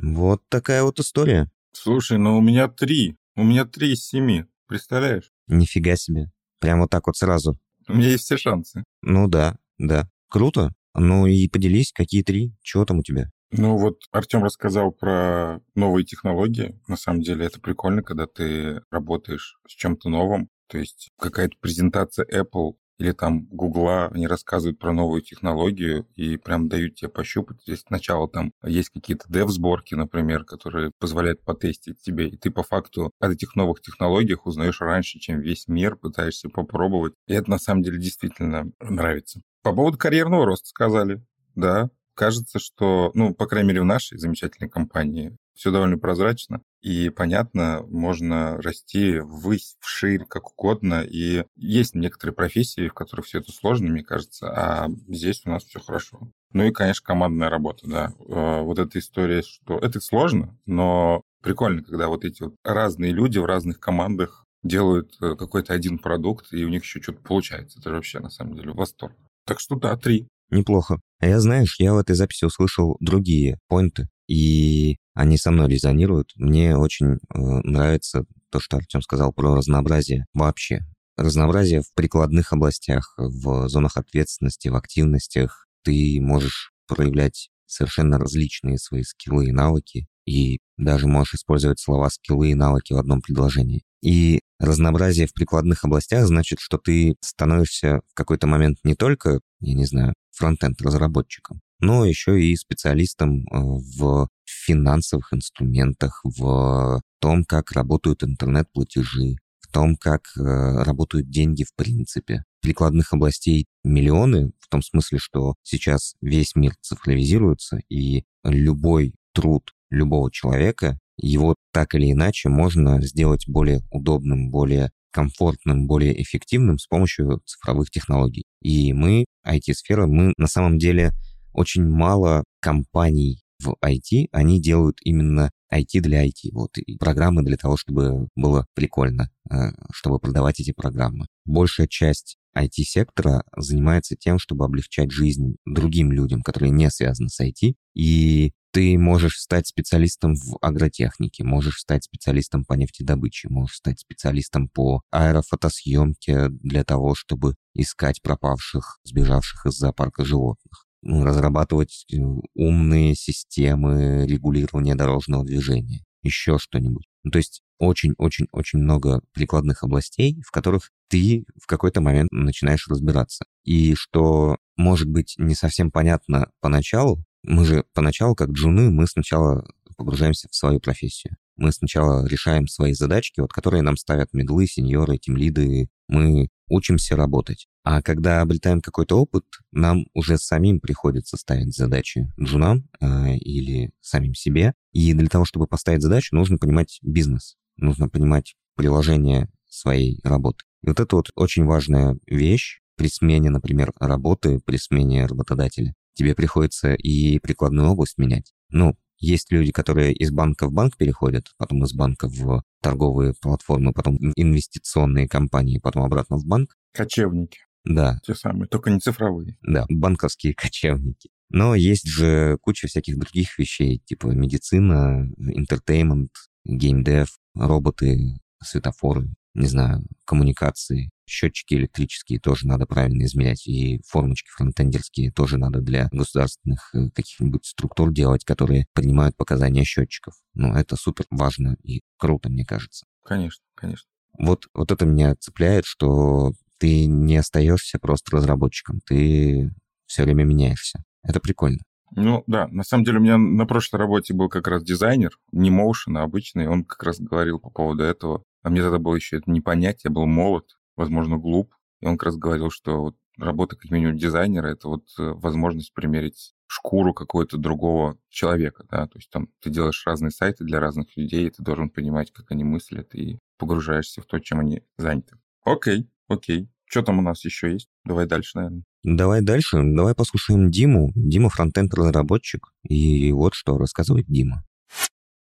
Вот 0.00 0.40
такая 0.48 0.84
вот 0.84 0.98
история. 1.00 1.50
Слушай, 1.72 2.16
ну 2.16 2.38
у 2.38 2.40
меня 2.40 2.68
три. 2.68 3.16
У 3.36 3.42
меня 3.42 3.66
три 3.66 3.92
из 3.92 4.06
семи. 4.06 4.46
Представляешь? 4.68 5.32
Нифига 5.48 5.96
себе. 5.96 6.30
Прям 6.60 6.80
вот 6.80 6.90
так 6.90 7.06
вот 7.08 7.16
сразу. 7.16 7.58
У 7.88 7.94
меня 7.94 8.10
есть 8.10 8.24
все 8.24 8.36
шансы. 8.36 8.84
Ну 9.02 9.28
да, 9.28 9.56
да. 9.78 10.08
Круто. 10.28 10.72
Ну 10.94 11.26
и 11.26 11.48
поделись, 11.48 11.92
какие 11.92 12.22
три? 12.22 12.54
Чего 12.62 12.84
там 12.84 12.98
у 12.98 13.02
тебя? 13.02 13.30
Ну 13.50 13.76
вот 13.76 13.98
Артем 14.12 14.42
рассказал 14.44 14.92
про 14.92 15.60
новые 15.74 16.04
технологии. 16.04 16.80
На 16.88 16.96
самом 16.96 17.20
деле 17.20 17.46
это 17.46 17.60
прикольно, 17.60 18.02
когда 18.02 18.26
ты 18.26 18.80
работаешь 18.90 19.58
с 19.68 19.72
чем-то 19.72 20.08
новым. 20.08 20.48
То 20.68 20.78
есть 20.78 21.10
какая-то 21.18 21.56
презентация 21.60 22.26
Apple 22.26 22.76
или 22.98 23.12
там 23.12 23.46
Гугла, 23.46 24.06
они 24.06 24.26
рассказывают 24.26 24.78
про 24.78 24.92
новую 24.92 25.22
технологию 25.22 26.06
и 26.14 26.36
прям 26.36 26.68
дают 26.68 26.94
тебе 26.96 27.08
пощупать. 27.08 27.62
Здесь 27.62 27.84
сначала 27.86 28.28
там 28.28 28.52
есть 28.64 28.90
какие-то 28.90 29.24
дев-сборки, 29.28 29.94
например, 29.94 30.44
которые 30.44 30.92
позволяют 30.98 31.42
потестить 31.42 32.00
тебе, 32.00 32.28
и 32.28 32.36
ты 32.36 32.50
по 32.50 32.62
факту 32.62 33.12
о 33.20 33.30
этих 33.30 33.56
новых 33.56 33.80
технологиях 33.80 34.46
узнаешь 34.46 34.80
раньше, 34.80 35.18
чем 35.18 35.40
весь 35.40 35.68
мир, 35.68 35.96
пытаешься 35.96 36.48
попробовать. 36.48 37.14
И 37.26 37.34
это 37.34 37.50
на 37.50 37.58
самом 37.58 37.82
деле 37.82 37.98
действительно 37.98 38.70
нравится. 38.80 39.40
По 39.62 39.72
поводу 39.72 39.98
карьерного 39.98 40.46
роста 40.46 40.68
сказали. 40.68 41.24
Да, 41.54 41.90
кажется, 42.14 42.58
что, 42.58 43.10
ну, 43.14 43.34
по 43.34 43.46
крайней 43.46 43.68
мере, 43.68 43.82
в 43.82 43.86
нашей 43.86 44.18
замечательной 44.18 44.70
компании 44.70 45.36
все 45.54 45.70
довольно 45.70 45.98
прозрачно 45.98 46.62
и 46.82 47.10
понятно, 47.10 47.84
можно 47.88 48.60
расти 48.60 49.20
ввысь, 49.20 49.76
вширь, 49.80 50.24
как 50.24 50.50
угодно. 50.52 51.02
И 51.02 51.44
есть 51.54 51.94
некоторые 51.94 52.34
профессии, 52.34 52.88
в 52.88 52.94
которых 52.94 53.26
все 53.26 53.38
это 53.38 53.52
сложно, 53.52 53.88
мне 53.88 54.02
кажется, 54.02 54.50
а 54.50 54.88
здесь 55.08 55.42
у 55.44 55.50
нас 55.50 55.62
все 55.62 55.80
хорошо. 55.80 56.32
Ну 56.52 56.64
и, 56.64 56.72
конечно, 56.72 57.06
командная 57.06 57.50
работа, 57.50 57.88
да. 57.88 58.12
Э, 58.28 58.62
вот 58.62 58.80
эта 58.80 58.98
история, 58.98 59.42
что 59.42 59.78
это 59.78 60.00
сложно, 60.00 60.58
но 60.66 61.22
прикольно, 61.40 61.84
когда 61.84 62.08
вот 62.08 62.24
эти 62.24 62.42
вот 62.42 62.56
разные 62.64 63.12
люди 63.12 63.38
в 63.38 63.46
разных 63.46 63.78
командах 63.78 64.44
делают 64.64 65.14
э, 65.20 65.36
какой-то 65.36 65.72
один 65.72 65.98
продукт, 65.98 66.52
и 66.52 66.64
у 66.64 66.68
них 66.68 66.82
еще 66.82 67.00
что-то 67.00 67.22
получается. 67.22 67.78
Это 67.78 67.90
вообще, 67.90 68.18
на 68.18 68.28
самом 68.28 68.56
деле, 68.56 68.72
восторг. 68.72 69.16
Так 69.46 69.60
что 69.60 69.76
да, 69.76 69.96
три. 69.96 70.26
Неплохо. 70.50 71.00
А 71.20 71.28
я, 71.28 71.40
знаешь, 71.40 71.76
я 71.78 71.94
в 71.94 71.98
этой 71.98 72.16
записи 72.16 72.44
услышал 72.44 72.96
другие 73.00 73.58
поинты, 73.68 74.08
и 74.28 74.96
они 75.14 75.36
со 75.36 75.50
мной 75.50 75.68
резонируют. 75.68 76.32
Мне 76.36 76.76
очень 76.76 77.14
э, 77.14 77.18
нравится 77.34 78.24
то, 78.50 78.60
что 78.60 78.76
Артем 78.76 79.02
сказал 79.02 79.32
про 79.32 79.54
разнообразие 79.54 80.26
вообще. 80.34 80.80
Разнообразие 81.16 81.82
в 81.82 81.92
прикладных 81.94 82.52
областях, 82.52 83.14
в 83.16 83.68
зонах 83.68 83.96
ответственности, 83.96 84.68
в 84.68 84.76
активностях. 84.76 85.66
Ты 85.84 86.18
можешь 86.20 86.72
проявлять 86.86 87.50
совершенно 87.66 88.18
различные 88.18 88.78
свои 88.78 89.02
скиллы 89.02 89.48
и 89.48 89.52
навыки, 89.52 90.06
и 90.26 90.58
даже 90.76 91.06
можешь 91.06 91.34
использовать 91.34 91.80
слова 91.80 92.08
скиллы 92.10 92.50
и 92.50 92.54
навыки 92.54 92.92
в 92.92 92.98
одном 92.98 93.20
предложении. 93.20 93.82
И 94.02 94.40
разнообразие 94.58 95.26
в 95.26 95.32
прикладных 95.32 95.84
областях 95.84 96.26
значит, 96.26 96.60
что 96.60 96.78
ты 96.78 97.16
становишься 97.20 98.00
в 98.08 98.14
какой-то 98.14 98.46
момент 98.46 98.78
не 98.84 98.94
только, 98.94 99.40
я 99.60 99.74
не 99.74 99.86
знаю, 99.86 100.14
фронтенд 100.30 100.80
разработчиком, 100.82 101.60
но 101.80 102.04
еще 102.04 102.40
и 102.42 102.56
специалистом 102.56 103.44
э, 103.44 103.44
в 103.52 104.28
финансовых 104.62 105.32
инструментах, 105.32 106.20
в 106.24 107.00
том, 107.20 107.44
как 107.44 107.72
работают 107.72 108.22
интернет-платежи, 108.24 109.36
в 109.60 109.72
том, 109.72 109.96
как 109.96 110.22
э, 110.36 110.40
работают 110.82 111.30
деньги 111.30 111.64
в 111.64 111.74
принципе. 111.74 112.44
Прикладных 112.60 113.12
областей 113.12 113.66
миллионы, 113.84 114.52
в 114.60 114.68
том 114.68 114.82
смысле, 114.82 115.18
что 115.18 115.54
сейчас 115.62 116.14
весь 116.20 116.54
мир 116.54 116.74
цифровизируется, 116.80 117.80
и 117.88 118.24
любой 118.44 119.14
труд 119.34 119.72
любого 119.90 120.30
человека, 120.30 120.98
его 121.16 121.54
так 121.72 121.94
или 121.94 122.12
иначе 122.12 122.48
можно 122.48 123.00
сделать 123.02 123.44
более 123.46 123.82
удобным, 123.90 124.50
более 124.50 124.90
комфортным, 125.12 125.86
более 125.86 126.20
эффективным 126.22 126.78
с 126.78 126.86
помощью 126.86 127.42
цифровых 127.44 127.90
технологий. 127.90 128.44
И 128.62 128.92
мы, 128.92 129.26
IT-сфера, 129.46 130.06
мы 130.06 130.32
на 130.38 130.46
самом 130.46 130.78
деле 130.78 131.12
очень 131.52 131.84
мало 131.84 132.44
компаний 132.60 133.41
в 133.62 133.76
IT, 133.84 134.28
они 134.32 134.60
делают 134.60 134.98
именно 135.02 135.50
IT 135.72 136.00
для 136.00 136.26
IT. 136.26 136.50
Вот, 136.52 136.76
и 136.78 136.96
программы 136.96 137.42
для 137.42 137.56
того, 137.56 137.76
чтобы 137.76 138.28
было 138.34 138.66
прикольно, 138.74 139.30
э, 139.50 139.70
чтобы 139.92 140.18
продавать 140.18 140.60
эти 140.60 140.72
программы. 140.72 141.26
Большая 141.44 141.86
часть 141.86 142.36
IT-сектора 142.56 143.44
занимается 143.56 144.16
тем, 144.16 144.38
чтобы 144.38 144.64
облегчать 144.64 145.10
жизнь 145.10 145.56
другим 145.64 146.12
людям, 146.12 146.42
которые 146.42 146.70
не 146.70 146.90
связаны 146.90 147.28
с 147.28 147.40
IT, 147.40 147.74
и 147.94 148.52
ты 148.72 148.98
можешь 148.98 149.38
стать 149.38 149.66
специалистом 149.66 150.34
в 150.34 150.56
агротехнике, 150.62 151.44
можешь 151.44 151.80
стать 151.80 152.04
специалистом 152.04 152.64
по 152.64 152.72
нефтедобыче, 152.72 153.48
можешь 153.50 153.76
стать 153.76 154.00
специалистом 154.00 154.68
по 154.68 155.02
аэрофотосъемке 155.10 156.48
для 156.48 156.82
того, 156.82 157.14
чтобы 157.14 157.54
искать 157.74 158.22
пропавших, 158.22 159.00
сбежавших 159.04 159.66
из 159.66 159.74
зоопарка 159.74 160.24
животных 160.24 160.86
разрабатывать 161.02 162.04
э, 162.12 162.16
умные 162.54 163.14
системы 163.14 164.26
регулирования 164.26 164.94
дорожного 164.94 165.44
движения, 165.44 166.04
еще 166.22 166.58
что-нибудь. 166.58 167.06
Ну, 167.24 167.30
то 167.30 167.38
есть 167.38 167.62
очень-очень-очень 167.78 168.78
много 168.78 169.22
прикладных 169.32 169.82
областей, 169.82 170.40
в 170.46 170.50
которых 170.50 170.90
ты 171.08 171.44
в 171.60 171.66
какой-то 171.66 172.00
момент 172.00 172.30
начинаешь 172.30 172.86
разбираться. 172.88 173.44
И 173.64 173.94
что 173.94 174.56
может 174.76 175.08
быть 175.08 175.34
не 175.38 175.54
совсем 175.54 175.90
понятно 175.90 176.50
поначалу, 176.60 177.24
мы 177.42 177.64
же 177.64 177.84
поначалу, 177.92 178.34
как 178.34 178.50
джуны, 178.50 178.90
мы 178.90 179.06
сначала 179.06 179.66
погружаемся 179.96 180.48
в 180.48 180.54
свою 180.54 180.80
профессию. 180.80 181.36
Мы 181.56 181.72
сначала 181.72 182.26
решаем 182.26 182.66
свои 182.66 182.92
задачки, 182.92 183.40
вот, 183.40 183.52
которые 183.52 183.82
нам 183.82 183.96
ставят 183.96 184.32
медлы, 184.32 184.66
сеньоры, 184.66 185.18
тимлиды. 185.18 185.88
Мы 186.08 186.48
учимся 186.72 187.16
работать. 187.16 187.68
А 187.84 188.02
когда 188.02 188.40
обретаем 188.40 188.80
какой-то 188.80 189.20
опыт, 189.20 189.44
нам 189.72 190.06
уже 190.14 190.38
самим 190.38 190.80
приходится 190.80 191.36
ставить 191.36 191.76
задачи 191.76 192.32
джунам 192.40 192.88
э, 193.00 193.36
или 193.36 193.92
самим 194.00 194.34
себе. 194.34 194.74
И 194.92 195.12
для 195.12 195.28
того, 195.28 195.44
чтобы 195.44 195.66
поставить 195.66 196.02
задачу, 196.02 196.34
нужно 196.34 196.58
понимать 196.58 196.98
бизнес, 197.02 197.56
нужно 197.76 198.08
понимать 198.08 198.54
приложение 198.76 199.50
своей 199.68 200.20
работы. 200.24 200.64
И 200.82 200.88
вот 200.88 201.00
это 201.00 201.16
вот 201.16 201.30
очень 201.34 201.64
важная 201.64 202.18
вещь 202.26 202.80
при 202.96 203.08
смене, 203.08 203.50
например, 203.50 203.92
работы, 204.00 204.60
при 204.64 204.76
смене 204.76 205.26
работодателя 205.26 205.94
тебе 206.14 206.34
приходится 206.34 206.94
и 206.94 207.38
прикладную 207.38 207.90
область 207.90 208.18
менять. 208.18 208.52
Ну, 208.68 208.96
есть 209.22 209.52
люди, 209.52 209.70
которые 209.70 210.12
из 210.12 210.30
банка 210.32 210.66
в 210.66 210.72
банк 210.72 210.96
переходят, 210.96 211.46
потом 211.56 211.84
из 211.84 211.94
банка 211.94 212.28
в 212.28 212.62
торговые 212.82 213.34
платформы, 213.40 213.92
потом 213.92 214.18
инвестиционные 214.36 215.28
компании, 215.28 215.78
потом 215.78 216.02
обратно 216.02 216.36
в 216.36 216.44
банк. 216.44 216.74
Кочевники. 216.92 217.60
Да. 217.84 218.18
Те 218.24 218.34
самые, 218.34 218.68
только 218.68 218.90
не 218.90 218.98
цифровые. 218.98 219.56
Да, 219.62 219.86
банковские 219.88 220.54
кочевники. 220.56 221.30
Но 221.50 221.74
есть 221.74 222.08
же 222.08 222.58
куча 222.60 222.88
всяких 222.88 223.18
других 223.18 223.58
вещей, 223.58 224.02
типа 224.04 224.26
медицина, 224.26 225.30
интертеймент, 225.38 226.30
геймдев, 226.64 227.28
роботы, 227.54 228.40
светофоры, 228.62 229.28
не 229.54 229.66
знаю, 229.66 230.04
коммуникации, 230.24 231.10
счетчики 231.26 231.74
электрические 231.74 232.40
тоже 232.40 232.66
надо 232.66 232.86
правильно 232.86 233.24
измерять, 233.24 233.66
и 233.66 234.00
формочки 234.06 234.48
фронтендерские 234.50 235.32
тоже 235.32 235.58
надо 235.58 235.80
для 235.80 236.08
государственных 236.12 236.94
э, 236.94 237.10
каких-нибудь 237.14 237.64
структур 237.64 238.12
делать, 238.12 238.44
которые 238.44 238.86
принимают 238.94 239.36
показания 239.36 239.84
счетчиков. 239.84 240.34
Ну, 240.54 240.74
это 240.74 240.96
супер 240.96 241.26
важно 241.30 241.76
и 241.82 242.00
круто, 242.18 242.48
мне 242.48 242.64
кажется. 242.64 243.06
Конечно, 243.24 243.64
конечно. 243.74 244.08
Вот, 244.38 244.66
вот 244.74 244.90
это 244.90 245.04
меня 245.04 245.34
цепляет, 245.36 245.84
что 245.84 246.52
ты 246.78 247.06
не 247.06 247.36
остаешься 247.36 247.98
просто 247.98 248.36
разработчиком, 248.36 249.00
ты 249.06 249.70
все 250.06 250.24
время 250.24 250.44
меняешься. 250.44 251.02
Это 251.22 251.40
прикольно. 251.40 251.82
Ну 252.14 252.44
да, 252.46 252.68
на 252.68 252.82
самом 252.82 253.04
деле 253.04 253.18
у 253.18 253.22
меня 253.22 253.38
на 253.38 253.64
прошлой 253.66 253.98
работе 253.98 254.34
был 254.34 254.48
как 254.48 254.68
раз 254.68 254.82
дизайнер, 254.82 255.30
не 255.52 255.70
моушен, 255.70 256.16
а 256.18 256.22
обычный, 256.22 256.68
он 256.68 256.84
как 256.84 257.02
раз 257.02 257.18
говорил 257.18 257.58
по 257.58 257.70
поводу 257.70 258.02
этого. 258.02 258.42
А 258.62 258.70
мне 258.70 258.82
тогда 258.82 258.98
было 258.98 259.16
еще 259.16 259.38
это 259.38 259.50
не 259.50 259.60
понять, 259.60 260.04
я 260.04 260.10
был 260.10 260.26
молод, 260.26 260.78
возможно, 260.96 261.36
глуп. 261.36 261.74
И 262.00 262.06
он 262.06 262.16
как 262.16 262.26
раз 262.26 262.36
говорил, 262.36 262.70
что 262.70 263.00
вот 263.00 263.16
работа 263.36 263.76
как 263.76 263.90
минимум 263.90 264.16
дизайнера— 264.16 264.66
это 264.68 264.88
вот 264.88 265.04
э, 265.18 265.22
возможность 265.22 265.92
примерить 265.94 266.54
шкуру 266.66 267.12
какого-то 267.12 267.58
другого 267.58 268.16
человека, 268.30 268.86
да, 268.90 269.06
то 269.06 269.18
есть 269.18 269.28
там 269.30 269.48
ты 269.60 269.68
делаешь 269.68 270.02
разные 270.06 270.30
сайты 270.30 270.64
для 270.64 270.80
разных 270.80 271.14
людей, 271.16 271.46
и 271.46 271.50
ты 271.50 271.62
должен 271.62 271.90
понимать, 271.90 272.32
как 272.32 272.50
они 272.50 272.64
мыслят, 272.64 273.14
и 273.14 273.38
погружаешься 273.58 274.22
в 274.22 274.26
то, 274.26 274.38
чем 274.38 274.60
они 274.60 274.82
заняты. 274.96 275.36
Окей, 275.64 276.08
окей. 276.28 276.68
Что 276.86 277.02
там 277.02 277.18
у 277.18 277.22
нас 277.22 277.44
еще 277.44 277.72
есть? 277.72 277.88
Давай 278.04 278.26
дальше, 278.26 278.50
наверное. 278.54 278.84
Давай 279.02 279.40
дальше. 279.40 279.78
Давай 279.82 280.14
послушаем 280.14 280.70
Диму. 280.70 281.10
Дима 281.14 281.48
фронтенд 281.48 281.94
разработчик. 281.94 282.72
И 282.86 283.32
вот 283.32 283.54
что 283.54 283.78
рассказывает 283.78 284.26
Дима. 284.26 284.64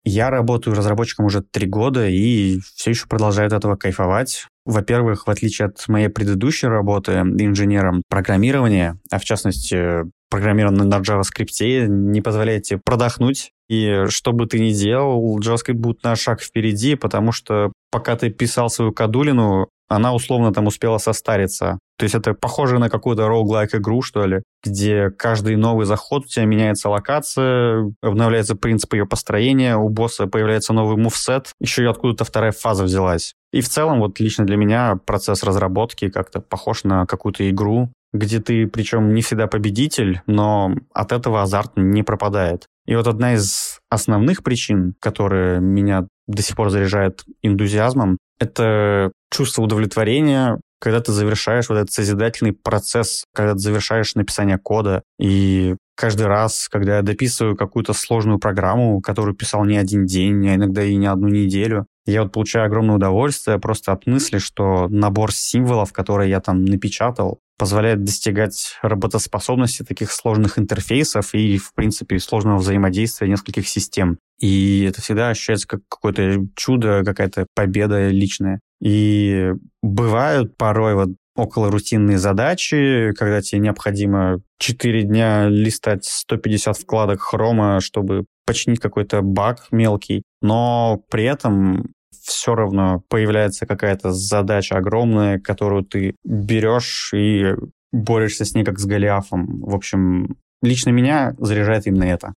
Я 0.08 0.30
работаю 0.30 0.74
разработчиком 0.74 1.26
уже 1.26 1.42
три 1.42 1.68
года 1.68 2.08
и 2.08 2.60
все 2.76 2.92
еще 2.92 3.08
продолжаю 3.08 3.48
от 3.48 3.54
этого 3.54 3.76
кайфовать. 3.76 4.48
Во-первых, 4.66 5.28
в 5.28 5.30
отличие 5.30 5.68
от 5.68 5.86
моей 5.90 6.08
предыдущей 6.08 6.68
работы 6.68 7.12
инженером 7.14 8.04
программирования, 8.10 8.98
а 9.12 9.20
в 9.20 9.26
частности 9.26 10.10
программирование 10.30 10.84
на 10.84 11.00
JavaScript, 11.00 11.88
не 11.88 12.22
позволяет 12.22 12.64
тебе 12.64 12.80
продохнуть. 12.84 13.52
И 13.68 14.06
что 14.08 14.32
бы 14.32 14.46
ты 14.46 14.60
ни 14.60 14.72
делал, 14.72 15.40
JavaScript 15.40 15.74
будет 15.74 16.04
на 16.04 16.16
шаг 16.16 16.42
впереди, 16.42 16.96
потому 16.96 17.34
что 17.34 17.74
пока 17.92 18.16
ты 18.16 18.30
писал 18.30 18.70
свою 18.70 18.94
кадулину, 18.94 19.68
она 19.88 20.14
условно 20.14 20.54
там 20.54 20.68
успела 20.68 20.98
состариться. 20.98 21.80
То 21.98 22.04
есть 22.04 22.14
это 22.14 22.34
похоже 22.34 22.78
на 22.78 22.90
какую-то 22.90 23.24
roguelike 23.24 23.78
игру, 23.78 24.02
что 24.02 24.26
ли, 24.26 24.44
где 24.64 25.10
каждый 25.10 25.56
новый 25.56 25.86
заход 25.86 26.26
у 26.26 26.28
тебя 26.28 26.46
меняется 26.46 26.90
локация, 26.90 27.92
обновляется 28.02 28.56
принцип 28.56 28.94
ее 28.94 29.06
построения, 29.06 29.78
у 29.78 29.90
босса 29.90 30.28
появляется 30.28 30.74
новый 30.74 30.98
мувсет, 30.98 31.52
еще 31.60 31.84
и 31.84 31.88
откуда-то 31.88 32.24
вторая 32.24 32.52
фаза 32.52 32.84
взялась. 32.84 33.34
И 33.52 33.62
в 33.62 33.70
целом, 33.70 34.00
вот 34.00 34.20
лично 34.20 34.46
для 34.46 34.58
меня 34.58 35.00
процесс 35.06 35.44
разработки 35.44 36.10
как-то 36.10 36.42
похож 36.42 36.84
на 36.84 37.06
какую-то 37.06 37.50
игру, 37.50 37.90
где 38.14 38.40
ты, 38.40 38.68
причем 38.68 39.14
не 39.14 39.22
всегда 39.22 39.48
победитель, 39.48 40.22
но 40.28 40.74
от 40.94 41.12
этого 41.12 41.42
азарт 41.42 41.72
не 41.76 42.04
пропадает. 42.04 42.68
И 42.88 42.96
вот 42.96 43.08
одна 43.08 43.34
из 43.34 43.80
основных 43.90 44.44
причин, 44.44 44.96
которая 45.00 45.60
меня 45.60 46.08
до 46.26 46.42
сих 46.42 46.56
пор 46.56 46.70
заряжает 46.70 47.24
энтузиазмом, 47.42 48.18
это 48.40 49.12
чувство 49.30 49.64
удовлетворения, 49.64 50.60
когда 50.80 51.02
ты 51.02 51.12
завершаешь 51.12 51.70
вот 51.70 51.76
этот 51.76 51.92
созидательный 51.92 52.54
процесс, 52.54 53.26
когда 53.34 53.54
ты 53.54 53.60
завершаешь 53.60 54.16
написание 54.16 54.58
кода. 54.58 55.04
И 55.20 55.76
каждый 55.96 56.28
раз, 56.28 56.68
когда 56.70 56.98
я 56.98 57.02
дописываю 57.02 57.56
какую-то 57.56 57.94
сложную 57.94 58.40
программу, 58.40 59.02
которую 59.02 59.36
писал 59.36 59.66
не 59.66 59.78
один 59.78 60.06
день, 60.06 60.48
а 60.50 60.56
иногда 60.56 60.84
и 60.84 60.96
не 60.96 61.08
одну 61.08 61.28
неделю, 61.28 61.88
я 62.06 62.24
вот 62.24 62.32
получаю 62.32 62.68
огромное 62.68 62.96
удовольствие 62.96 63.60
просто 63.60 63.92
от 63.92 64.08
мысли, 64.08 64.38
что 64.38 64.88
набор 64.90 65.34
символов, 65.34 65.92
которые 65.92 66.30
я 66.30 66.40
там 66.40 66.64
напечатал, 66.64 67.42
позволяет 67.58 68.04
достигать 68.04 68.78
работоспособности 68.82 69.84
таких 69.84 70.12
сложных 70.12 70.60
интерфейсов 70.60 71.34
и, 71.34 71.58
в 71.58 71.74
принципе, 71.74 72.20
сложного 72.20 72.60
взаимодействия 72.60 73.28
нескольких 73.28 73.68
систем. 73.68 74.20
И 74.40 74.86
это 74.88 75.02
всегда 75.02 75.30
ощущается 75.30 75.68
как 75.68 75.82
какое-то 75.90 76.46
чудо, 76.56 77.04
какая-то 77.04 77.48
победа 77.56 78.10
личная. 78.10 78.62
И 78.82 79.54
бывают 79.82 80.58
порой 80.58 80.96
вот 80.96 81.10
около 81.36 81.72
рутинные 81.72 82.18
задачи, 82.18 83.14
когда 83.18 83.42
тебе 83.42 83.62
необходимо 83.62 84.42
4 84.60 85.04
дня 85.04 85.48
листать 85.48 86.06
150 86.06 86.78
вкладок 86.78 87.22
хрома, 87.22 87.80
чтобы 87.80 88.26
починить 88.46 88.80
какой-то 88.80 89.22
баг 89.22 89.68
мелкий, 89.72 90.24
но 90.42 91.02
при 91.10 91.26
этом 91.26 91.94
все 92.12 92.56
равно 92.56 93.04
появляется 93.10 93.66
какая-то 93.66 94.12
задача 94.12 94.78
огромная, 94.78 95.40
которую 95.40 95.84
ты 95.84 96.16
берешь 96.26 97.12
и 97.14 97.54
борешься 97.92 98.46
с 98.46 98.54
ней 98.54 98.64
как 98.64 98.80
с 98.80 98.86
Голиафом. 98.86 99.62
В 99.62 99.76
общем, 99.76 100.38
лично 100.62 100.90
меня 100.90 101.36
заряжает 101.38 101.88
именно 101.88 102.06
это. 102.06 102.34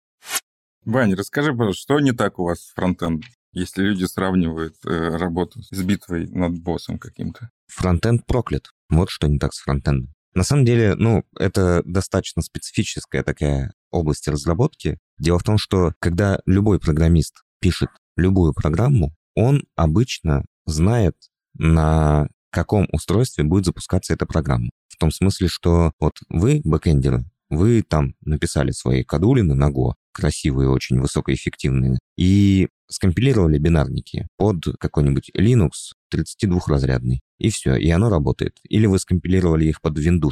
Ваня, 0.86 1.16
расскажи, 1.16 1.52
пожалуйста, 1.52 1.82
что 1.82 2.00
не 2.00 2.12
так 2.12 2.40
у 2.40 2.46
вас 2.46 2.60
с 2.60 2.74
фронтендом, 2.74 3.22
если 3.52 3.84
люди 3.84 4.06
сравнивают 4.06 4.76
э, 4.86 5.18
работу 5.18 5.62
с 5.64 5.82
битвой 5.82 6.28
над 6.28 6.60
боссом 6.60 7.00
каким-то? 7.00 7.50
Фронтенд 7.68 8.26
проклят. 8.26 8.68
Вот 8.90 9.10
что 9.10 9.28
не 9.28 9.40
так 9.40 9.54
с 9.54 9.60
фронтендом. 9.60 10.14
На 10.34 10.44
самом 10.44 10.66
деле, 10.66 10.96
ну, 10.96 11.24
это 11.38 11.82
достаточно 11.86 12.42
специфическая 12.42 13.24
такая 13.24 13.74
область 13.92 14.28
разработки. 14.28 15.00
Дело 15.18 15.40
в 15.40 15.44
том, 15.44 15.58
что 15.58 15.94
когда 16.00 16.40
любой 16.46 16.80
программист 16.80 17.44
пишет 17.60 17.90
любую 18.16 18.54
программу, 18.54 19.14
он 19.36 19.64
обычно 19.76 20.46
знает, 20.66 21.16
на 21.56 22.28
каком 22.52 22.88
устройстве 22.92 23.44
будет 23.44 23.66
запускаться 23.66 24.14
эта 24.14 24.26
программа. 24.26 24.70
В 24.88 24.98
том 24.98 25.12
смысле, 25.12 25.48
что 25.48 25.92
вот 26.00 26.14
вы, 26.30 26.62
бэкэндеры, 26.64 27.26
вы 27.50 27.82
там 27.82 28.16
написали 28.22 28.72
свои 28.72 29.04
кадулины 29.04 29.56
на 29.56 29.70
Go, 29.70 29.94
красивые, 30.20 30.70
очень 30.70 31.00
высокоэффективные, 31.00 31.98
и 32.18 32.68
скомпилировали 32.90 33.58
бинарники 33.58 34.28
под 34.38 34.66
какой-нибудь 34.80 35.32
Linux 35.36 35.94
32-разрядный, 36.14 37.20
и 37.38 37.50
все, 37.50 37.76
и 37.76 37.90
оно 37.90 38.10
работает. 38.10 38.58
Или 38.68 38.88
вы 38.88 39.00
скомпилировали 39.00 39.66
их 39.66 39.82
под 39.82 39.98
Windows 39.98 40.32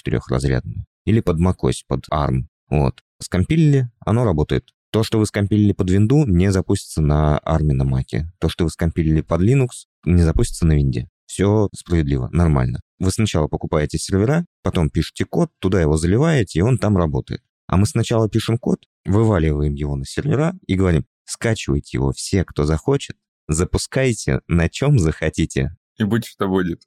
64-разрядную, 0.00 0.84
или 1.04 1.20
под 1.20 1.40
macOS, 1.40 1.82
под 1.86 2.08
ARM. 2.08 2.44
Вот. 2.70 3.00
Скомпилили, 3.20 3.90
оно 4.04 4.24
работает. 4.24 4.70
То, 4.90 5.02
что 5.02 5.18
вы 5.18 5.26
скомпилили 5.26 5.72
под 5.72 5.90
Windows, 5.90 6.26
не 6.26 6.52
запустится 6.52 7.02
на 7.02 7.40
ARM 7.44 7.72
на 7.72 7.82
Mac. 7.82 8.24
То, 8.38 8.48
что 8.48 8.64
вы 8.64 8.70
скомпилили 8.70 9.20
под 9.20 9.42
Linux, 9.42 9.86
не 10.04 10.22
запустится 10.22 10.66
на 10.66 10.72
Винде. 10.72 11.08
Все 11.26 11.68
справедливо, 11.74 12.28
нормально. 12.32 12.80
Вы 12.98 13.10
сначала 13.10 13.48
покупаете 13.48 13.98
сервера, 13.98 14.46
потом 14.62 14.88
пишете 14.88 15.26
код, 15.26 15.50
туда 15.58 15.80
его 15.80 15.98
заливаете, 15.98 16.60
и 16.60 16.62
он 16.62 16.78
там 16.78 16.96
работает. 16.96 17.42
А 17.68 17.76
мы 17.76 17.86
сначала 17.86 18.28
пишем 18.28 18.58
код, 18.58 18.80
вываливаем 19.04 19.74
его 19.74 19.94
на 19.94 20.04
сервера 20.04 20.54
и 20.66 20.74
говорим, 20.74 21.06
скачивайте 21.24 21.98
его 21.98 22.12
все, 22.12 22.44
кто 22.44 22.64
захочет, 22.64 23.16
запускайте 23.46 24.40
на 24.48 24.68
чем 24.68 24.98
захотите. 24.98 25.76
И 25.98 26.04
будь 26.04 26.24
что 26.24 26.48
будет. 26.48 26.82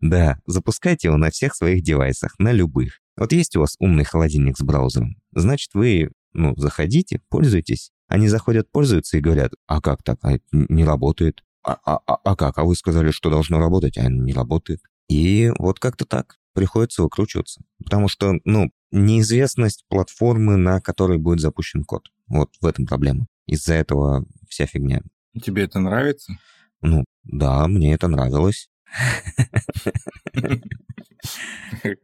Да, 0.00 0.40
запускайте 0.46 1.08
его 1.08 1.18
на 1.18 1.30
всех 1.30 1.54
своих 1.54 1.82
девайсах, 1.82 2.34
на 2.38 2.52
любых. 2.52 3.00
Вот 3.18 3.32
есть 3.32 3.54
у 3.56 3.60
вас 3.60 3.76
умный 3.78 4.04
холодильник 4.04 4.56
с 4.56 4.62
браузером, 4.62 5.16
значит, 5.32 5.74
вы, 5.74 6.10
ну, 6.32 6.54
заходите, 6.56 7.20
пользуйтесь. 7.28 7.90
Они 8.08 8.26
заходят, 8.26 8.72
пользуются 8.72 9.18
и 9.18 9.20
говорят, 9.20 9.52
а 9.66 9.82
как 9.82 10.02
так, 10.02 10.18
а 10.22 10.38
не 10.52 10.84
работает. 10.84 11.44
А, 11.62 11.76
а, 11.84 12.00
а, 12.06 12.14
а 12.24 12.34
как, 12.34 12.56
а 12.56 12.64
вы 12.64 12.74
сказали, 12.74 13.10
что 13.10 13.28
должно 13.28 13.58
работать, 13.58 13.98
а 13.98 14.08
не 14.08 14.32
работает. 14.32 14.80
И 15.10 15.52
вот 15.58 15.78
как-то 15.78 16.06
так 16.06 16.38
приходится 16.54 17.02
выкручиваться. 17.02 17.60
Потому 17.84 18.08
что, 18.08 18.40
ну, 18.44 18.70
неизвестность 18.90 19.84
платформы, 19.88 20.56
на 20.56 20.80
которой 20.80 21.18
будет 21.18 21.40
запущен 21.40 21.84
код. 21.84 22.08
Вот 22.28 22.50
в 22.60 22.66
этом 22.66 22.86
проблема. 22.86 23.26
Из-за 23.46 23.74
этого 23.74 24.24
вся 24.48 24.66
фигня. 24.66 25.02
Тебе 25.42 25.64
это 25.64 25.80
нравится? 25.80 26.36
Ну, 26.80 27.04
да, 27.24 27.66
мне 27.68 27.94
это 27.94 28.08
нравилось. 28.08 28.68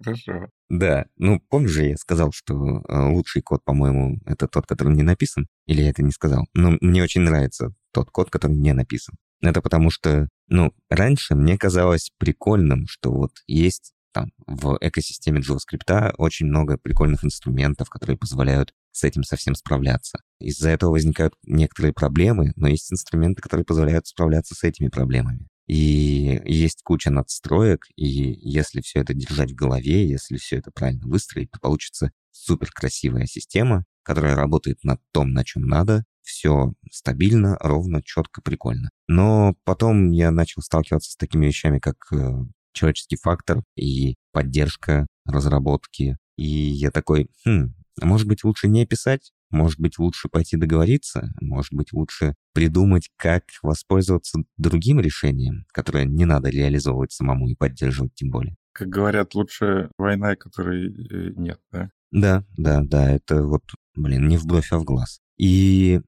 Хорошо. 0.05 0.51
Да, 0.69 1.07
ну 1.17 1.41
помнишь 1.49 1.71
же, 1.71 1.87
я 1.87 1.97
сказал, 1.97 2.33
что 2.33 2.55
э, 2.55 3.09
лучший 3.09 3.43
код, 3.43 3.65
по-моему, 3.65 4.21
это 4.25 4.47
тот, 4.47 4.67
который 4.67 4.95
не 4.95 5.03
написан? 5.03 5.49
Или 5.67 5.83
я 5.83 5.91
это 5.91 6.03
не 6.03 6.13
сказал? 6.13 6.47
Но 6.55 6.77
мне 6.81 7.03
очень 7.03 7.23
нравится 7.23 7.75
тот 7.93 8.11
код, 8.11 8.31
который 8.31 8.57
не 8.57 8.73
написан. 8.73 9.17
Это 9.41 9.61
потому 9.63 9.91
что, 9.91 10.29
ну, 10.49 10.73
раньше 10.89 11.35
мне 11.35 11.59
казалось 11.59 12.11
прикольным, 12.19 12.87
что 12.87 13.13
вот 13.13 13.33
есть 13.47 13.93
там 14.17 14.33
в 14.47 14.79
экосистеме 14.81 15.43
JavaScript 15.43 16.15
очень 16.17 16.47
много 16.47 16.79
прикольных 16.79 17.23
инструментов, 17.23 17.91
которые 17.91 18.17
позволяют 18.17 18.73
с 18.93 19.05
этим 19.05 19.25
совсем 19.25 19.55
справляться. 19.55 20.21
Из-за 20.41 20.71
этого 20.71 20.93
возникают 20.93 21.35
некоторые 21.45 21.93
проблемы, 21.93 22.53
но 22.57 22.67
есть 22.67 22.91
инструменты, 22.91 23.43
которые 23.43 23.67
позволяют 23.67 24.07
справляться 24.07 24.55
с 24.55 24.65
этими 24.65 24.89
проблемами. 24.89 25.49
И 25.67 26.41
есть 26.47 26.81
куча 26.83 27.11
надстроек, 27.11 27.89
и 27.95 28.07
если 28.07 28.81
все 28.81 29.01
это 29.01 29.13
держать 29.13 29.51
в 29.51 29.55
голове, 29.55 30.09
если 30.09 30.39
все 30.39 30.57
это 30.57 30.71
правильно 30.71 31.07
выстроить, 31.07 31.51
то 31.51 31.61
получится 31.61 32.11
супер 32.31 32.71
красивая 32.71 33.27
система, 33.27 33.85
которая 34.03 34.35
работает 34.35 34.83
на 34.83 34.99
том, 35.13 35.33
на 35.33 35.45
чем 35.45 35.65
надо, 35.67 36.05
все 36.23 36.73
стабильно, 36.91 37.59
ровно, 37.61 38.03
четко, 38.03 38.41
прикольно. 38.41 38.89
Но 39.09 39.57
потом 39.65 40.11
я 40.11 40.31
начал 40.31 40.63
сталкиваться 40.63 41.13
с 41.13 41.17
такими 41.17 41.47
вещами, 41.47 41.81
как 41.81 41.97
э, 42.13 42.45
человеческий 42.77 43.17
фактор 43.17 43.63
и 43.77 44.15
поддержка 44.33 45.07
разработки. 45.25 46.17
И 46.37 46.45
я 46.45 46.91
такой, 46.91 47.29
хм, 47.45 47.75
а 48.01 48.07
может 48.07 48.29
быть 48.29 48.45
лучше 48.45 48.69
не 48.69 48.87
писать? 48.87 49.33
Может 49.51 49.81
быть 49.81 49.99
лучше 49.99 50.29
пойти 50.29 50.57
договориться? 50.57 51.33
Может 51.41 51.73
быть 51.73 51.93
лучше 51.93 52.35
придумать, 52.53 53.09
как 53.17 53.45
воспользоваться 53.63 54.41
другим 54.57 55.01
решением, 55.01 55.65
которое 55.73 56.05
не 56.05 56.25
надо 56.25 56.51
реализовывать 56.51 57.13
самому 57.13 57.49
и 57.49 57.55
поддерживать 57.55 58.15
тем 58.15 58.31
более? 58.31 58.57
Как 58.73 58.89
говорят, 58.89 59.35
лучше 59.35 59.91
война, 59.97 60.37
которой 60.37 60.89
э, 60.89 61.33
нет, 61.37 61.59
да? 61.73 61.91
Да, 62.11 62.45
да, 62.57 62.83
да, 62.83 63.11
это 63.11 63.43
вот, 63.43 63.63
блин, 63.95 64.29
не 64.29 64.37
в 64.37 64.47
бровь, 64.47 64.73
а 64.73 64.79
в 64.79 64.85
глаз. 64.85 65.21
И, 65.39 66.01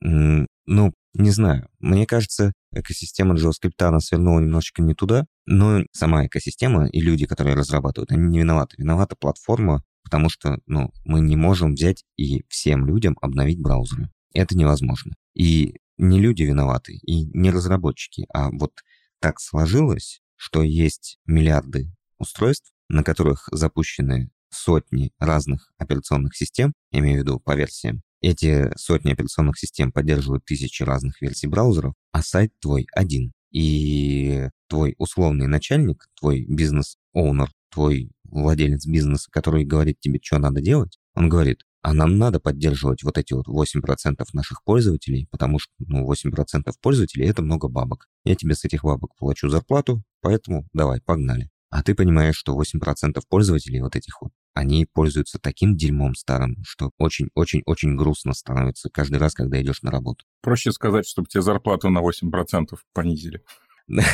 ну, 0.00 0.94
не 1.14 1.30
знаю, 1.30 1.68
мне 1.78 2.06
кажется, 2.06 2.52
экосистема 2.72 3.34
JavaScript, 3.34 3.80
она 3.80 4.00
свернула 4.00 4.40
немножечко 4.40 4.82
не 4.82 4.94
туда, 4.94 5.26
но 5.46 5.84
сама 5.92 6.26
экосистема 6.26 6.86
и 6.86 7.00
люди, 7.00 7.26
которые 7.26 7.56
разрабатывают, 7.56 8.12
они 8.12 8.28
не 8.28 8.38
виноваты. 8.38 8.76
Виновата 8.78 9.16
платформа, 9.16 9.82
потому 10.02 10.28
что 10.28 10.58
ну, 10.66 10.92
мы 11.04 11.20
не 11.20 11.36
можем 11.36 11.74
взять 11.74 12.04
и 12.16 12.44
всем 12.48 12.86
людям 12.86 13.16
обновить 13.20 13.60
браузеры. 13.60 14.10
Это 14.32 14.56
невозможно. 14.56 15.14
И 15.34 15.76
не 15.96 16.20
люди 16.20 16.42
виноваты, 16.42 16.94
и 16.94 17.24
не 17.38 17.50
разработчики, 17.50 18.26
а 18.32 18.50
вот 18.50 18.72
так 19.20 19.40
сложилось, 19.40 20.20
что 20.36 20.62
есть 20.62 21.18
миллиарды 21.24 21.92
устройств, 22.18 22.72
на 22.88 23.02
которых 23.02 23.48
запущены 23.52 24.30
сотни 24.50 25.12
разных 25.18 25.72
операционных 25.78 26.36
систем, 26.36 26.72
я 26.90 27.00
имею 27.00 27.20
в 27.20 27.26
виду 27.26 27.40
по 27.40 27.54
версиям, 27.56 28.02
эти 28.20 28.72
сотни 28.76 29.12
операционных 29.12 29.58
систем 29.58 29.92
поддерживают 29.92 30.46
тысячи 30.46 30.82
разных 30.82 31.20
версий 31.20 31.46
браузеров, 31.46 31.92
а 32.10 32.22
сайт 32.22 32.58
твой 32.58 32.86
один. 32.94 33.33
И 33.54 34.48
твой 34.68 34.96
условный 34.98 35.46
начальник, 35.46 36.08
твой 36.18 36.44
бизнес-оунер, 36.44 37.50
твой 37.70 38.10
владелец 38.24 38.84
бизнеса, 38.84 39.28
который 39.30 39.64
говорит 39.64 40.00
тебе, 40.00 40.18
что 40.20 40.38
надо 40.38 40.60
делать, 40.60 40.98
он 41.14 41.28
говорит, 41.28 41.62
а 41.80 41.92
нам 41.92 42.18
надо 42.18 42.40
поддерживать 42.40 43.04
вот 43.04 43.16
эти 43.16 43.32
вот 43.32 43.46
8% 43.46 44.24
наших 44.32 44.64
пользователей, 44.64 45.28
потому 45.30 45.60
что 45.60 45.70
ну, 45.78 46.10
8% 46.10 46.72
пользователей– 46.82 47.26
это 47.28 47.42
много 47.42 47.68
бабок. 47.68 48.08
Я 48.24 48.34
тебе 48.34 48.54
с 48.54 48.64
этих 48.64 48.82
бабок 48.82 49.14
плачу 49.16 49.48
зарплату, 49.48 50.02
поэтому 50.20 50.66
давай, 50.72 51.00
погнали. 51.00 51.50
А 51.74 51.82
ты 51.82 51.96
понимаешь, 51.96 52.36
что 52.36 52.56
8% 52.56 53.20
пользователей 53.28 53.80
вот 53.80 53.96
этих 53.96 54.22
вот, 54.22 54.30
они 54.54 54.86
пользуются 54.86 55.40
таким 55.40 55.76
дерьмом 55.76 56.14
старым, 56.14 56.62
что 56.64 56.92
очень-очень-очень 56.98 57.96
грустно 57.96 58.32
становится 58.32 58.90
каждый 58.90 59.16
раз, 59.16 59.34
когда 59.34 59.60
идешь 59.60 59.82
на 59.82 59.90
работу. 59.90 60.24
Проще 60.40 60.70
сказать, 60.70 61.04
чтобы 61.04 61.26
тебе 61.26 61.42
зарплату 61.42 61.90
на 61.90 61.98
8% 61.98 62.76
понизили. 62.92 63.42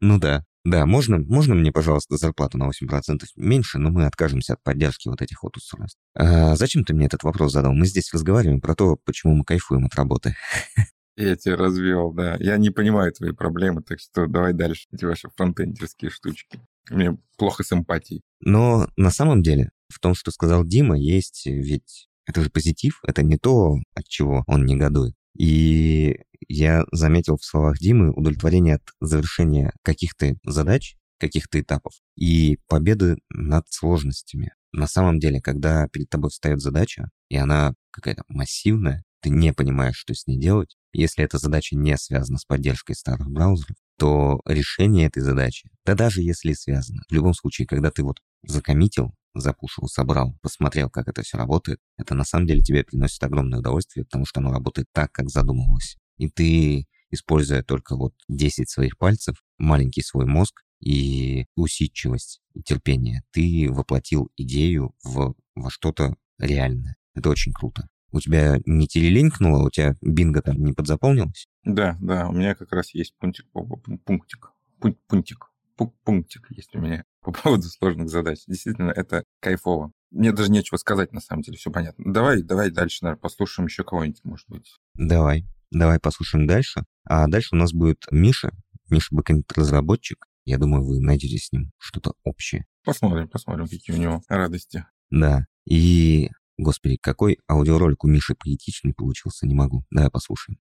Ну 0.00 0.18
да, 0.18 0.44
да, 0.64 0.84
можно, 0.84 1.18
можно 1.18 1.54
мне, 1.54 1.72
пожалуйста, 1.72 2.18
зарплату 2.18 2.58
на 2.58 2.68
8% 2.68 3.22
меньше, 3.36 3.78
но 3.78 3.90
мы 3.90 4.04
откажемся 4.04 4.52
от 4.52 4.62
поддержки 4.62 5.08
вот 5.08 5.22
этих 5.22 5.42
вот 5.42 5.56
устройств. 5.56 5.98
А 6.14 6.56
зачем 6.56 6.84
ты 6.84 6.92
мне 6.92 7.06
этот 7.06 7.22
вопрос 7.22 7.52
задал? 7.52 7.72
Мы 7.72 7.86
здесь 7.86 8.12
разговариваем 8.12 8.60
про 8.60 8.74
то, 8.74 8.96
почему 9.04 9.34
мы 9.34 9.44
кайфуем 9.44 9.86
от 9.86 9.94
работы. 9.94 10.36
Я 11.20 11.36
тебя 11.36 11.56
развел, 11.56 12.12
да. 12.12 12.36
Я 12.40 12.56
не 12.56 12.70
понимаю 12.70 13.12
твои 13.12 13.32
проблемы, 13.32 13.82
так 13.82 14.00
что 14.00 14.26
давай 14.26 14.54
дальше 14.54 14.86
эти 14.90 15.04
ваши 15.04 15.28
фронтендерские 15.36 16.10
штучки. 16.10 16.58
Мне 16.88 17.18
плохо 17.36 17.62
с 17.62 17.72
эмпатией. 17.72 18.22
Но 18.40 18.88
на 18.96 19.10
самом 19.10 19.42
деле 19.42 19.70
в 19.88 19.98
том, 20.00 20.14
что 20.14 20.30
сказал 20.30 20.64
Дима, 20.64 20.98
есть 20.98 21.44
ведь 21.44 22.08
это 22.24 22.40
же 22.40 22.48
позитив, 22.48 23.00
это 23.06 23.22
не 23.22 23.36
то, 23.36 23.76
от 23.94 24.06
чего 24.08 24.44
он 24.46 24.64
негодует. 24.64 25.14
И 25.36 26.20
я 26.48 26.84
заметил 26.90 27.36
в 27.36 27.44
словах 27.44 27.78
Димы 27.78 28.12
удовлетворение 28.12 28.76
от 28.76 28.82
завершения 29.00 29.74
каких-то 29.82 30.36
задач, 30.44 30.96
каких-то 31.18 31.60
этапов 31.60 31.92
и 32.16 32.58
победы 32.66 33.16
над 33.28 33.66
сложностями. 33.68 34.54
На 34.72 34.86
самом 34.86 35.18
деле, 35.18 35.42
когда 35.42 35.86
перед 35.88 36.08
тобой 36.08 36.30
встает 36.30 36.60
задача, 36.60 37.10
и 37.28 37.36
она 37.36 37.74
какая-то 37.90 38.22
массивная, 38.28 39.04
ты 39.20 39.28
не 39.28 39.52
понимаешь, 39.52 39.96
что 39.96 40.14
с 40.14 40.26
ней 40.26 40.40
делать, 40.40 40.76
если 40.92 41.24
эта 41.24 41.38
задача 41.38 41.76
не 41.76 41.96
связана 41.96 42.38
с 42.38 42.44
поддержкой 42.44 42.94
старых 42.94 43.30
браузеров, 43.30 43.76
то 43.98 44.40
решение 44.46 45.06
этой 45.06 45.22
задачи, 45.22 45.70
да 45.84 45.94
даже 45.94 46.22
если 46.22 46.52
связано, 46.52 47.02
в 47.08 47.12
любом 47.12 47.34
случае, 47.34 47.66
когда 47.66 47.90
ты 47.90 48.02
вот 48.02 48.16
закоммитил, 48.42 49.14
запушил, 49.34 49.86
собрал, 49.88 50.36
посмотрел, 50.42 50.90
как 50.90 51.08
это 51.08 51.22
все 51.22 51.36
работает, 51.36 51.80
это 51.98 52.14
на 52.14 52.24
самом 52.24 52.46
деле 52.46 52.62
тебе 52.62 52.82
приносит 52.84 53.22
огромное 53.22 53.58
удовольствие, 53.58 54.04
потому 54.04 54.24
что 54.26 54.40
оно 54.40 54.52
работает 54.52 54.88
так, 54.92 55.12
как 55.12 55.28
задумывалось. 55.28 55.96
И 56.16 56.28
ты, 56.28 56.86
используя 57.10 57.62
только 57.62 57.96
вот 57.96 58.14
10 58.28 58.68
своих 58.68 58.98
пальцев, 58.98 59.36
маленький 59.58 60.02
свой 60.02 60.26
мозг 60.26 60.62
и 60.80 61.46
усидчивость, 61.54 62.40
и 62.54 62.62
терпение, 62.62 63.22
ты 63.32 63.68
воплотил 63.70 64.30
идею 64.36 64.94
в, 65.04 65.34
во 65.54 65.70
что-то 65.70 66.16
реальное. 66.38 66.96
Это 67.14 67.28
очень 67.28 67.52
круто. 67.52 67.88
У 68.12 68.20
тебя 68.20 68.58
не 68.66 68.86
телелинкнуло, 68.88 69.66
у 69.66 69.70
тебя 69.70 69.96
бинго 70.00 70.42
там 70.42 70.62
не 70.62 70.72
подзаполнилось? 70.72 71.46
Да, 71.64 71.96
да, 72.00 72.28
у 72.28 72.32
меня 72.32 72.54
как 72.54 72.72
раз 72.72 72.94
есть 72.94 73.14
пунктик, 73.18 73.46
пунктик, 74.04 74.52
пунктик, 74.78 75.50
пунктик 76.04 76.46
есть 76.50 76.74
у 76.74 76.80
меня 76.80 77.04
по 77.22 77.32
поводу 77.32 77.64
сложных 77.64 78.08
задач. 78.08 78.40
Действительно, 78.46 78.90
это 78.90 79.24
кайфово. 79.40 79.92
Мне 80.10 80.32
даже 80.32 80.50
нечего 80.50 80.76
сказать, 80.76 81.12
на 81.12 81.20
самом 81.20 81.42
деле, 81.42 81.56
все 81.56 81.70
понятно. 81.70 82.12
Давай, 82.12 82.42
давай 82.42 82.70
дальше, 82.70 83.04
наверное, 83.04 83.20
послушаем 83.20 83.66
еще 83.68 83.84
кого-нибудь, 83.84 84.24
может 84.24 84.48
быть. 84.48 84.74
Давай, 84.94 85.46
давай 85.70 86.00
послушаем 86.00 86.46
дальше. 86.46 86.84
А 87.04 87.28
дальше 87.28 87.50
у 87.52 87.56
нас 87.58 87.72
будет 87.72 88.06
Миша. 88.10 88.50
Миша 88.88 89.14
бэкэнд-разработчик. 89.14 90.26
Я 90.44 90.58
думаю, 90.58 90.82
вы 90.82 91.00
найдете 91.00 91.38
с 91.38 91.52
ним 91.52 91.70
что-то 91.78 92.14
общее. 92.24 92.66
Посмотрим, 92.84 93.28
посмотрим, 93.28 93.68
какие 93.68 93.94
у 93.94 94.00
него 94.00 94.22
радости. 94.28 94.84
Да. 95.10 95.46
И, 95.64 96.30
господи, 96.62 96.98
какой 97.00 97.38
аудиоролик 97.48 98.04
у 98.04 98.08
Миши 98.08 98.34
поэтичный 98.34 98.94
получился, 98.94 99.46
не 99.46 99.54
могу. 99.54 99.84
Давай 99.90 100.10
послушаем. 100.10 100.58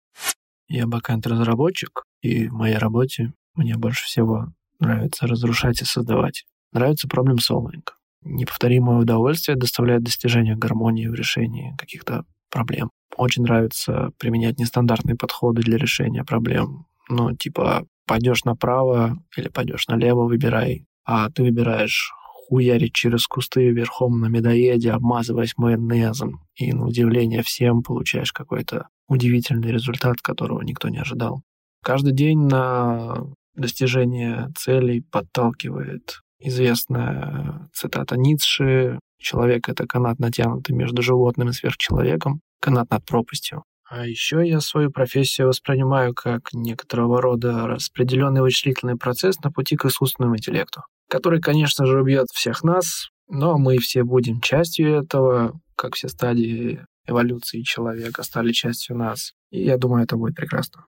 Я 0.68 0.86
бэкэнд-разработчик, 0.86 2.04
и 2.22 2.48
в 2.48 2.52
моей 2.52 2.76
работе 2.76 3.32
мне 3.54 3.76
больше 3.76 4.04
всего 4.06 4.52
нравится 4.80 5.26
разрушать 5.26 5.82
и 5.82 5.84
создавать. 5.84 6.44
Нравится 6.72 7.08
проблем-солвинг. 7.08 7.98
Неповторимое 8.22 8.98
удовольствие 8.98 9.56
доставляет 9.56 10.02
достижение 10.02 10.56
гармонии 10.56 11.06
в 11.06 11.14
решении 11.14 11.76
каких-то 11.76 12.24
проблем. 12.50 12.90
Очень 13.16 13.42
нравится 13.42 14.10
применять 14.18 14.58
нестандартные 14.58 15.16
подходы 15.16 15.62
для 15.62 15.76
решения 15.76 16.24
проблем. 16.24 16.86
Ну, 17.08 17.36
типа, 17.36 17.86
пойдешь 18.06 18.44
направо 18.44 19.22
или 19.36 19.48
пойдешь 19.48 19.86
налево, 19.88 20.24
выбирай. 20.24 20.86
А 21.04 21.30
ты 21.30 21.42
выбираешь 21.42 22.12
хуярить 22.48 22.94
через 22.94 23.26
кусты 23.26 23.70
верхом 23.70 24.20
на 24.20 24.26
медоеде, 24.26 24.92
обмазываясь 24.92 25.56
майонезом. 25.56 26.40
И 26.56 26.72
на 26.72 26.86
удивление 26.86 27.42
всем 27.42 27.82
получаешь 27.82 28.32
какой-то 28.32 28.88
удивительный 29.08 29.72
результат, 29.72 30.20
которого 30.20 30.62
никто 30.62 30.88
не 30.88 30.98
ожидал. 30.98 31.42
Каждый 31.82 32.12
день 32.12 32.46
на 32.46 33.26
достижение 33.54 34.50
целей 34.56 35.00
подталкивает 35.00 36.20
известная 36.38 37.68
цитата 37.72 38.16
Ницше 38.16 38.98
«Человек— 39.18 39.68
это 39.70 39.86
канат, 39.86 40.18
натянутый 40.18 40.74
между 40.74 41.00
животным 41.00 41.48
и 41.48 41.52
сверхчеловеком, 41.52 42.40
канат 42.60 42.90
над 42.90 43.04
пропастью». 43.06 43.64
А 43.88 44.06
еще 44.06 44.46
я 44.46 44.60
свою 44.60 44.90
профессию 44.90 45.48
воспринимаю 45.48 46.14
как 46.14 46.52
некоторого 46.52 47.20
рода 47.20 47.66
распределенный 47.66 48.40
вычислительный 48.40 48.96
процесс 48.96 49.38
на 49.40 49.52
пути 49.52 49.76
к 49.76 49.84
искусственному 49.84 50.36
интеллекту, 50.36 50.82
который, 51.08 51.40
конечно 51.40 51.86
же, 51.86 52.00
убьет 52.00 52.28
всех 52.32 52.62
нас, 52.64 53.08
но 53.28 53.58
мы 53.58 53.78
все 53.78 54.04
будем 54.04 54.40
частью 54.40 54.94
этого, 54.94 55.60
как 55.76 55.94
все 55.94 56.08
стадии 56.08 56.84
эволюции 57.06 57.62
человека 57.62 58.22
стали 58.22 58.52
частью 58.52 58.96
нас. 58.96 59.32
И 59.50 59.62
я 59.64 59.76
думаю, 59.76 60.04
это 60.04 60.16
будет 60.16 60.34
прекрасно. 60.34 60.86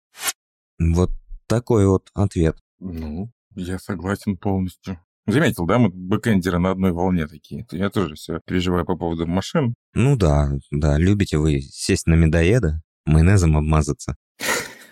Вот 0.79 1.11
такой 1.47 1.87
вот 1.87 2.11
ответ. 2.15 2.57
Ну, 2.79 3.31
я 3.55 3.79
согласен 3.79 4.37
полностью. 4.37 5.01
Заметил, 5.27 5.67
да, 5.67 5.79
мы 5.79 5.89
бэкэндеры 5.89 6.59
на 6.59 6.71
одной 6.71 6.93
волне 6.93 7.27
такие. 7.27 7.67
Я 7.73 7.91
тоже 7.91 8.15
все 8.15 8.41
переживаю 8.47 8.85
по 8.85 8.97
поводу 8.97 9.27
машин. 9.27 9.75
Ну 9.93 10.17
да, 10.17 10.53
да, 10.71 10.99
любите 10.99 11.39
вы 11.39 11.61
сесть 11.61 12.07
на 12.07 12.15
медоеда, 12.15 12.81
майонезом 13.05 13.57
обмазаться. 13.57 14.17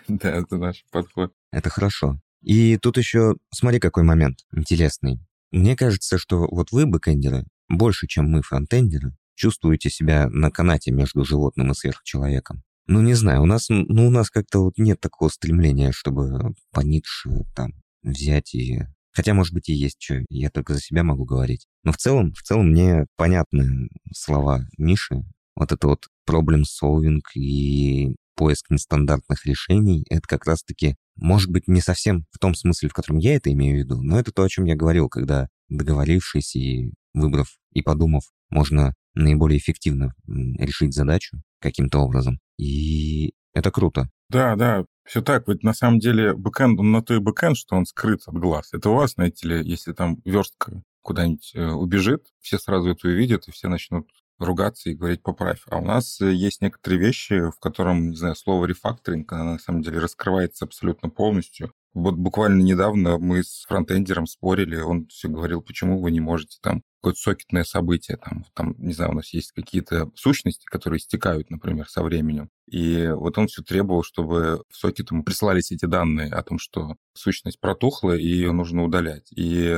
Да, 0.06 0.28
это 0.28 0.58
наш 0.58 0.84
подход. 0.90 1.32
Это 1.50 1.70
хорошо. 1.70 2.20
И 2.44 2.76
тут 2.76 2.98
еще, 2.98 3.36
смотри, 3.52 3.80
какой 3.80 4.02
момент 4.02 4.40
интересный. 4.54 5.18
Мне 5.50 5.76
кажется, 5.76 6.18
что 6.18 6.46
вот 6.50 6.72
вы, 6.72 6.84
бэкэндеры, 6.84 7.44
больше, 7.68 8.06
чем 8.06 8.26
мы, 8.30 8.42
фронтендеры, 8.42 9.16
чувствуете 9.34 9.88
себя 9.88 10.28
на 10.28 10.50
канате 10.50 10.90
между 10.92 11.24
животным 11.24 11.72
и 11.72 11.74
сверхчеловеком. 11.74 12.62
Ну, 12.86 13.00
не 13.00 13.14
знаю, 13.14 13.42
у 13.42 13.46
нас, 13.46 13.68
ну, 13.70 14.06
у 14.06 14.10
нас 14.10 14.28
как-то 14.28 14.64
вот 14.64 14.74
нет 14.76 15.00
такого 15.00 15.30
стремления, 15.30 15.90
чтобы 15.92 16.54
по 16.70 16.80
Ницше 16.80 17.30
там 17.56 17.72
взять 18.02 18.54
и... 18.54 18.82
Хотя, 19.12 19.32
может 19.32 19.54
быть, 19.54 19.68
и 19.68 19.72
есть 19.72 19.96
что, 20.02 20.22
я 20.28 20.50
только 20.50 20.74
за 20.74 20.80
себя 20.80 21.02
могу 21.02 21.24
говорить. 21.24 21.66
Но 21.82 21.92
в 21.92 21.96
целом, 21.96 22.34
в 22.34 22.42
целом 22.42 22.70
мне 22.70 23.06
понятны 23.16 23.88
слова 24.12 24.66
Миши. 24.76 25.22
Вот 25.56 25.72
это 25.72 25.86
вот 25.86 26.08
проблем 26.26 26.64
solving 26.64 27.20
и 27.36 28.16
поиск 28.34 28.70
нестандартных 28.70 29.46
решений, 29.46 30.04
это 30.10 30.22
как 30.26 30.46
раз-таки, 30.46 30.96
может 31.16 31.50
быть, 31.50 31.68
не 31.68 31.80
совсем 31.80 32.26
в 32.30 32.38
том 32.38 32.54
смысле, 32.54 32.88
в 32.88 32.92
котором 32.92 33.18
я 33.18 33.36
это 33.36 33.52
имею 33.52 33.76
в 33.76 33.78
виду, 33.78 34.02
но 34.02 34.18
это 34.18 34.32
то, 34.32 34.42
о 34.42 34.48
чем 34.48 34.64
я 34.64 34.76
говорил, 34.76 35.08
когда 35.08 35.48
договорившись 35.68 36.56
и 36.56 36.92
выбрав 37.14 37.56
и 37.72 37.82
подумав, 37.82 38.24
можно 38.50 38.94
наиболее 39.14 39.58
эффективно 39.58 40.12
решить 40.26 40.94
задачу 40.94 41.38
каким-то 41.60 41.98
образом. 41.98 42.40
И 42.58 43.32
это 43.52 43.70
круто. 43.70 44.10
Да, 44.28 44.56
да, 44.56 44.84
все 45.04 45.22
так. 45.22 45.48
Ведь 45.48 45.62
на 45.62 45.74
самом 45.74 46.00
деле 46.00 46.34
бэкэнд, 46.34 46.80
он 46.80 46.92
на 46.92 47.02
то 47.02 47.14
и 47.14 47.18
бэкэнд, 47.18 47.56
что 47.56 47.76
он 47.76 47.86
скрыт 47.86 48.22
от 48.26 48.34
глаз. 48.34 48.70
Это 48.72 48.90
у 48.90 48.94
вас, 48.94 49.12
знаете 49.12 49.48
ли, 49.48 49.68
если 49.68 49.92
там 49.92 50.20
верстка 50.24 50.82
куда-нибудь 51.02 51.52
э, 51.54 51.66
убежит, 51.66 52.26
все 52.40 52.58
сразу 52.58 52.90
это 52.90 53.06
увидят, 53.06 53.46
и 53.46 53.52
все 53.52 53.68
начнут 53.68 54.08
ругаться 54.38 54.90
и 54.90 54.94
говорить 54.94 55.22
поправь. 55.22 55.62
А 55.70 55.78
у 55.78 55.84
нас 55.84 56.20
э, 56.20 56.32
есть 56.32 56.60
некоторые 56.60 57.00
вещи, 57.00 57.50
в 57.50 57.58
котором, 57.58 58.10
не 58.10 58.16
знаю, 58.16 58.34
слово 58.36 58.66
рефакторинг, 58.66 59.32
оно 59.32 59.52
на 59.52 59.58
самом 59.58 59.82
деле 59.82 59.98
раскрывается 59.98 60.64
абсолютно 60.64 61.10
полностью. 61.10 61.72
Вот 61.92 62.16
буквально 62.16 62.60
недавно 62.62 63.18
мы 63.18 63.44
с 63.44 63.64
фронтендером 63.68 64.26
спорили, 64.26 64.76
он 64.76 65.06
все 65.06 65.28
говорил, 65.28 65.62
почему 65.62 66.00
вы 66.00 66.10
не 66.10 66.20
можете 66.20 66.58
там 66.60 66.82
какое-то 67.04 67.20
сокетное 67.20 67.64
событие, 67.64 68.16
там, 68.16 68.46
там, 68.54 68.74
не 68.78 68.94
знаю, 68.94 69.10
у 69.10 69.14
нас 69.14 69.34
есть 69.34 69.52
какие-то 69.52 70.10
сущности, 70.14 70.64
которые 70.64 71.00
истекают, 71.00 71.50
например, 71.50 71.86
со 71.86 72.02
временем. 72.02 72.48
И 72.66 73.08
вот 73.14 73.36
он 73.36 73.46
все 73.46 73.62
требовал, 73.62 74.02
чтобы 74.02 74.64
в 74.70 74.76
сокет 74.76 75.10
ему 75.10 75.22
прислались 75.22 75.70
эти 75.70 75.84
данные 75.84 76.32
о 76.32 76.42
том, 76.42 76.58
что 76.58 76.96
сущность 77.12 77.60
протухла, 77.60 78.16
и 78.16 78.26
ее 78.26 78.52
нужно 78.52 78.84
удалять. 78.84 79.28
И, 79.36 79.76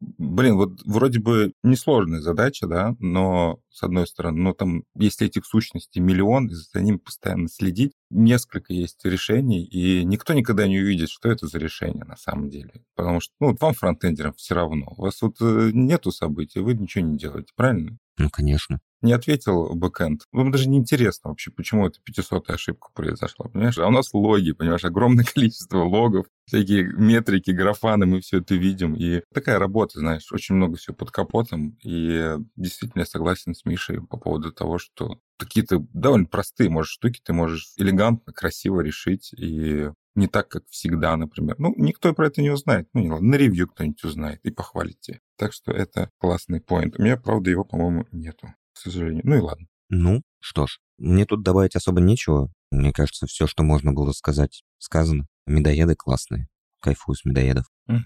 блин, 0.00 0.56
вот 0.56 0.80
вроде 0.84 1.20
бы 1.20 1.52
несложная 1.62 2.20
задача, 2.20 2.66
да, 2.66 2.96
но, 2.98 3.60
с 3.70 3.82
одной 3.82 4.06
стороны, 4.06 4.40
но 4.40 4.54
там, 4.54 4.84
если 4.96 5.26
этих 5.26 5.44
сущностей 5.44 6.00
миллион, 6.00 6.48
за 6.50 6.80
ним 6.80 6.98
постоянно 6.98 7.48
следить, 7.48 7.92
несколько 8.10 8.72
есть 8.72 9.04
решений, 9.04 9.64
и 9.64 10.04
никто 10.04 10.32
никогда 10.32 10.66
не 10.66 10.80
увидит, 10.80 11.10
что 11.10 11.30
это 11.30 11.46
за 11.46 11.58
решение 11.58 12.04
на 12.04 12.16
самом 12.16 12.48
деле. 12.48 12.82
Потому 12.94 13.20
что, 13.20 13.34
ну, 13.40 13.56
вам, 13.60 13.74
фронтендерам, 13.74 14.34
все 14.34 14.54
равно. 14.54 14.94
У 14.96 15.02
вас 15.02 15.20
вот 15.22 15.36
э, 15.40 15.70
нету 15.72 16.10
событий, 16.12 16.60
вы 16.62 16.74
ничего 16.74 17.04
не 17.04 17.18
делаете, 17.18 17.52
правильно? 17.56 17.98
Ну, 18.18 18.30
конечно 18.30 18.80
не 19.02 19.12
ответил 19.12 19.74
бэкэнд. 19.74 20.22
Вам 20.32 20.50
даже 20.52 20.68
не 20.68 20.78
интересно 20.78 21.30
вообще, 21.30 21.50
почему 21.50 21.86
эта 21.86 22.00
500 22.00 22.50
ошибка 22.50 22.88
произошла, 22.94 23.48
понимаешь? 23.48 23.78
А 23.78 23.88
у 23.88 23.90
нас 23.90 24.14
логи, 24.14 24.52
понимаешь, 24.52 24.84
огромное 24.84 25.24
количество 25.34 25.78
логов, 25.78 26.26
всякие 26.46 26.84
метрики, 26.84 27.50
графаны, 27.50 28.06
мы 28.06 28.20
все 28.20 28.38
это 28.38 28.54
видим. 28.54 28.94
И 28.94 29.22
такая 29.34 29.58
работа, 29.58 29.98
знаешь, 29.98 30.32
очень 30.32 30.54
много 30.54 30.76
всего 30.76 30.94
под 30.94 31.10
капотом. 31.10 31.76
И 31.82 32.36
действительно 32.56 33.02
я 33.02 33.06
согласен 33.06 33.54
с 33.54 33.64
Мишей 33.64 34.00
по 34.00 34.16
поводу 34.16 34.52
того, 34.52 34.78
что 34.78 35.18
какие-то 35.36 35.84
довольно 35.92 36.26
простые, 36.26 36.70
может, 36.70 36.92
штуки 36.92 37.20
ты 37.22 37.32
можешь 37.32 37.72
элегантно, 37.76 38.32
красиво 38.32 38.80
решить 38.80 39.32
и 39.36 39.90
не 40.14 40.26
так, 40.26 40.48
как 40.48 40.64
всегда, 40.68 41.16
например. 41.16 41.56
Ну, 41.58 41.74
никто 41.76 42.12
про 42.14 42.26
это 42.26 42.42
не 42.42 42.50
узнает. 42.50 42.88
Ну, 42.92 43.00
не 43.00 43.10
ладно, 43.10 43.28
на 43.28 43.34
ревью 43.36 43.68
кто-нибудь 43.68 44.04
узнает 44.04 44.40
и 44.44 44.50
похвалит 44.50 45.00
тебя. 45.00 45.20
Так 45.36 45.52
что 45.52 45.72
это 45.72 46.10
классный 46.18 46.60
поинт. 46.60 46.98
У 46.98 47.02
меня, 47.02 47.16
правда, 47.16 47.50
его, 47.50 47.64
по-моему, 47.64 48.06
нету 48.12 48.52
сожалению. 48.82 49.22
Ну 49.24 49.36
и 49.36 49.40
ладно. 49.40 49.66
Ну, 49.88 50.22
что 50.40 50.66
ж, 50.66 50.78
мне 50.98 51.26
тут 51.26 51.42
добавить 51.42 51.76
особо 51.76 52.00
нечего. 52.00 52.50
Мне 52.70 52.92
кажется, 52.92 53.26
все, 53.26 53.46
что 53.46 53.62
можно 53.62 53.92
было 53.92 54.12
сказать, 54.12 54.62
сказано. 54.78 55.26
Медоеды 55.46 55.94
классные. 55.94 56.48
Кайфую 56.80 57.16
с 57.16 57.24
медоедов. 57.24 57.66
Угу. 57.88 57.98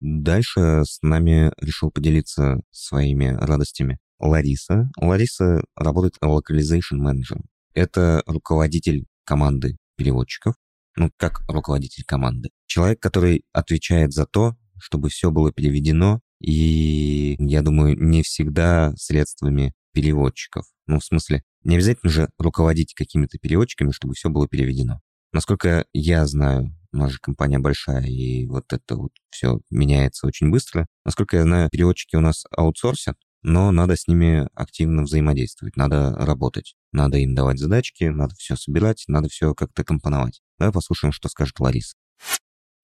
Дальше 0.00 0.84
с 0.84 0.98
нами 1.02 1.52
решил 1.60 1.90
поделиться 1.90 2.60
своими 2.70 3.26
радостями 3.26 3.98
Лариса. 4.18 4.90
Лариса 4.96 5.64
работает 5.76 6.16
localization 6.22 6.96
менеджером. 6.96 7.44
Это 7.74 8.22
руководитель 8.26 9.06
команды 9.24 9.76
переводчиков. 9.96 10.54
Ну, 10.96 11.10
как 11.16 11.42
руководитель 11.48 12.04
команды. 12.04 12.50
Человек, 12.66 13.00
который 13.00 13.44
отвечает 13.52 14.12
за 14.12 14.26
то, 14.26 14.56
чтобы 14.78 15.08
все 15.08 15.30
было 15.30 15.52
переведено, 15.52 16.20
и, 16.40 17.36
я 17.38 17.62
думаю, 17.62 17.96
не 17.98 18.22
всегда 18.22 18.92
средствами 18.96 19.74
переводчиков. 19.92 20.64
Ну, 20.86 20.98
в 20.98 21.04
смысле, 21.04 21.42
не 21.64 21.76
обязательно 21.76 22.10
же 22.10 22.28
руководить 22.38 22.94
какими-то 22.94 23.38
переводчиками, 23.38 23.92
чтобы 23.92 24.14
все 24.14 24.28
было 24.28 24.48
переведено. 24.48 25.00
Насколько 25.32 25.86
я 25.92 26.26
знаю, 26.26 26.76
у 26.92 26.96
нас 26.96 27.12
же 27.12 27.18
компания 27.20 27.58
большая, 27.58 28.04
и 28.04 28.46
вот 28.46 28.72
это 28.72 28.96
вот 28.96 29.12
все 29.30 29.60
меняется 29.70 30.26
очень 30.26 30.50
быстро. 30.50 30.86
Насколько 31.04 31.38
я 31.38 31.44
знаю, 31.44 31.70
переводчики 31.70 32.16
у 32.16 32.20
нас 32.20 32.44
аутсорсят, 32.50 33.16
но 33.42 33.70
надо 33.72 33.96
с 33.96 34.06
ними 34.06 34.48
активно 34.54 35.02
взаимодействовать, 35.02 35.76
надо 35.76 36.14
работать. 36.16 36.74
Надо 36.92 37.18
им 37.18 37.34
давать 37.34 37.58
задачки, 37.58 38.04
надо 38.04 38.34
все 38.36 38.56
собирать, 38.56 39.04
надо 39.08 39.28
все 39.28 39.54
как-то 39.54 39.84
компоновать. 39.84 40.40
Давай 40.58 40.72
послушаем, 40.72 41.12
что 41.12 41.28
скажет 41.28 41.58
Лариса. 41.60 41.94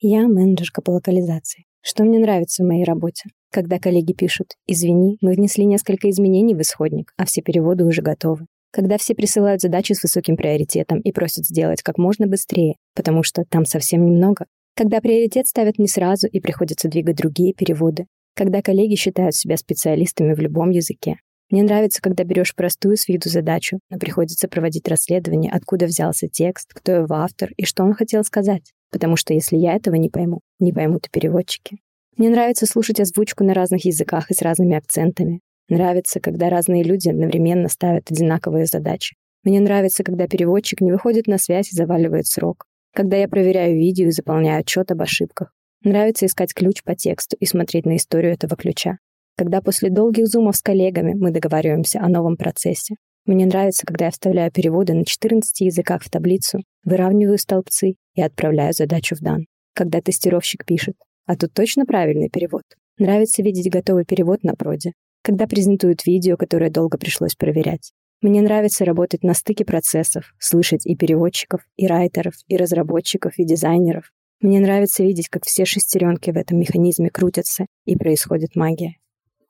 Я 0.01 0.29
менеджерка 0.29 0.81
по 0.81 0.90
локализации. 0.90 1.64
Что 1.83 2.05
мне 2.05 2.18
нравится 2.18 2.62
в 2.62 2.66
моей 2.66 2.85
работе? 2.85 3.31
Когда 3.51 3.79
коллеги 3.79 4.12
пишут 4.12 4.55
«Извини, 4.66 5.16
мы 5.21 5.33
внесли 5.33 5.64
несколько 5.64 6.11
изменений 6.11 6.55
в 6.55 6.61
исходник, 6.61 7.12
а 7.16 7.25
все 7.25 7.40
переводы 7.40 7.85
уже 7.85 8.03
готовы». 8.03 8.47
Когда 8.71 8.99
все 8.99 9.14
присылают 9.14 9.62
задачи 9.62 9.94
с 9.94 10.03
высоким 10.03 10.37
приоритетом 10.37 11.01
и 11.01 11.12
просят 11.12 11.47
сделать 11.47 11.83
как 11.83 11.97
можно 11.97 12.27
быстрее, 12.27 12.77
потому 12.94 13.23
что 13.23 13.44
там 13.49 13.64
совсем 13.64 14.05
немного. 14.05 14.47
Когда 14.77 15.01
приоритет 15.01 15.47
ставят 15.47 15.79
не 15.79 15.88
сразу 15.88 16.27
и 16.27 16.40
приходится 16.40 16.88
двигать 16.88 17.16
другие 17.16 17.55
переводы. 17.55 18.07
Когда 18.38 18.62
коллеги 18.62 18.94
считают 18.94 19.35
себя 19.35 19.57
специалистами 19.57 20.33
в 20.33 20.38
любом 20.38 20.70
языке. 20.70 21.16
Мне 21.51 21.64
нравится, 21.64 22.01
когда 22.01 22.22
берешь 22.22 22.55
простую 22.55 22.96
с 22.96 23.09
виду 23.09 23.29
задачу, 23.29 23.81
но 23.90 23.98
приходится 23.98 24.46
проводить 24.46 24.87
расследование, 24.87 25.51
откуда 25.51 25.87
взялся 25.87 26.29
текст, 26.29 26.72
кто 26.72 26.92
его 26.92 27.16
автор 27.16 27.51
и 27.57 27.64
что 27.64 27.83
он 27.83 27.94
хотел 27.94 28.22
сказать. 28.22 28.62
Потому 28.92 29.16
что 29.16 29.35
если 29.35 29.57
я 29.57 29.74
этого 29.74 29.96
не 29.96 30.09
пойму, 30.09 30.38
не 30.61 30.72
поймут 30.72 31.09
и 31.09 31.11
переводчики. 31.11 31.79
Мне 32.16 32.31
нравится 32.31 32.66
слушать 32.66 33.01
озвучку 33.01 33.42
на 33.42 33.55
разных 33.55 33.85
языках 33.85 34.31
и 34.31 34.35
с 34.35 34.40
разными 34.40 34.77
акцентами. 34.77 35.40
Нравится, 35.68 36.20
когда 36.20 36.48
разные 36.48 36.85
люди 36.85 37.09
одновременно 37.09 37.68
ставят 37.68 38.09
одинаковые 38.09 38.66
задачи. 38.66 39.16
Мне 39.42 39.59
нравится, 39.59 40.05
когда 40.05 40.29
переводчик 40.29 40.81
не 40.81 40.92
выходит 40.92 41.27
на 41.27 41.38
связь 41.38 41.72
и 41.72 41.77
заваливает 41.77 42.29
срок. 42.29 42.66
Когда 42.94 43.16
я 43.16 43.27
проверяю 43.27 43.77
видео 43.77 44.07
и 44.07 44.12
заполняю 44.12 44.61
отчет 44.61 44.92
об 44.92 45.03
ошибках. 45.03 45.53
Нравится 45.83 46.27
искать 46.27 46.55
ключ 46.55 46.83
по 46.83 46.95
тексту 46.95 47.37
и 47.38 47.47
смотреть 47.47 47.87
на 47.87 47.97
историю 47.97 48.33
этого 48.33 48.57
ключа. 48.57 48.99
Когда 49.37 49.61
после 49.61 49.91
долгих 49.91 50.27
зумов 50.27 50.57
с 50.57 50.62
коллегами 50.62 51.14
мы 51.14 51.31
договариваемся 51.31 52.01
о 52.01 52.09
новом 52.09 52.37
процессе. 52.37 52.97
Мне 53.25 53.47
нравится, 53.47 53.87
когда 53.87 54.07
я 54.07 54.11
вставляю 54.11 54.51
переводы 54.51 54.95
на 54.95 55.05
14 55.05 55.61
языках 55.61 56.03
в 56.03 56.11
таблицу, 56.11 56.61
выравниваю 56.85 57.38
столбцы 57.38 57.95
и 58.14 58.23
отправляю 58.23 58.73
задачу 58.73 59.14
в 59.14 59.21
дан. 59.21 59.47
Когда 59.75 60.01
тестировщик 60.01 60.64
пишет, 60.64 60.97
а 61.27 61.37
тут 61.37 61.53
точно 61.53 61.85
правильный 61.85 62.31
перевод. 62.31 62.62
Нравится 62.99 63.43
видеть 63.43 63.71
готовый 63.71 64.05
перевод 64.05 64.43
на 64.43 64.55
проде 64.55 64.93
когда 65.29 65.47
презентуют 65.47 66.07
видео, 66.07 66.38
которое 66.38 66.71
долго 66.71 66.97
пришлось 66.97 67.35
проверять. 67.35 67.93
Мне 68.23 68.41
нравится 68.41 68.87
работать 68.87 69.23
на 69.23 69.35
стыке 69.35 69.64
процессов, 69.64 70.33
слышать 70.38 70.87
и 70.87 70.97
переводчиков, 70.97 71.61
и 71.77 71.87
райтеров, 71.87 72.33
и 72.49 72.57
разработчиков, 72.57 73.35
и 73.37 73.45
дизайнеров. 73.45 74.11
Мне 74.40 74.61
нравится 74.61 75.03
видеть, 75.03 75.29
как 75.29 75.44
все 75.44 75.64
шестеренки 75.64 76.31
в 76.31 76.37
этом 76.37 76.61
механизме 76.61 77.11
крутятся, 77.11 77.66
и 77.85 77.96
происходит 77.96 78.55
магия. 78.55 78.96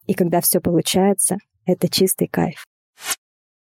И 0.07 0.15
когда 0.15 0.41
все 0.41 0.61
получается, 0.61 1.37
это 1.67 1.89
чистый 1.89 2.29
кайф. 2.29 2.65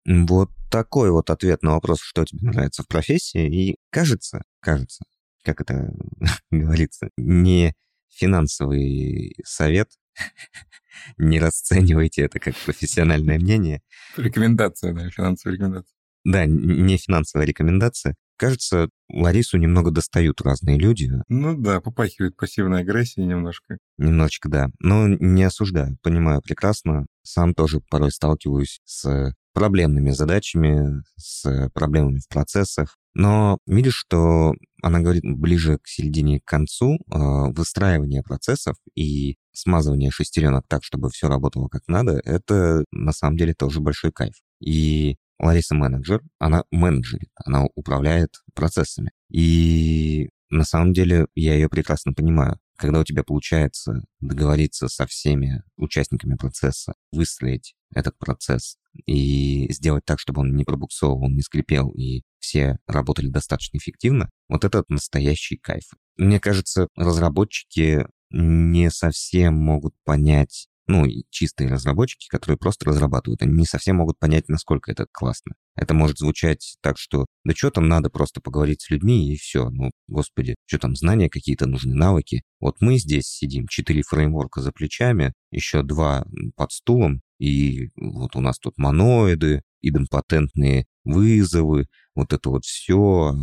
Вот 0.06 0.50
такой 0.70 1.12
вот 1.12 1.30
ответ 1.30 1.64
на 1.64 1.72
вопрос, 1.74 2.02
что 2.02 2.26
тебе 2.26 2.50
нравится 2.50 2.84
в 2.84 2.88
профессии. 2.88 3.48
И 3.48 3.78
кажется, 3.90 4.44
кажется, 4.60 5.06
как 5.44 5.62
это 5.62 5.94
говорится, 6.52 7.10
не 7.16 7.74
финансовый 8.10 9.36
совет, 9.46 9.90
не 11.18 11.40
расценивайте 11.40 12.24
это 12.24 12.40
как 12.40 12.56
профессиональное 12.58 13.40
мнение. 13.40 13.82
Рекомендация, 14.18 14.94
да, 14.94 15.10
финансовая 15.10 15.56
рекомендация. 15.56 15.96
Да, 16.26 16.46
не 16.46 16.98
финансовая 16.98 17.46
рекомендация. 17.46 18.16
Кажется, 18.38 18.90
Ларису 19.10 19.58
немного 19.58 19.92
достают 19.92 20.42
разные 20.42 20.78
люди. 20.78 21.10
Ну 21.30 21.56
да, 21.58 21.82
попахивает 21.82 22.36
пассивной 22.36 22.82
агрессией 22.82 23.26
немножко. 23.26 23.78
Немножечко, 23.98 24.50
да. 24.50 24.68
Но 24.80 25.08
не 25.08 25.44
осуждаю, 25.44 25.98
понимаю 26.02 26.42
прекрасно. 26.42 27.06
Сам 27.24 27.54
тоже 27.54 27.80
порой 27.90 28.12
сталкиваюсь 28.12 28.80
с 28.86 29.34
проблемными 29.54 30.12
задачами, 30.12 31.04
с 31.16 31.70
проблемами 31.74 32.18
в 32.18 32.28
процессах. 32.28 32.98
Но 33.14 33.60
видишь, 33.68 33.96
что 33.96 34.54
она 34.82 35.00
говорит 35.00 35.24
ближе 35.24 35.78
к 35.78 35.88
середине 35.88 36.40
к 36.40 36.46
концу, 36.46 36.96
э, 36.96 36.98
выстраивание 37.12 38.24
процессов 38.24 38.76
и 38.96 39.38
смазывание 39.54 40.10
шестеренок 40.10 40.66
так, 40.68 40.84
чтобы 40.84 41.10
все 41.12 41.28
работало 41.28 41.68
как 41.68 41.84
надо, 41.88 42.20
это 42.26 42.84
на 42.92 43.12
самом 43.12 43.38
деле 43.38 43.54
тоже 43.54 43.80
большой 43.82 44.12
кайф. 44.12 44.34
И 44.60 45.18
Лариса 45.44 45.76
менеджер, 45.76 46.22
она 46.40 46.64
менеджерит, 46.72 47.30
она 47.36 47.66
управляет 47.76 48.44
процессами. 48.54 49.12
И 49.30 50.30
на 50.50 50.64
самом 50.64 50.94
деле 50.94 51.28
я 51.36 51.56
ее 51.56 51.70
прекрасно 51.70 52.14
понимаю. 52.14 52.60
Когда 52.76 53.00
у 53.00 53.04
тебя 53.04 53.24
получается 53.24 54.04
договориться 54.20 54.88
со 54.88 55.06
всеми 55.06 55.64
участниками 55.78 56.36
процесса, 56.36 56.94
выстроить 57.12 57.76
этот 57.94 58.18
процесс 58.18 58.78
и 59.06 59.72
сделать 59.72 60.06
так, 60.06 60.20
чтобы 60.20 60.42
он 60.42 60.56
не 60.56 60.64
пробуксовывал, 60.64 61.30
не 61.30 61.42
скрипел, 61.42 61.90
и 61.90 62.24
все 62.40 62.78
работали 62.88 63.28
достаточно 63.28 63.78
эффективно, 63.78 64.30
вот 64.50 64.66
это 64.66 64.84
настоящий 64.88 65.58
кайф. 65.58 65.86
Мне 66.18 66.40
кажется, 66.40 66.88
разработчики 66.96 68.06
не 68.32 68.90
совсем 68.90 69.56
могут 69.56 69.94
понять, 70.04 70.68
ну, 70.88 71.06
чистые 71.30 71.70
разработчики, 71.70 72.28
которые 72.28 72.58
просто 72.58 72.86
разрабатывают, 72.86 73.42
они 73.42 73.54
не 73.54 73.66
совсем 73.66 73.98
могут 73.98 74.20
понять, 74.20 74.50
насколько 74.50 74.92
это 74.92 75.08
классно. 75.12 75.54
Это 75.76 75.94
может 75.94 76.18
звучать 76.18 76.76
так, 76.82 76.98
что 76.98 77.26
да 77.44 77.54
что 77.56 77.72
там 77.72 77.88
надо 77.88 78.10
просто 78.10 78.42
поговорить 78.42 78.82
с 78.82 78.90
людьми 78.90 79.34
и 79.34 79.38
все. 79.38 79.70
Ну, 79.70 79.92
господи, 80.08 80.56
что 80.66 80.80
там, 80.80 80.96
знания 80.96 81.30
какие-то 81.30 81.66
нужны, 81.66 81.96
навыки. 81.96 82.44
Вот 82.60 82.78
мы 82.80 82.98
здесь 82.98 83.28
сидим, 83.28 83.68
четыре 83.68 84.04
фреймворка 84.04 84.62
за 84.62 84.72
плечами, 84.72 85.34
еще 85.52 85.84
два 85.84 86.26
под 86.56 86.72
стулом, 86.72 87.22
и 87.40 87.90
вот 87.96 88.36
у 88.36 88.42
нас 88.42 88.60
тут 88.60 88.78
моноиды, 88.78 89.64
идемпотентные 89.82 90.86
вызовы, 91.04 91.88
вот 92.16 92.32
это 92.32 92.50
вот 92.50 92.64
все, 92.64 93.34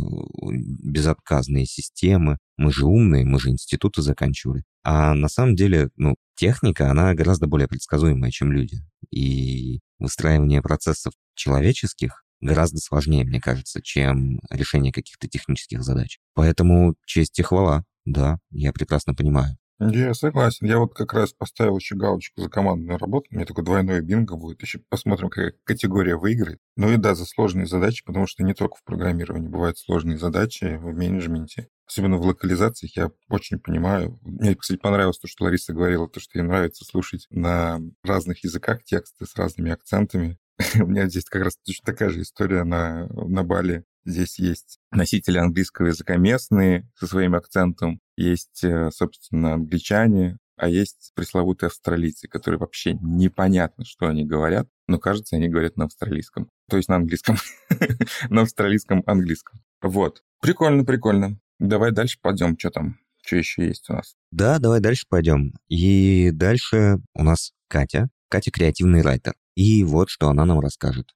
безотказные 0.83 1.65
системы. 1.65 2.37
Мы 2.57 2.71
же 2.71 2.85
умные, 2.85 3.25
мы 3.25 3.39
же 3.39 3.49
институты 3.49 4.01
заканчивали. 4.01 4.63
А 4.83 5.13
на 5.13 5.29
самом 5.29 5.55
деле, 5.55 5.89
ну, 5.95 6.15
техника, 6.35 6.89
она 6.89 7.13
гораздо 7.13 7.47
более 7.47 7.67
предсказуемая, 7.67 8.31
чем 8.31 8.51
люди. 8.51 8.77
И 9.11 9.79
выстраивание 9.99 10.61
процессов 10.61 11.13
человеческих 11.35 12.23
гораздо 12.41 12.79
сложнее, 12.79 13.23
мне 13.23 13.39
кажется, 13.39 13.81
чем 13.81 14.39
решение 14.49 14.91
каких-то 14.91 15.27
технических 15.27 15.83
задач. 15.83 16.19
Поэтому 16.33 16.95
честь 17.05 17.37
и 17.39 17.43
хвала, 17.43 17.83
да, 18.05 18.39
я 18.49 18.73
прекрасно 18.73 19.13
понимаю. 19.13 19.57
Я 19.89 20.13
согласен. 20.13 20.67
Я 20.67 20.77
вот 20.77 20.93
как 20.93 21.13
раз 21.13 21.33
поставил 21.33 21.77
еще 21.77 21.95
галочку 21.95 22.39
за 22.39 22.49
командную 22.49 22.99
работу. 22.99 23.27
У 23.31 23.35
меня 23.35 23.45
такое 23.45 23.65
двойное 23.65 24.01
бинго 24.01 24.35
будет. 24.35 24.61
Еще 24.61 24.79
посмотрим, 24.89 25.29
какая 25.29 25.55
категория 25.63 26.15
выиграет. 26.15 26.59
Ну 26.75 26.91
и 26.91 26.97
да, 26.97 27.15
за 27.15 27.25
сложные 27.25 27.65
задачи, 27.65 28.05
потому 28.05 28.27
что 28.27 28.43
не 28.43 28.53
только 28.53 28.75
в 28.75 28.83
программировании 28.83 29.47
бывают 29.47 29.79
сложные 29.79 30.19
задачи 30.19 30.77
в 30.77 30.93
менеджменте. 30.93 31.67
Особенно 31.87 32.17
в 32.17 32.21
локализациях 32.21 32.95
я 32.95 33.11
очень 33.27 33.57
понимаю. 33.57 34.19
Мне, 34.21 34.55
кстати, 34.55 34.77
понравилось 34.77 35.17
то, 35.17 35.27
что 35.27 35.45
Лариса 35.45 35.73
говорила, 35.73 36.07
то, 36.07 36.19
что 36.19 36.37
ей 36.37 36.45
нравится 36.45 36.85
слушать 36.85 37.25
на 37.31 37.79
разных 38.03 38.43
языках 38.43 38.83
тексты 38.83 39.25
с 39.25 39.35
разными 39.35 39.71
акцентами. 39.71 40.37
У 40.75 40.85
меня 40.85 41.07
здесь 41.09 41.25
как 41.25 41.43
раз 41.43 41.57
точно 41.57 41.85
такая 41.87 42.09
же 42.09 42.21
история 42.21 42.63
на, 42.63 43.07
на 43.07 43.43
Бали. 43.43 43.83
Здесь 44.05 44.39
есть 44.39 44.79
носители 44.91 45.37
английского 45.37 45.87
языка 45.87 46.17
местные 46.17 46.89
со 46.97 47.07
своим 47.07 47.35
акцентом, 47.35 47.99
есть, 48.17 48.63
э, 48.63 48.89
собственно, 48.91 49.53
англичане, 49.53 50.37
а 50.57 50.67
есть 50.67 51.11
пресловутые 51.15 51.67
австралийцы, 51.67 52.27
которые 52.27 52.59
вообще 52.59 52.93
непонятно, 52.93 53.83
что 53.83 54.07
они 54.07 54.25
говорят, 54.25 54.67
но 54.87 54.99
кажется, 54.99 55.35
они 55.35 55.49
говорят 55.49 55.75
на 55.75 55.85
австралийском. 55.85 56.49
То 56.69 56.77
есть 56.77 56.87
на 56.87 56.97
английском. 56.97 57.37
на 58.29 58.41
австралийском 58.41 59.03
английском. 59.07 59.59
Вот. 59.81 60.21
Прикольно, 60.39 60.85
прикольно. 60.85 61.39
Давай 61.59 61.91
дальше 61.91 62.19
пойдем. 62.21 62.57
Что 62.59 62.69
там? 62.69 62.99
Что 63.23 63.37
еще 63.37 63.65
есть 63.65 63.89
у 63.89 63.93
нас? 63.93 64.15
Да, 64.31 64.59
давай 64.59 64.81
дальше 64.81 65.05
пойдем. 65.09 65.53
И 65.67 66.31
дальше 66.31 66.99
у 67.15 67.23
нас 67.23 67.53
Катя. 67.67 68.09
Катя 68.29 68.51
креативный 68.51 69.01
райтер. 69.01 69.33
И 69.55 69.83
вот 69.83 70.09
что 70.09 70.29
она 70.29 70.45
нам 70.45 70.59
расскажет. 70.59 71.07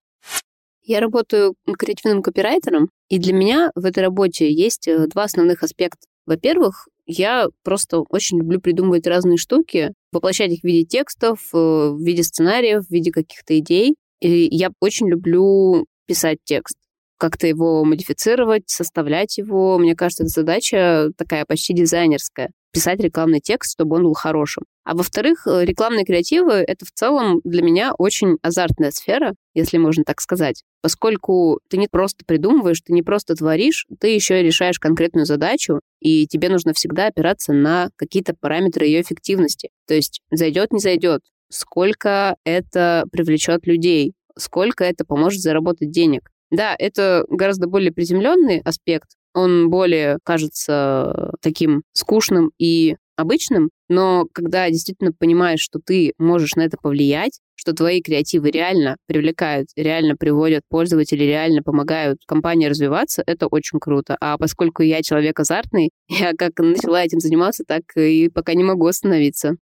Я 0.87 0.99
работаю 0.99 1.55
креативным 1.79 2.21
копирайтером, 2.21 2.89
и 3.09 3.17
для 3.17 3.33
меня 3.33 3.71
в 3.73 3.85
этой 3.85 4.03
работе 4.03 4.51
есть 4.51 4.87
э, 4.87 5.07
два 5.07 5.23
основных 5.23 5.63
аспекта. 5.63 6.05
Во-первых, 6.27 6.87
я 7.07 7.47
просто 7.63 8.01
очень 8.01 8.37
люблю 8.37 8.61
придумывать 8.61 9.07
разные 9.07 9.37
штуки, 9.37 9.93
воплощать 10.11 10.51
их 10.51 10.61
в 10.61 10.63
виде 10.63 10.85
текстов, 10.85 11.39
э, 11.53 11.57
в 11.57 11.99
виде 11.99 12.21
сценариев, 12.21 12.85
в 12.85 12.91
виде 12.91 13.11
каких-то 13.11 13.57
идей. 13.57 13.95
И 14.21 14.47
я 14.55 14.69
очень 14.79 15.09
люблю 15.09 15.87
писать 16.05 16.37
текст 16.43 16.77
как-то 17.17 17.47
его 17.47 17.83
модифицировать, 17.83 18.63
составлять 18.67 19.37
его. 19.37 19.77
Мне 19.79 19.95
кажется, 19.95 20.23
эта 20.23 20.31
задача 20.31 21.11
такая 21.17 21.45
почти 21.45 21.73
дизайнерская 21.73 22.51
писать 22.75 22.99
рекламный 22.99 23.39
текст, 23.39 23.71
чтобы 23.71 23.95
он 23.95 24.03
был 24.03 24.13
хорошим. 24.13 24.65
А 24.83 24.95
во-вторых, 24.95 25.47
э, 25.47 25.63
рекламные 25.63 26.03
креативы— 26.03 26.51
это 26.67 26.85
в 26.85 26.91
целом 26.91 27.39
для 27.45 27.61
меня 27.61 27.93
очень 27.97 28.37
азартная 28.41 28.91
сфера, 28.91 29.33
если 29.53 29.77
можно 29.77 30.03
так 30.03 30.19
сказать, 30.19 30.63
поскольку 30.81 31.61
ты 31.69 31.77
не 31.77 31.87
просто 31.87 32.25
придумываешь, 32.25 32.81
ты 32.81 32.91
не 32.91 33.01
просто 33.01 33.33
творишь, 33.35 33.87
ты 33.97 34.09
еще 34.09 34.41
и 34.41 34.43
решаешь 34.43 34.77
конкретную 34.77 35.25
задачу, 35.25 35.79
и 36.01 36.27
тебе 36.27 36.49
нужно 36.49 36.73
всегда 36.73 37.07
опираться 37.07 37.53
на 37.53 37.91
какие-то 37.95 38.35
параметры 38.37 38.85
ее 38.85 39.01
эффективности. 39.01 39.69
То 39.87 39.93
есть 39.93 40.19
зайдет, 40.29 40.73
не 40.73 40.79
зайдет, 40.79 41.21
сколько 41.49 42.35
это 42.43 43.05
привлечет 43.09 43.65
людей, 43.67 44.15
сколько 44.37 44.83
это 44.83 45.05
поможет 45.05 45.39
заработать 45.39 45.91
денег. 45.91 46.29
Да, 46.51 46.75
это 46.77 47.25
гораздо 47.29 47.67
более 47.67 47.93
приземленный 47.93 48.59
аспект, 48.65 49.11
он 49.35 49.69
более 49.69 50.17
кажется 50.23 51.31
таким 51.41 51.83
скучным 51.93 52.51
и 52.57 52.95
обычным, 53.17 53.69
но 53.87 54.25
когда 54.33 54.69
действительно 54.69 55.11
понимаешь, 55.11 55.61
что 55.61 55.79
ты 55.79 56.13
можешь 56.17 56.55
на 56.55 56.61
это 56.61 56.77
повлиять, 56.81 57.39
что 57.55 57.73
твои 57.73 58.01
креативы 58.01 58.51
реально 58.51 58.97
привлекают, 59.07 59.69
реально 59.75 60.15
приводят 60.15 60.63
пользователей, 60.69 61.27
реально 61.27 61.61
помогают 61.63 62.19
компании 62.27 62.67
развиваться, 62.67 63.23
это 63.25 63.47
очень 63.47 63.79
круто. 63.79 64.17
А 64.19 64.37
поскольку 64.37 64.83
я 64.83 65.01
человек 65.01 65.39
азартный, 65.39 65.91
я 66.09 66.33
как 66.37 66.57
начала 66.59 67.03
этим 67.03 67.19
заниматься, 67.19 67.63
так 67.65 67.83
и 67.95 68.29
пока 68.29 68.53
не 68.53 68.63
могу 68.63 68.87
остановиться. 68.87 69.55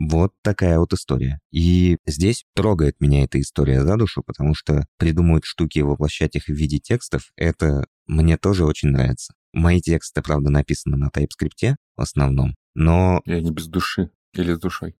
Вот 0.00 0.30
такая 0.42 0.78
вот 0.78 0.92
история. 0.92 1.40
И 1.50 1.96
здесь 2.06 2.44
трогает 2.54 2.94
меня 3.00 3.24
эта 3.24 3.40
история 3.40 3.82
за 3.82 3.96
душу, 3.96 4.22
потому 4.24 4.54
что 4.54 4.86
придумывать 4.96 5.44
штуки 5.44 5.80
и 5.80 5.82
воплощать 5.82 6.36
их 6.36 6.44
в 6.44 6.52
виде 6.52 6.78
текстов, 6.78 7.32
это 7.36 7.84
мне 8.08 8.36
тоже 8.36 8.64
очень 8.64 8.88
нравится. 8.88 9.34
Мои 9.52 9.80
тексты, 9.80 10.22
правда, 10.22 10.50
написаны 10.50 10.96
на 10.96 11.08
TypeScript 11.08 11.76
в 11.96 12.00
основном, 12.00 12.56
но... 12.74 13.20
И 13.24 13.32
они 13.32 13.50
без 13.50 13.66
души. 13.66 14.10
Или 14.32 14.54
с 14.54 14.58
душой. 14.58 14.96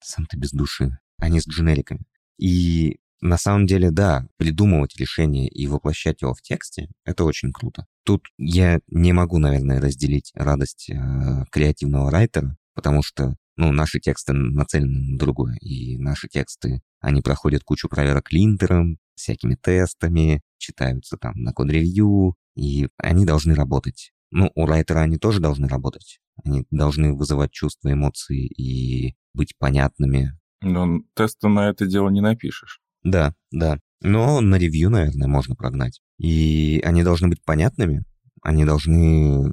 Сам 0.00 0.26
ты 0.26 0.36
без 0.36 0.50
души. 0.50 0.98
Они 1.18 1.40
с 1.40 1.48
дженериками. 1.48 2.04
И 2.38 2.98
на 3.20 3.38
самом 3.38 3.66
деле, 3.66 3.90
да, 3.90 4.28
придумывать 4.36 4.96
решение 4.96 5.48
и 5.48 5.66
воплощать 5.66 6.20
его 6.20 6.34
в 6.34 6.42
тексте— 6.42 6.90
это 7.06 7.24
очень 7.24 7.52
круто. 7.52 7.86
Тут 8.04 8.26
я 8.36 8.80
не 8.88 9.14
могу, 9.14 9.38
наверное, 9.38 9.80
разделить 9.80 10.30
радость 10.34 10.90
э, 10.90 11.44
креативного 11.50 12.10
райтера, 12.10 12.56
потому 12.74 13.02
что, 13.02 13.34
ну, 13.56 13.72
наши 13.72 13.98
тексты 13.98 14.34
нацелены 14.34 15.12
на 15.12 15.18
другое, 15.18 15.56
и 15.62 15.96
наши 15.96 16.28
тексты, 16.28 16.82
они 17.04 17.20
проходят 17.20 17.64
кучу 17.64 17.88
проверок 17.88 18.32
линтером, 18.32 18.98
всякими 19.14 19.56
тестами, 19.56 20.40
читаются 20.58 21.18
там 21.18 21.34
на 21.36 21.52
код-ревью, 21.52 22.34
и 22.56 22.88
они 22.96 23.26
должны 23.26 23.54
работать. 23.54 24.12
Ну, 24.30 24.50
у 24.54 24.64
райтера 24.64 25.00
они 25.00 25.18
тоже 25.18 25.40
должны 25.40 25.68
работать. 25.68 26.20
Они 26.42 26.64
должны 26.70 27.14
вызывать 27.14 27.52
чувства, 27.52 27.92
эмоции 27.92 28.46
и 28.46 29.16
быть 29.34 29.56
понятными. 29.58 30.32
Но 30.62 31.02
теста 31.14 31.48
на 31.48 31.68
это 31.68 31.86
дело 31.86 32.08
не 32.08 32.22
напишешь. 32.22 32.80
Да, 33.02 33.34
да. 33.50 33.78
Но 34.00 34.40
на 34.40 34.56
ревью, 34.56 34.88
наверное, 34.88 35.28
можно 35.28 35.54
прогнать. 35.54 36.00
И 36.18 36.80
они 36.84 37.02
должны 37.02 37.28
быть 37.28 37.44
понятными, 37.44 38.04
они 38.42 38.64
должны 38.64 39.52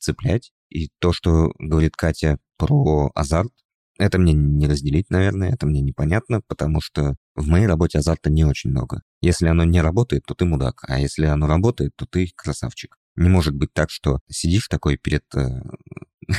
цеплять. 0.00 0.50
И 0.70 0.90
то, 0.98 1.12
что 1.12 1.52
говорит 1.60 1.94
Катя 1.94 2.38
про 2.56 3.12
азарт, 3.14 3.52
это 3.98 4.18
мне 4.18 4.32
не 4.32 4.66
разделить, 4.66 5.10
наверное, 5.10 5.52
это 5.52 5.66
мне 5.66 5.80
непонятно, 5.80 6.40
потому 6.46 6.80
что 6.80 7.16
в 7.34 7.46
моей 7.46 7.66
работе 7.66 7.98
азарта 7.98 8.30
не 8.30 8.44
очень 8.44 8.70
много. 8.70 9.02
Если 9.20 9.46
оно 9.46 9.64
не 9.64 9.80
работает, 9.80 10.24
то 10.26 10.34
ты 10.34 10.44
мудак, 10.44 10.84
а 10.88 10.98
если 10.98 11.26
оно 11.26 11.46
работает, 11.46 11.92
то 11.96 12.06
ты 12.06 12.28
красавчик. 12.34 12.96
Не 13.16 13.28
может 13.28 13.54
быть 13.54 13.72
так, 13.72 13.90
что 13.90 14.18
сидишь 14.28 14.68
такой 14.68 14.96
перед... 14.96 15.22
Э, 15.36 15.62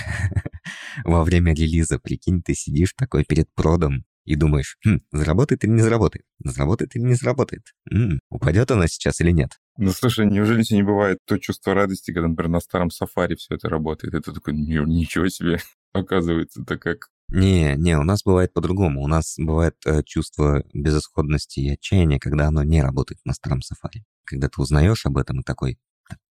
во 1.06 1.24
время 1.24 1.54
релиза, 1.54 2.00
прикинь, 2.00 2.42
ты 2.42 2.54
сидишь 2.54 2.94
такой 2.94 3.24
перед 3.24 3.48
продом 3.54 4.06
и 4.26 4.36
думаешь, 4.36 4.78
хм, 4.86 5.00
заработает 5.12 5.64
или 5.64 5.72
не 5.72 5.82
заработает? 5.82 6.26
Заработает 6.44 6.96
или 6.96 7.04
не 7.04 7.14
заработает? 7.14 7.74
М-м, 7.90 8.20
упадет 8.30 8.72
она 8.72 8.88
сейчас 8.88 9.22
или 9.22 9.32
нет? 9.32 9.52
Ну, 9.78 9.92
слушай, 9.92 10.26
неужели 10.26 10.64
тебе 10.64 10.78
не 10.78 10.84
бывает 10.84 11.20
то 11.26 11.38
чувство 11.38 11.74
радости, 11.74 12.12
когда, 12.12 12.28
например, 12.28 12.50
на 12.50 12.60
старом 12.60 12.90
сафари 12.90 13.36
все 13.36 13.56
это 13.56 13.70
работает? 13.70 14.16
Это 14.16 14.34
такой, 14.34 14.54
ничего 14.54 15.30
себе, 15.30 15.60
оказывается, 15.94 16.62
это 16.62 16.78
как 16.78 17.10
не, 17.30 17.76
не, 17.76 17.98
у 17.98 18.04
нас 18.04 18.24
бывает 18.24 18.54
по-другому. 18.54 19.02
У 19.02 19.08
нас 19.08 19.36
бывает 19.38 19.76
э, 19.86 20.04
чувство 20.04 20.64
безысходности 20.74 21.60
и 21.60 21.70
отчаяния, 21.70 22.20
когда 22.20 22.48
оно 22.48 22.64
не 22.64 22.82
работает 22.82 23.20
на 23.26 23.34
старом 23.34 23.62
сафари. 23.62 24.06
Когда 24.24 24.48
ты 24.48 24.62
узнаешь 24.62 25.06
об 25.06 25.18
этом 25.18 25.42
и 25.42 25.44
такой, 25.44 25.80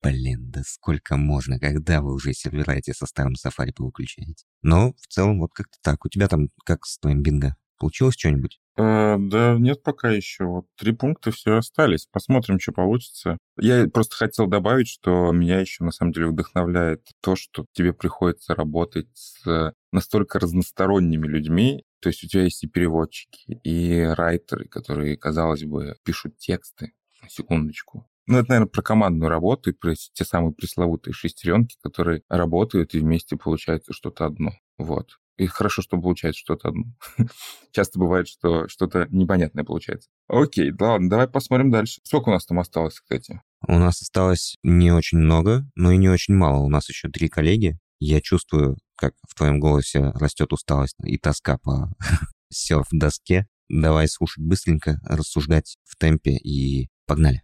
блин, 0.02 0.50
да 0.52 0.64
сколько 0.66 1.18
можно, 1.18 1.60
когда 1.60 2.02
вы 2.02 2.14
уже 2.14 2.34
сервера 2.34 2.80
со 2.94 3.06
старым 3.06 3.36
сафари 3.36 3.72
повыключаете. 3.72 4.46
Но 4.62 4.94
в 4.94 5.08
целом 5.08 5.40
вот 5.40 5.52
как-то 5.54 5.78
так. 5.82 6.06
У 6.06 6.10
тебя 6.10 6.28
там 6.28 6.50
как 6.66 6.86
с 6.86 6.98
твоим 7.00 7.22
бинго? 7.22 7.56
Получилось 7.80 8.16
что-нибудь? 8.16 8.60
Э, 8.78 9.16
да 9.18 9.56
нет 9.58 9.82
пока 9.84 10.12
еще. 10.12 10.46
Вот 10.46 10.66
три 10.78 10.92
пункта 10.92 11.32
все 11.32 11.58
остались. 11.58 12.08
Посмотрим, 12.12 12.60
что 12.60 12.74
получится. 12.74 13.38
Я 13.58 13.88
просто 13.88 14.18
хотел 14.18 14.48
добавить, 14.48 14.90
что 14.90 15.32
меня 15.32 15.60
еще 15.60 15.84
на 15.84 15.92
самом 15.92 16.12
деле 16.12 16.28
вдохновляет 16.28 17.08
то, 17.22 17.36
что 17.36 17.66
тебе 17.72 17.94
приходится 17.94 18.54
работать 18.54 19.08
с 19.14 19.74
настолько 19.92 20.40
разносторонними 20.40 21.26
людьми. 21.26 21.84
То 22.02 22.10
есть 22.10 22.24
у 22.24 22.28
тебя 22.28 22.44
есть 22.44 22.64
и 22.64 22.68
переводчики, 22.68 23.60
и 23.64 24.02
райтеры, 24.02 24.68
которые, 24.68 25.18
казалось 25.18 25.64
бы, 25.64 25.96
пишут 26.04 26.38
тексты. 26.38 26.94
Секундочку. 27.28 28.08
Ну, 28.28 28.38
это, 28.38 28.50
наверное, 28.50 28.70
про 28.70 28.82
командную 28.82 29.30
работу 29.30 29.72
и 29.72 29.74
про 29.74 29.96
те 29.96 30.24
самые 30.24 30.54
пресловутые 30.54 31.14
шестеренки, 31.14 31.78
которые 31.82 32.22
работают 32.30 32.94
и 32.94 33.00
вместе 33.00 33.36
получается 33.36 33.92
что-то 33.92 34.26
одно. 34.26 34.52
Вот. 34.78 35.18
И 35.40 35.48
хорошо, 35.48 35.82
что 35.82 36.00
получается 36.00 36.40
что-то 36.40 36.68
одно. 36.68 36.84
Часто 37.72 37.98
бывает, 37.98 38.28
что 38.28 38.68
что-то 38.68 39.08
непонятное 39.10 39.64
получается. 39.64 40.10
Окей, 40.28 40.74
ладно, 40.78 41.10
давай 41.10 41.30
посмотрим 41.30 41.72
дальше. 41.72 42.02
Сколько 42.04 42.30
у 42.30 42.32
нас 42.34 42.46
там 42.46 42.60
осталось, 42.60 43.00
кстати? 43.00 43.42
У 43.66 43.74
нас 43.80 44.02
осталось 44.02 44.58
не 44.64 44.92
очень 44.92 45.18
много, 45.18 45.66
но 45.76 45.92
и 45.92 45.98
не 45.98 46.10
очень 46.10 46.34
мало. 46.34 46.62
У 46.62 46.70
нас 46.70 46.90
еще 46.90 47.08
три 47.08 47.30
коллеги. 47.30 47.80
Я 48.00 48.20
чувствую, 48.20 48.78
как 48.98 49.14
в 49.28 49.34
твоем 49.34 49.62
голосе 49.62 50.12
растет 50.16 50.52
усталость 50.52 50.96
и 51.04 51.18
тоска 51.18 51.58
по 51.58 51.90
серф-доске. 52.50 53.48
Давай 53.70 54.10
слушать 54.10 54.44
быстренько, 54.44 55.00
рассуждать 55.06 55.78
в 55.86 55.96
темпе 55.96 56.32
и 56.32 56.90
погнали. 57.06 57.44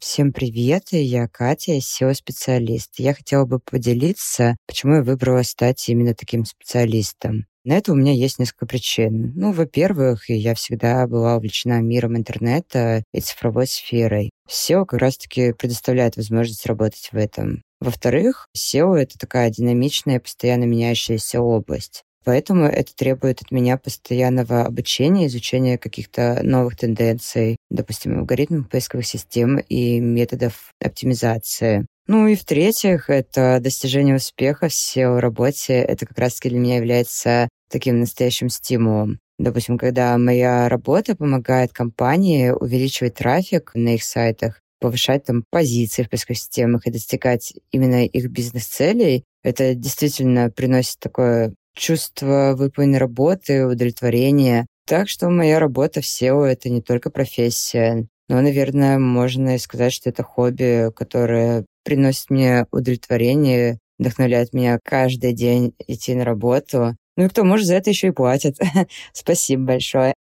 Всем 0.00 0.32
привет, 0.32 0.84
я 0.92 1.28
Катя, 1.28 1.76
SEO-специалист. 1.76 2.94
Я 2.96 3.12
хотела 3.12 3.44
бы 3.44 3.58
поделиться, 3.58 4.56
почему 4.66 4.94
я 4.94 5.02
выбрала 5.02 5.42
стать 5.42 5.86
именно 5.90 6.14
таким 6.14 6.46
специалистом. 6.46 7.44
На 7.64 7.74
это 7.74 7.92
у 7.92 7.94
меня 7.94 8.14
есть 8.14 8.38
несколько 8.38 8.64
причин. 8.64 9.34
Ну, 9.36 9.52
во-первых, 9.52 10.30
я 10.30 10.54
всегда 10.54 11.06
была 11.06 11.36
увлечена 11.36 11.82
миром 11.82 12.16
интернета 12.16 13.04
и 13.12 13.20
цифровой 13.20 13.66
сферой. 13.66 14.30
SEO 14.48 14.86
как 14.86 15.00
раз-таки 15.00 15.52
предоставляет 15.52 16.16
возможность 16.16 16.64
работать 16.64 17.10
в 17.12 17.16
этом. 17.18 17.62
Во-вторых, 17.78 18.46
SEO— 18.56 18.94
это 18.96 19.18
такая 19.18 19.50
динамичная, 19.50 20.18
постоянно 20.18 20.64
меняющаяся 20.64 21.42
область. 21.42 22.04
Поэтому 22.30 22.66
это 22.66 22.94
требует 22.94 23.42
от 23.42 23.50
меня 23.50 23.76
постоянного 23.76 24.64
обучения, 24.64 25.26
изучения 25.26 25.78
каких-то 25.78 26.38
новых 26.44 26.76
тенденций, 26.76 27.56
допустим, 27.70 28.20
алгоритмов 28.20 28.68
поисковых 28.68 29.04
систем 29.04 29.58
и 29.58 29.98
методов 29.98 30.70
оптимизации. 30.80 31.86
Ну 32.06 32.28
и 32.28 32.36
в-третьих, 32.36 33.10
это 33.10 33.58
достижение 33.60 34.14
успеха 34.14 34.68
в 34.68 34.72
SEO-работе. 34.72 35.72
Это 35.72 36.06
как 36.06 36.18
раз-таки 36.18 36.50
для 36.50 36.60
меня 36.60 36.76
является 36.76 37.48
таким 37.68 37.98
настоящим 37.98 38.48
стимулом. 38.48 39.18
Допустим, 39.40 39.76
когда 39.76 40.16
моя 40.16 40.68
работа 40.68 41.16
помогает 41.16 41.72
компании 41.72 42.50
увеличивать 42.50 43.14
трафик 43.16 43.72
на 43.74 43.96
их 43.96 44.04
сайтах, 44.04 44.60
повышать 44.80 45.24
там 45.24 45.42
позиции 45.50 46.04
в 46.04 46.10
поисковых 46.10 46.38
системах 46.38 46.86
и 46.86 46.92
достигать 46.92 47.54
именно 47.72 48.04
их 48.04 48.30
бизнес-целей, 48.30 49.24
это 49.42 49.74
действительно 49.74 50.50
приносит 50.50 50.98
такое 51.00 51.54
чувство 51.80 52.54
выполненной 52.56 52.98
работы, 52.98 53.66
удовлетворения. 53.66 54.66
Так 54.86 55.08
что 55.08 55.30
моя 55.30 55.58
работа 55.58 56.00
в 56.00 56.04
SEO— 56.04 56.44
это 56.44 56.68
не 56.68 56.82
только 56.82 57.10
профессия, 57.10 58.06
но, 58.28 58.40
наверное, 58.40 58.98
можно 58.98 59.58
сказать, 59.58 59.92
что 59.92 60.10
это 60.10 60.22
хобби, 60.22 60.92
которое 60.94 61.64
приносит 61.84 62.30
мне 62.30 62.66
удовлетворение, 62.70 63.78
вдохновляет 63.98 64.52
меня 64.52 64.78
каждый 64.84 65.32
день 65.32 65.74
идти 65.88 66.14
на 66.14 66.24
работу. 66.24 66.96
Ну 67.16 67.24
и 67.24 67.28
кто 67.28 67.44
может 67.44 67.66
за 67.66 67.74
это 67.74 67.90
еще 67.90 68.08
и 68.08 68.12
платит. 68.12 68.58
Спасибо 69.12 69.64
большое. 69.64 70.14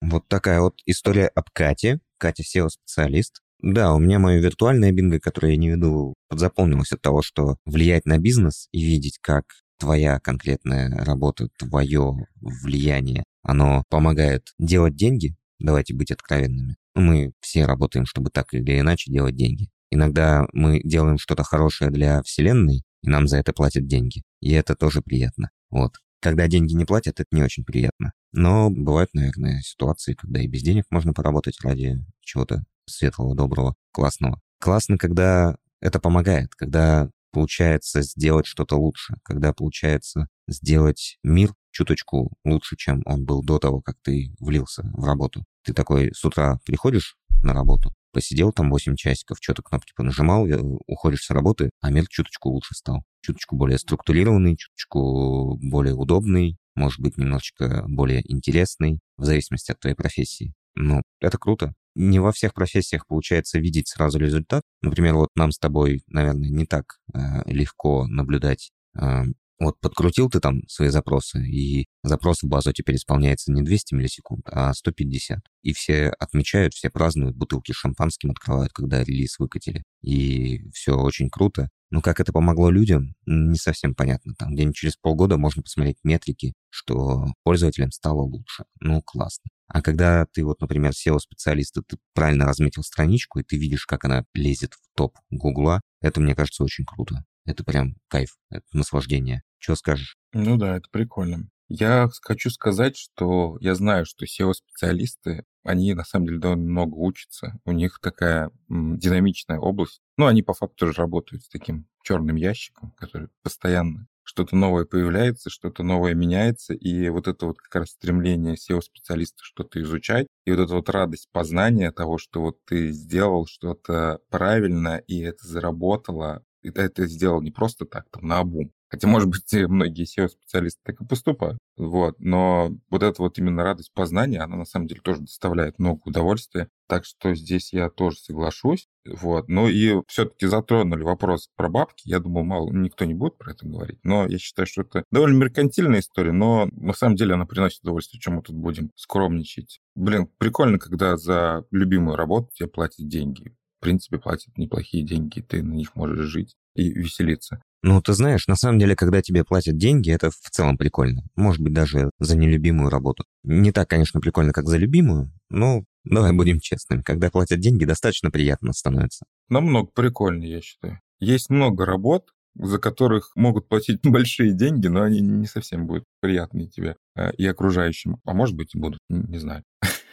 Вот 0.00 0.28
такая 0.28 0.60
вот 0.60 0.74
история 0.86 1.26
об 1.28 1.46
Кате. 1.52 2.00
Катя 2.18 2.42
SEO-специалист. 2.42 3.40
Да, 3.60 3.94
у 3.94 3.98
меня 3.98 4.18
мое 4.18 4.38
виртуальное 4.40 4.92
бинго, 4.92 5.20
которое 5.20 5.52
я 5.52 5.58
не 5.58 5.70
веду, 5.70 6.14
подзаполнилось 6.28 6.92
от 6.92 7.00
того, 7.00 7.22
что 7.22 7.56
влиять 7.64 8.06
на 8.06 8.18
бизнес 8.18 8.68
и 8.72 8.84
видеть, 8.84 9.18
как 9.20 9.44
твоя 9.78 10.20
конкретная 10.20 10.90
работа, 11.04 11.48
твое 11.58 12.26
влияние, 12.40 13.24
оно 13.42 13.84
помогает 13.88 14.52
делать 14.58 14.96
деньги, 14.96 15.34
давайте 15.58 15.94
быть 15.94 16.10
откровенными. 16.10 16.76
Мы 16.94 17.32
все 17.40 17.64
работаем, 17.64 18.06
чтобы 18.06 18.30
так 18.30 18.54
или 18.54 18.78
иначе 18.78 19.10
делать 19.10 19.36
деньги. 19.36 19.68
Иногда 19.90 20.46
мы 20.52 20.80
делаем 20.82 21.18
что-то 21.18 21.42
хорошее 21.42 21.90
для 21.90 22.22
Вселенной, 22.22 22.82
и 23.02 23.08
нам 23.08 23.26
за 23.26 23.38
это 23.38 23.52
платят 23.52 23.86
деньги. 23.86 24.22
И 24.40 24.52
это 24.52 24.74
тоже 24.74 25.02
приятно. 25.02 25.50
Вот. 25.70 25.96
Когда 26.20 26.46
деньги 26.46 26.72
не 26.74 26.84
платят, 26.84 27.18
это 27.18 27.28
не 27.32 27.42
очень 27.42 27.64
приятно. 27.64 28.12
Но 28.32 28.70
бывают, 28.70 29.10
наверное, 29.12 29.60
ситуации, 29.62 30.14
когда 30.14 30.40
и 30.40 30.46
без 30.46 30.62
денег 30.62 30.84
можно 30.90 31.12
поработать 31.12 31.60
ради 31.62 31.98
чего-то 32.20 32.62
светлого, 32.86 33.34
доброго, 33.34 33.74
классного. 33.90 34.40
Классно, 34.60 34.98
когда 34.98 35.56
это 35.80 35.98
помогает, 35.98 36.54
когда 36.54 37.10
получается 37.32 38.02
сделать 38.02 38.46
что-то 38.46 38.76
лучше, 38.76 39.14
когда 39.24 39.52
получается 39.52 40.28
сделать 40.46 41.18
мир 41.22 41.52
чуточку 41.72 42.32
лучше, 42.44 42.76
чем 42.76 43.02
он 43.06 43.24
был 43.24 43.42
до 43.42 43.58
того, 43.58 43.80
как 43.80 43.96
ты 44.02 44.34
влился 44.38 44.82
в 44.94 45.04
работу. 45.04 45.44
Ты 45.64 45.72
такой 45.72 46.12
с 46.14 46.24
утра 46.24 46.60
приходишь 46.64 47.16
на 47.42 47.54
работу, 47.54 47.92
посидел 48.12 48.52
там 48.52 48.70
8 48.70 48.94
часиков, 48.94 49.38
что-то 49.40 49.62
кнопки 49.62 49.92
понажимал, 49.96 50.46
э, 50.46 50.60
уходишь 50.86 51.24
с 51.24 51.30
работы, 51.30 51.70
а 51.80 51.90
мир 51.90 52.06
чуточку 52.08 52.50
лучше 52.50 52.74
стал. 52.74 53.02
Чуточку 53.22 53.56
более 53.56 53.78
структурированный, 53.78 54.56
чуточку 54.56 55.56
более 55.62 55.94
удобный, 55.94 56.58
может 56.74 57.00
быть, 57.00 57.16
немножечко 57.16 57.84
более 57.88 58.22
интересный, 58.30 59.00
в 59.16 59.24
зависимости 59.24 59.72
от 59.72 59.80
твоей 59.80 59.96
профессии. 59.96 60.54
Ну, 60.74 61.02
это 61.20 61.38
круто. 61.38 61.74
Не 61.94 62.20
во 62.20 62.32
всех 62.32 62.54
профессиях 62.54 63.06
получается 63.06 63.58
видеть 63.58 63.88
сразу 63.88 64.18
результат. 64.18 64.62
Например, 64.80 65.14
вот 65.14 65.28
нам 65.34 65.52
с 65.52 65.58
тобой, 65.58 66.02
наверное, 66.06 66.48
не 66.48 66.66
так 66.66 66.98
э, 67.14 67.18
легко 67.46 68.06
наблюдать 68.06 68.70
э, 68.98 69.24
вот 69.62 69.78
подкрутил 69.80 70.28
ты 70.28 70.40
там 70.40 70.66
свои 70.66 70.88
запросы, 70.88 71.38
и 71.46 71.86
запрос 72.02 72.42
в 72.42 72.48
базу 72.48 72.72
теперь 72.72 72.96
исполняется 72.96 73.52
не 73.52 73.62
200 73.62 73.94
миллисекунд, 73.94 74.48
а 74.50 74.74
150. 74.74 75.38
И 75.62 75.72
все 75.72 76.08
отмечают, 76.18 76.74
все 76.74 76.90
празднуют, 76.90 77.36
бутылки 77.36 77.70
с 77.70 77.76
шампанским 77.76 78.32
открывают, 78.32 78.72
когда 78.72 79.04
релиз 79.04 79.38
выкатили. 79.38 79.84
И 80.02 80.68
все 80.72 80.96
очень 80.96 81.30
круто. 81.30 81.68
Но 81.92 82.00
как 82.00 82.20
это 82.20 82.32
помогло 82.32 82.70
людям, 82.70 83.14
не 83.26 83.58
совсем 83.58 83.94
понятно. 83.94 84.32
Там 84.38 84.54
где-нибудь 84.54 84.74
через 84.74 84.96
полгода 84.96 85.36
можно 85.36 85.62
посмотреть 85.62 85.98
метрики, 86.02 86.54
что 86.70 87.26
пользователям 87.44 87.90
стало 87.90 88.22
лучше. 88.22 88.64
Ну, 88.80 89.02
классно. 89.02 89.50
А 89.68 89.82
когда 89.82 90.24
ты 90.24 90.42
вот, 90.42 90.62
например, 90.62 90.92
SEO-специалист, 90.92 91.74
ты 91.86 91.98
правильно 92.14 92.46
разметил 92.46 92.82
страничку, 92.82 93.40
и 93.40 93.42
ты 93.42 93.58
видишь, 93.58 93.84
как 93.84 94.06
она 94.06 94.24
лезет 94.32 94.72
в 94.72 94.96
топ 94.96 95.18
Гугла, 95.30 95.82
это, 96.00 96.18
мне 96.22 96.34
кажется, 96.34 96.64
очень 96.64 96.86
круто. 96.86 97.26
Это 97.44 97.62
прям 97.62 97.96
кайф, 98.08 98.38
это 98.48 98.64
наслаждение. 98.72 99.42
Что 99.58 99.76
скажешь? 99.76 100.16
Ну 100.32 100.56
да, 100.56 100.78
это 100.78 100.88
прикольно. 100.90 101.50
Я 101.74 102.10
хочу 102.20 102.50
сказать, 102.50 102.98
что 102.98 103.56
я 103.60 103.74
знаю, 103.74 104.04
что 104.04 104.26
SEO-специалисты, 104.26 105.44
они 105.64 105.94
на 105.94 106.04
самом 106.04 106.26
деле 106.26 106.38
довольно 106.38 106.64
много 106.64 106.96
учатся. 106.96 107.58
У 107.64 107.72
них 107.72 107.98
такая 107.98 108.50
динамичная 108.68 109.58
область. 109.58 110.02
Ну, 110.18 110.26
они 110.26 110.42
по 110.42 110.52
факту 110.52 110.76
тоже 110.76 110.92
работают 110.92 111.44
с 111.44 111.48
таким 111.48 111.86
черным 112.02 112.36
ящиком, 112.36 112.90
который 112.98 113.28
постоянно 113.42 114.06
что-то 114.22 114.54
новое 114.54 114.84
появляется, 114.84 115.48
что-то 115.48 115.82
новое 115.82 116.12
меняется, 116.12 116.74
и 116.74 117.08
вот 117.08 117.26
это 117.26 117.46
вот 117.46 117.58
как 117.58 117.74
раз 117.74 117.90
стремление 117.92 118.54
SEO-специалиста 118.54 119.42
что-то 119.42 119.80
изучать, 119.80 120.26
и 120.44 120.50
вот 120.50 120.60
эта 120.60 120.74
вот 120.74 120.90
радость 120.90 121.30
познания 121.32 121.90
того, 121.90 122.18
что 122.18 122.42
вот 122.42 122.62
ты 122.66 122.92
сделал 122.92 123.46
что-то 123.46 124.20
правильно, 124.28 124.98
и 125.06 125.20
это 125.20 125.46
заработало, 125.46 126.44
и 126.60 126.70
ты 126.70 126.82
это 126.82 127.06
сделал 127.06 127.40
не 127.40 127.50
просто 127.50 127.86
так, 127.86 128.10
там, 128.10 128.26
на 128.28 128.40
обум, 128.40 128.72
Хотя, 128.92 129.08
может 129.08 129.30
быть, 129.30 129.50
многие 129.70 130.04
SEO-специалисты 130.04 130.78
так 130.84 131.00
и 131.00 131.06
поступают. 131.06 131.58
Вот. 131.78 132.16
Но 132.18 132.76
вот 132.90 133.02
эта 133.02 133.22
вот 133.22 133.38
именно 133.38 133.64
радость 133.64 133.90
познания, 133.94 134.40
она 134.40 134.56
на 134.56 134.64
самом 134.66 134.86
деле 134.86 135.00
тоже 135.00 135.22
доставляет 135.22 135.78
много 135.78 136.02
удовольствия. 136.04 136.68
Так 136.88 137.06
что 137.06 137.34
здесь 137.34 137.72
я 137.72 137.88
тоже 137.88 138.18
соглашусь. 138.18 138.88
Вот. 139.06 139.48
Ну 139.48 139.66
и 139.66 140.02
все-таки 140.08 140.46
затронули 140.46 141.04
вопрос 141.04 141.48
про 141.56 141.70
бабки. 141.70 142.02
Я 142.04 142.18
думал, 142.18 142.44
мало, 142.44 142.70
никто 142.70 143.06
не 143.06 143.14
будет 143.14 143.38
про 143.38 143.52
это 143.52 143.66
говорить. 143.66 143.98
Но 144.02 144.26
я 144.26 144.36
считаю, 144.36 144.66
что 144.66 144.82
это 144.82 145.04
довольно 145.10 145.38
меркантильная 145.38 146.00
история, 146.00 146.32
но 146.32 146.68
на 146.72 146.92
самом 146.92 147.16
деле 147.16 147.32
она 147.32 147.46
приносит 147.46 147.82
удовольствие. 147.82 148.20
Чем 148.20 148.34
мы 148.34 148.42
тут 148.42 148.56
будем 148.56 148.90
скромничать? 148.94 149.80
Блин, 149.94 150.28
прикольно, 150.36 150.78
когда 150.78 151.16
за 151.16 151.64
любимую 151.70 152.16
работу 152.16 152.50
тебе 152.52 152.68
платят 152.68 153.08
деньги. 153.08 153.56
В 153.78 153.82
принципе, 153.82 154.18
платят 154.18 154.58
неплохие 154.58 155.02
деньги, 155.02 155.40
ты 155.40 155.62
на 155.62 155.72
них 155.72 155.96
можешь 155.96 156.26
жить 156.26 156.56
и 156.74 156.90
веселиться. 156.90 157.62
Ну, 157.82 158.00
ты 158.00 158.12
знаешь, 158.12 158.46
на 158.46 158.54
самом 158.54 158.78
деле, 158.78 158.94
когда 158.94 159.22
тебе 159.22 159.44
платят 159.44 159.76
деньги, 159.76 160.10
это 160.12 160.30
в 160.30 160.50
целом 160.50 160.78
прикольно. 160.78 161.22
Может 161.34 161.60
быть, 161.60 161.72
даже 161.72 162.10
за 162.20 162.36
нелюбимую 162.36 162.90
работу. 162.90 163.24
Не 163.42 163.72
так, 163.72 163.88
конечно, 163.88 164.20
прикольно, 164.20 164.52
как 164.52 164.68
за 164.68 164.76
любимую, 164.76 165.32
но 165.50 165.82
давай 166.04 166.32
будем 166.32 166.60
честными. 166.60 167.02
Когда 167.02 167.30
платят 167.30 167.58
деньги, 167.58 167.84
достаточно 167.84 168.30
приятно 168.30 168.72
становится. 168.72 169.24
Намного 169.48 169.90
прикольнее, 169.92 170.52
я 170.52 170.60
считаю. 170.60 171.00
Есть 171.18 171.50
много 171.50 171.84
работ, 171.84 172.30
за 172.54 172.78
которых 172.78 173.32
могут 173.34 173.68
платить 173.68 174.00
большие 174.04 174.52
деньги, 174.52 174.86
но 174.86 175.02
они 175.02 175.20
не 175.20 175.46
совсем 175.46 175.86
будут 175.86 176.04
приятные 176.20 176.68
тебе 176.68 176.96
э, 177.16 177.32
и 177.34 177.46
окружающим. 177.46 178.18
А 178.24 178.32
может 178.32 178.54
быть, 178.54 178.76
будут, 178.76 179.00
не 179.08 179.38
знаю. 179.38 179.64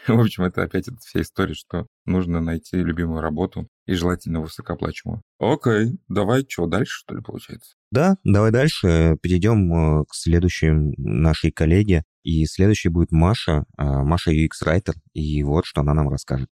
В 0.08 0.20
общем, 0.20 0.44
это 0.44 0.64
опять 0.64 0.88
эта 0.88 0.98
вся 0.98 1.22
история, 1.22 1.54
что 1.54 1.88
нужно 2.06 2.42
найти 2.42 2.78
любимую 2.78 3.22
работу 3.22 3.68
и 3.86 3.94
желательно 3.94 4.42
высокооплачиваемую. 4.42 5.22
Окей, 5.40 6.00
давай 6.08 6.46
что, 6.48 6.68
дальше, 6.68 7.00
что 7.00 7.16
ли, 7.16 7.22
получается? 7.22 7.76
Да, 7.92 8.18
давай 8.24 8.52
дальше. 8.52 9.18
Перейдем 9.22 9.74
э, 9.74 10.06
к 10.06 10.16
следующей 10.16 10.72
нашей 10.98 11.52
коллеге. 11.52 12.04
И 12.24 12.46
следующей 12.46 12.90
будет 12.90 13.12
Маша, 13.12 13.64
а, 13.78 14.04
Маша 14.04 14.32
UX-райтер, 14.32 14.96
и 15.14 15.42
вот 15.42 15.66
что 15.66 15.82
она 15.82 15.94
нам 15.94 16.10
расскажет. 16.10 16.50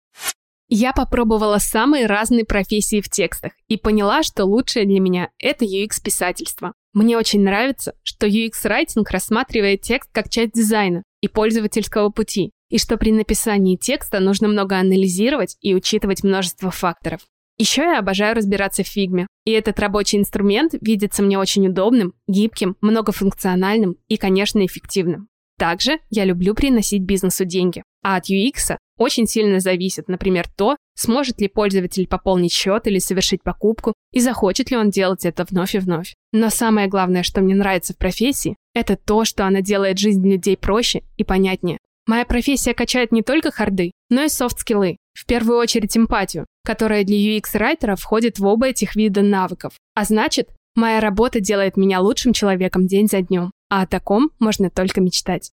Я 0.67 0.91
попробовала 0.91 1.59
самые 1.59 2.07
разные 2.07 2.45
профессии 2.45 3.01
в 3.01 3.09
текстах 3.09 3.53
и 3.67 3.77
поняла, 3.77 4.23
что 4.23 4.45
лучшее 4.45 4.85
для 4.85 4.99
меня— 4.99 5.29
это 5.37 5.65
UX-писательство. 5.65 6.73
Мне 6.93 7.17
очень 7.17 7.41
нравится, 7.41 7.93
что 8.03 8.25
UX-райтинг 8.25 9.09
рассматривает 9.11 9.81
текст 9.81 10.09
как 10.11 10.29
часть 10.29 10.53
дизайна 10.53 11.03
и 11.21 11.27
пользовательского 11.27 12.09
пути, 12.09 12.51
и 12.69 12.77
что 12.77 12.97
при 12.97 13.11
написании 13.11 13.75
текста 13.75 14.19
нужно 14.19 14.47
много 14.47 14.77
анализировать 14.77 15.57
и 15.61 15.73
учитывать 15.73 16.23
множество 16.23 16.71
факторов. 16.71 17.21
Еще 17.57 17.83
я 17.83 17.99
обожаю 17.99 18.35
разбираться 18.35 18.83
в 18.83 18.87
фигме, 18.87 19.27
и 19.45 19.51
этот 19.51 19.79
рабочий 19.79 20.17
инструмент 20.17 20.73
видится 20.81 21.21
мне 21.21 21.37
очень 21.37 21.67
удобным, 21.67 22.13
гибким, 22.27 22.75
многофункциональным 22.81 23.97
и, 24.07 24.17
конечно, 24.17 24.65
эффективным. 24.65 25.27
Также 25.59 25.99
я 26.09 26.25
люблю 26.25 26.55
приносить 26.55 27.03
бизнесу 27.03 27.45
деньги, 27.45 27.83
а 28.03 28.15
от 28.15 28.31
UX 28.31 28.77
очень 29.01 29.25
сильно 29.25 29.59
зависит, 29.59 30.07
например, 30.07 30.47
то, 30.55 30.77
сможет 30.95 31.41
ли 31.41 31.47
пользователь 31.47 32.07
пополнить 32.07 32.53
счет 32.53 32.85
или 32.85 32.99
совершить 32.99 33.41
покупку, 33.41 33.93
и 34.11 34.19
захочет 34.19 34.69
ли 34.69 34.77
он 34.77 34.91
делать 34.91 35.25
это 35.25 35.43
вновь 35.49 35.73
и 35.73 35.79
вновь. 35.79 36.13
Но 36.31 36.51
самое 36.51 36.87
главное, 36.87 37.23
что 37.23 37.41
мне 37.41 37.55
нравится 37.55 37.93
в 37.93 37.97
профессии, 37.97 38.55
это 38.75 38.95
то, 38.95 39.25
что 39.25 39.45
она 39.45 39.61
делает 39.61 39.97
жизнь 39.97 40.29
людей 40.29 40.55
проще 40.55 41.01
и 41.17 41.23
понятнее. 41.23 41.79
Моя 42.05 42.25
профессия 42.25 42.75
качает 42.75 43.11
не 43.11 43.23
только 43.23 43.51
харды, 43.51 43.91
но 44.09 44.23
и 44.23 44.29
софт-скиллы, 44.29 44.97
в 45.13 45.25
первую 45.25 45.57
очередь 45.57 45.97
эмпатию, 45.97 46.45
которая 46.63 47.03
для 47.03 47.17
UX-райтера 47.17 47.95
входит 47.95 48.37
в 48.37 48.45
оба 48.45 48.67
этих 48.67 48.95
вида 48.95 49.23
навыков. 49.23 49.73
А 49.95 50.03
значит, 50.03 50.49
моя 50.75 50.99
работа 50.99 51.39
делает 51.39 51.75
меня 51.75 52.01
лучшим 52.01 52.33
человеком 52.33 52.85
день 52.85 53.07
за 53.07 53.21
днем. 53.21 53.51
А 53.69 53.81
о 53.81 53.87
таком 53.87 54.31
можно 54.39 54.69
только 54.69 55.01
мечтать. 55.01 55.51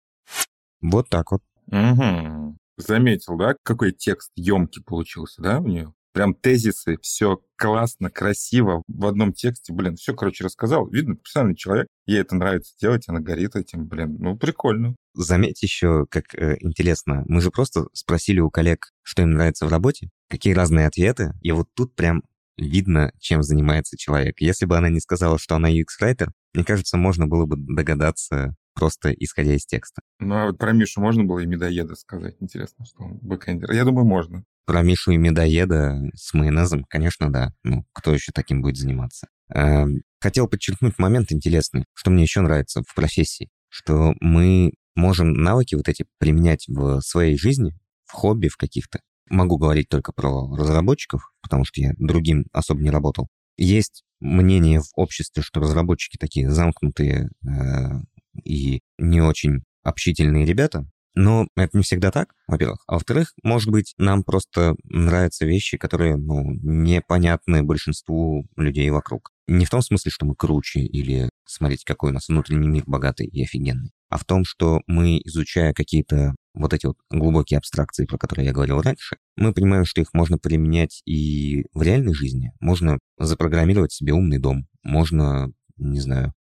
Вот 0.82 1.08
так 1.08 1.32
вот. 1.32 1.42
Угу. 1.70 2.56
Заметил, 2.78 3.36
да, 3.36 3.56
какой 3.64 3.92
текст 3.92 4.30
емкий 4.36 4.82
получился, 4.82 5.42
да, 5.42 5.58
у 5.58 5.66
нее? 5.66 5.92
Прям 6.12 6.34
тезисы, 6.34 6.96
все 7.02 7.40
классно, 7.56 8.10
красиво, 8.10 8.82
в 8.88 9.06
одном 9.06 9.32
тексте, 9.32 9.72
блин, 9.72 9.96
все, 9.96 10.14
короче, 10.14 10.44
рассказал. 10.44 10.88
Видно, 10.88 11.16
профессиональный 11.16 11.56
человек, 11.56 11.86
ей 12.06 12.20
это 12.20 12.34
нравится 12.34 12.74
делать, 12.80 13.04
она 13.08 13.20
горит 13.20 13.56
этим, 13.56 13.86
блин, 13.86 14.16
ну, 14.18 14.36
прикольно. 14.36 14.96
Заметь 15.14 15.62
еще, 15.62 16.06
как 16.08 16.34
э, 16.34 16.56
интересно, 16.60 17.24
мы 17.26 17.40
же 17.40 17.50
просто 17.50 17.86
спросили 17.92 18.40
у 18.40 18.50
коллег, 18.50 18.90
что 19.02 19.22
им 19.22 19.32
нравится 19.32 19.66
в 19.66 19.70
работе, 19.70 20.08
какие 20.28 20.54
разные 20.54 20.86
ответы, 20.86 21.32
и 21.42 21.52
вот 21.52 21.68
тут 21.74 21.94
прям 21.94 22.22
видно, 22.56 23.12
чем 23.18 23.42
занимается 23.42 23.96
человек. 23.96 24.40
Если 24.40 24.66
бы 24.66 24.76
она 24.76 24.88
не 24.88 25.00
сказала, 25.00 25.38
что 25.38 25.56
она 25.56 25.70
UX-writer, 25.70 26.32
мне 26.54 26.64
кажется, 26.64 26.96
можно 26.96 27.26
было 27.26 27.46
бы 27.46 27.56
догадаться 27.56 28.54
просто 28.78 29.10
исходя 29.10 29.54
из 29.54 29.66
текста. 29.66 30.02
Ну, 30.20 30.34
а 30.36 30.46
вот 30.46 30.58
про 30.58 30.72
Мишу 30.72 31.00
можно 31.00 31.24
было 31.24 31.40
и 31.40 31.46
медоеда 31.46 31.96
сказать? 31.96 32.36
Интересно, 32.40 32.84
что 32.84 33.02
он 33.02 33.18
бэкэндер. 33.20 33.72
Я 33.72 33.84
думаю, 33.84 34.06
можно. 34.06 34.44
Про 34.66 34.82
Мишу 34.82 35.10
и 35.10 35.16
медоеда 35.16 36.10
с 36.14 36.32
майонезом, 36.32 36.84
конечно, 36.84 37.32
да. 37.32 37.52
Ну, 37.64 37.84
кто 37.92 38.14
еще 38.14 38.30
таким 38.32 38.62
будет 38.62 38.76
заниматься? 38.76 39.26
Эм, 39.52 40.02
хотел 40.20 40.46
подчеркнуть 40.46 40.98
момент 40.98 41.32
интересный, 41.32 41.86
что 41.92 42.10
мне 42.10 42.22
еще 42.22 42.40
нравится 42.40 42.82
в 42.86 42.94
профессии, 42.94 43.48
что 43.68 44.14
мы 44.20 44.72
можем 44.94 45.32
навыки 45.32 45.74
вот 45.74 45.88
эти 45.88 46.06
применять 46.18 46.66
в 46.68 47.00
своей 47.00 47.36
жизни, 47.36 47.74
в 48.04 48.12
хобби, 48.12 48.46
в 48.46 48.56
каких-то. 48.56 49.00
Могу 49.28 49.58
говорить 49.58 49.88
только 49.88 50.12
про 50.12 50.54
разработчиков, 50.54 51.32
потому 51.42 51.64
что 51.64 51.80
я 51.80 51.94
другим 51.98 52.46
особо 52.52 52.80
не 52.80 52.90
работал. 52.90 53.28
Есть 53.56 54.04
мнение 54.20 54.80
в 54.80 54.88
обществе, 54.94 55.42
что 55.42 55.60
разработчики 55.60 56.16
такие 56.16 56.48
замкнутые 56.50 57.30
э, 57.44 58.00
и 58.44 58.80
не 58.98 59.20
очень 59.20 59.62
общительные 59.82 60.44
ребята, 60.44 60.86
но 61.14 61.48
это 61.56 61.76
не 61.76 61.82
всегда 61.82 62.12
так, 62.12 62.32
во-первых. 62.46 62.84
А 62.86 62.94
во-вторых, 62.94 63.32
может 63.42 63.70
быть, 63.70 63.94
нам 63.98 64.22
просто 64.22 64.76
нравятся 64.84 65.46
вещи, 65.46 65.76
которые, 65.76 66.16
ну, 66.16 66.52
непонятны 66.62 67.64
большинству 67.64 68.46
людей 68.56 68.88
вокруг. 68.90 69.32
Не 69.48 69.64
в 69.64 69.70
том 69.70 69.82
смысле, 69.82 70.12
что 70.12 70.26
мы 70.26 70.36
круче 70.36 70.80
или 70.80 71.28
смотрите, 71.44 71.84
какой 71.84 72.10
у 72.10 72.14
нас 72.14 72.28
внутренний 72.28 72.68
мир 72.68 72.84
богатый 72.86 73.26
и 73.26 73.42
офигенный, 73.42 73.90
а 74.10 74.18
в 74.18 74.24
том, 74.24 74.44
что 74.44 74.80
мы, 74.86 75.20
изучая 75.24 75.72
какие-то 75.72 76.36
вот 76.54 76.72
эти 76.72 76.86
вот 76.86 76.98
глубокие 77.10 77.58
абстракции, 77.58 78.06
про 78.06 78.18
которые 78.18 78.46
я 78.46 78.52
говорил 78.52 78.80
раньше, 78.80 79.16
мы 79.36 79.52
понимаем, 79.52 79.84
что 79.84 80.00
их 80.00 80.12
можно 80.12 80.38
применять 80.38 81.02
и 81.04 81.64
в 81.72 81.82
реальной 81.82 82.14
жизни. 82.14 82.52
Можно 82.60 82.98
запрограммировать 83.18 83.92
себе 83.92 84.12
умный 84.12 84.38
дом, 84.38 84.68
можно, 84.84 85.50
не 85.78 86.00
знаю, 86.00 86.32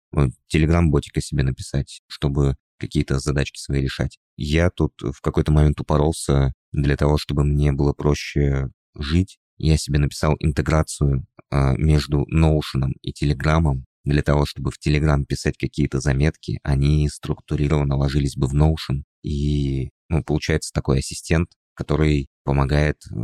телеграм-ботика 0.48 1.20
себе 1.20 1.42
написать, 1.42 2.00
чтобы 2.08 2.56
какие-то 2.78 3.18
задачки 3.18 3.58
свои 3.58 3.82
решать. 3.82 4.18
Я 4.36 4.70
тут 4.70 4.92
в 5.00 5.20
какой-то 5.20 5.52
момент 5.52 5.80
упоролся 5.80 6.52
для 6.72 6.96
того, 6.96 7.18
чтобы 7.18 7.44
мне 7.44 7.72
было 7.72 7.92
проще 7.92 8.68
жить. 8.94 9.38
Я 9.58 9.76
себе 9.78 9.98
написал 9.98 10.36
интеграцию 10.38 11.26
э, 11.50 11.76
между 11.76 12.26
Notion 12.32 12.92
и 13.00 13.12
Telegram 13.12 13.82
для 14.04 14.22
того, 14.22 14.46
чтобы 14.46 14.70
в 14.70 14.78
Telegram 14.78 15.24
писать 15.24 15.58
какие-то 15.58 16.00
заметки, 16.00 16.60
они 16.62 17.08
структурированно 17.08 17.96
ложились 17.96 18.36
бы 18.36 18.46
в 18.46 18.54
Notion. 18.54 19.02
И 19.22 19.90
ну, 20.08 20.22
получается 20.22 20.70
такой 20.72 21.00
ассистент, 21.00 21.48
который 21.74 22.28
помогает 22.44 22.98
э, 23.10 23.16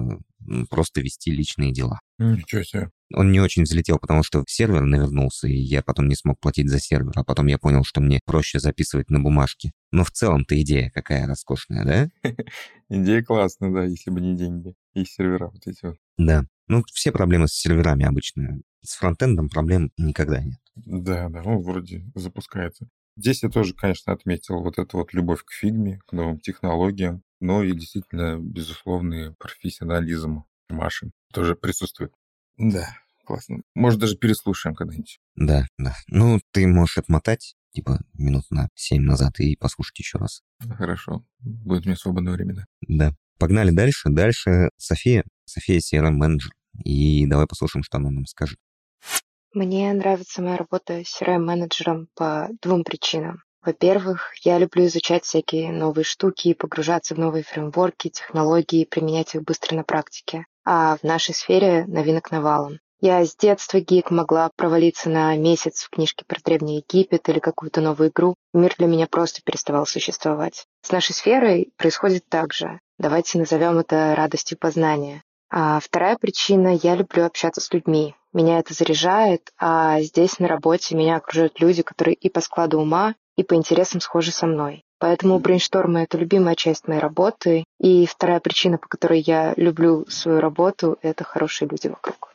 просто 0.70 1.00
вести 1.00 1.30
личные 1.30 1.72
дела. 1.72 2.00
Ничего 2.18 2.62
себе. 2.62 2.90
Он 3.14 3.30
не 3.30 3.40
очень 3.40 3.64
взлетел, 3.64 3.98
потому 3.98 4.22
что 4.22 4.44
сервер 4.46 4.82
навернулся, 4.82 5.46
и 5.46 5.56
я 5.56 5.82
потом 5.82 6.08
не 6.08 6.14
смог 6.14 6.40
платить 6.40 6.70
за 6.70 6.80
сервер, 6.80 7.12
а 7.14 7.24
потом 7.24 7.46
я 7.46 7.58
понял, 7.58 7.84
что 7.84 8.00
мне 8.00 8.20
проще 8.24 8.58
записывать 8.58 9.10
на 9.10 9.20
бумажке. 9.20 9.72
Но 9.90 10.04
в 10.04 10.10
целом-то 10.10 10.60
идея 10.62 10.90
какая 10.90 11.26
роскошная, 11.26 11.84
да? 11.84 12.30
Идея 12.88 13.22
классная, 13.22 13.70
да, 13.70 13.84
если 13.84 14.10
бы 14.10 14.20
не 14.20 14.36
деньги 14.36 14.74
и 14.94 15.04
сервера 15.04 15.50
вот 15.52 15.66
эти 15.66 15.84
вот. 15.84 15.96
Да. 16.16 16.44
Ну, 16.68 16.82
все 16.92 17.12
проблемы 17.12 17.48
с 17.48 17.52
серверами 17.52 18.04
обычно. 18.04 18.60
С 18.82 18.94
фронтендом 18.96 19.48
проблем 19.48 19.90
никогда 19.96 20.42
нет. 20.42 20.58
Да, 20.74 21.28
да, 21.28 21.42
он 21.42 21.62
вроде 21.62 22.04
запускается. 22.14 22.88
Здесь 23.16 23.42
я 23.42 23.48
тоже, 23.50 23.74
конечно, 23.74 24.12
отметил 24.12 24.62
вот 24.62 24.78
эту 24.78 24.98
вот 24.98 25.12
любовь 25.12 25.44
к 25.44 25.52
фигме, 25.52 26.00
к 26.06 26.12
новым 26.12 26.38
технологиям, 26.40 27.22
но 27.40 27.62
и 27.62 27.72
действительно 27.72 28.38
безусловный 28.38 29.34
профессионализм 29.34 30.44
Маши 30.68 31.10
тоже 31.32 31.54
присутствует. 31.54 32.12
Да, 32.56 32.96
классно. 33.24 33.62
Может, 33.74 34.00
даже 34.00 34.16
переслушаем 34.16 34.74
когда-нибудь. 34.74 35.20
Да, 35.36 35.66
да. 35.78 35.94
Ну, 36.08 36.40
ты 36.52 36.66
можешь 36.66 36.98
отмотать, 36.98 37.54
типа, 37.72 38.00
минут 38.14 38.44
на 38.50 38.68
семь 38.74 39.02
назад 39.02 39.38
и 39.40 39.56
послушать 39.56 39.98
еще 39.98 40.18
раз. 40.18 40.42
Хорошо. 40.60 41.24
Будет 41.40 41.84
у 41.84 41.88
меня 41.88 41.96
свободное 41.96 42.32
время, 42.32 42.54
да. 42.54 42.64
Да. 42.88 43.16
Погнали 43.38 43.70
дальше. 43.70 44.08
Дальше 44.10 44.70
София. 44.76 45.24
София 45.44 45.80
CRM-менеджер. 45.80 46.52
И 46.84 47.26
давай 47.26 47.46
послушаем, 47.46 47.82
что 47.82 47.98
она 47.98 48.10
нам 48.10 48.26
скажет. 48.26 48.58
Мне 49.54 49.92
нравится 49.92 50.40
моя 50.40 50.56
работа 50.56 51.00
CRM-менеджером 51.00 52.08
по 52.14 52.48
двум 52.62 52.84
причинам. 52.84 53.42
Во-первых, 53.62 54.32
я 54.42 54.58
люблю 54.58 54.86
изучать 54.86 55.24
всякие 55.24 55.72
новые 55.72 56.04
штуки, 56.04 56.54
погружаться 56.54 57.14
в 57.14 57.18
новые 57.18 57.44
фреймворки, 57.44 58.08
технологии, 58.08 58.86
применять 58.86 59.34
их 59.34 59.42
быстро 59.42 59.76
на 59.76 59.84
практике. 59.84 60.46
А 60.64 60.96
в 60.96 61.02
нашей 61.02 61.34
сфере 61.34 61.84
новинок 61.86 62.30
навалом. 62.30 62.78
Я 63.02 63.24
с 63.26 63.36
детства 63.36 63.80
гик 63.80 64.10
могла 64.10 64.48
провалиться 64.56 65.10
на 65.10 65.36
месяц 65.36 65.82
в 65.82 65.90
книжке 65.90 66.24
про 66.24 66.40
Древний 66.42 66.76
Египет 66.76 67.28
или 67.28 67.38
какую-то 67.38 67.82
новую 67.82 68.08
игру. 68.08 68.34
Мир 68.54 68.74
для 68.78 68.86
меня 68.86 69.06
просто 69.06 69.42
переставал 69.44 69.84
существовать. 69.84 70.64
С 70.80 70.92
нашей 70.92 71.12
сферой 71.12 71.72
происходит 71.76 72.24
так 72.28 72.54
же. 72.54 72.80
Давайте 72.98 73.38
назовем 73.38 73.78
это 73.78 74.14
радостью 74.16 74.56
познания. 74.56 75.22
А 75.54 75.80
вторая 75.80 76.16
причина– 76.16 76.74
я 76.82 76.94
люблю 76.94 77.26
общаться 77.26 77.60
с 77.60 77.70
людьми. 77.74 78.14
Меня 78.32 78.58
это 78.58 78.72
заряжает, 78.72 79.52
а 79.58 80.00
здесь 80.00 80.38
на 80.38 80.48
работе 80.48 80.96
меня 80.96 81.16
окружают 81.16 81.60
люди, 81.60 81.82
которые 81.82 82.14
и 82.14 82.30
по 82.30 82.40
складу 82.40 82.80
ума, 82.80 83.14
и 83.36 83.42
по 83.42 83.54
интересам 83.54 84.00
схожи 84.00 84.32
со 84.32 84.46
мной. 84.46 84.82
Поэтому 84.98 85.38
брейнштормы— 85.38 86.00
это 86.04 86.16
любимая 86.16 86.54
часть 86.54 86.88
моей 86.88 87.00
работы. 87.00 87.64
И 87.78 88.06
вторая 88.06 88.40
причина, 88.40 88.78
по 88.78 88.88
которой 88.88 89.20
я 89.20 89.52
люблю 89.58 90.06
свою 90.08 90.40
работу, 90.40 90.96
это 91.02 91.22
хорошие 91.22 91.68
люди 91.68 91.88
вокруг. 91.88 92.34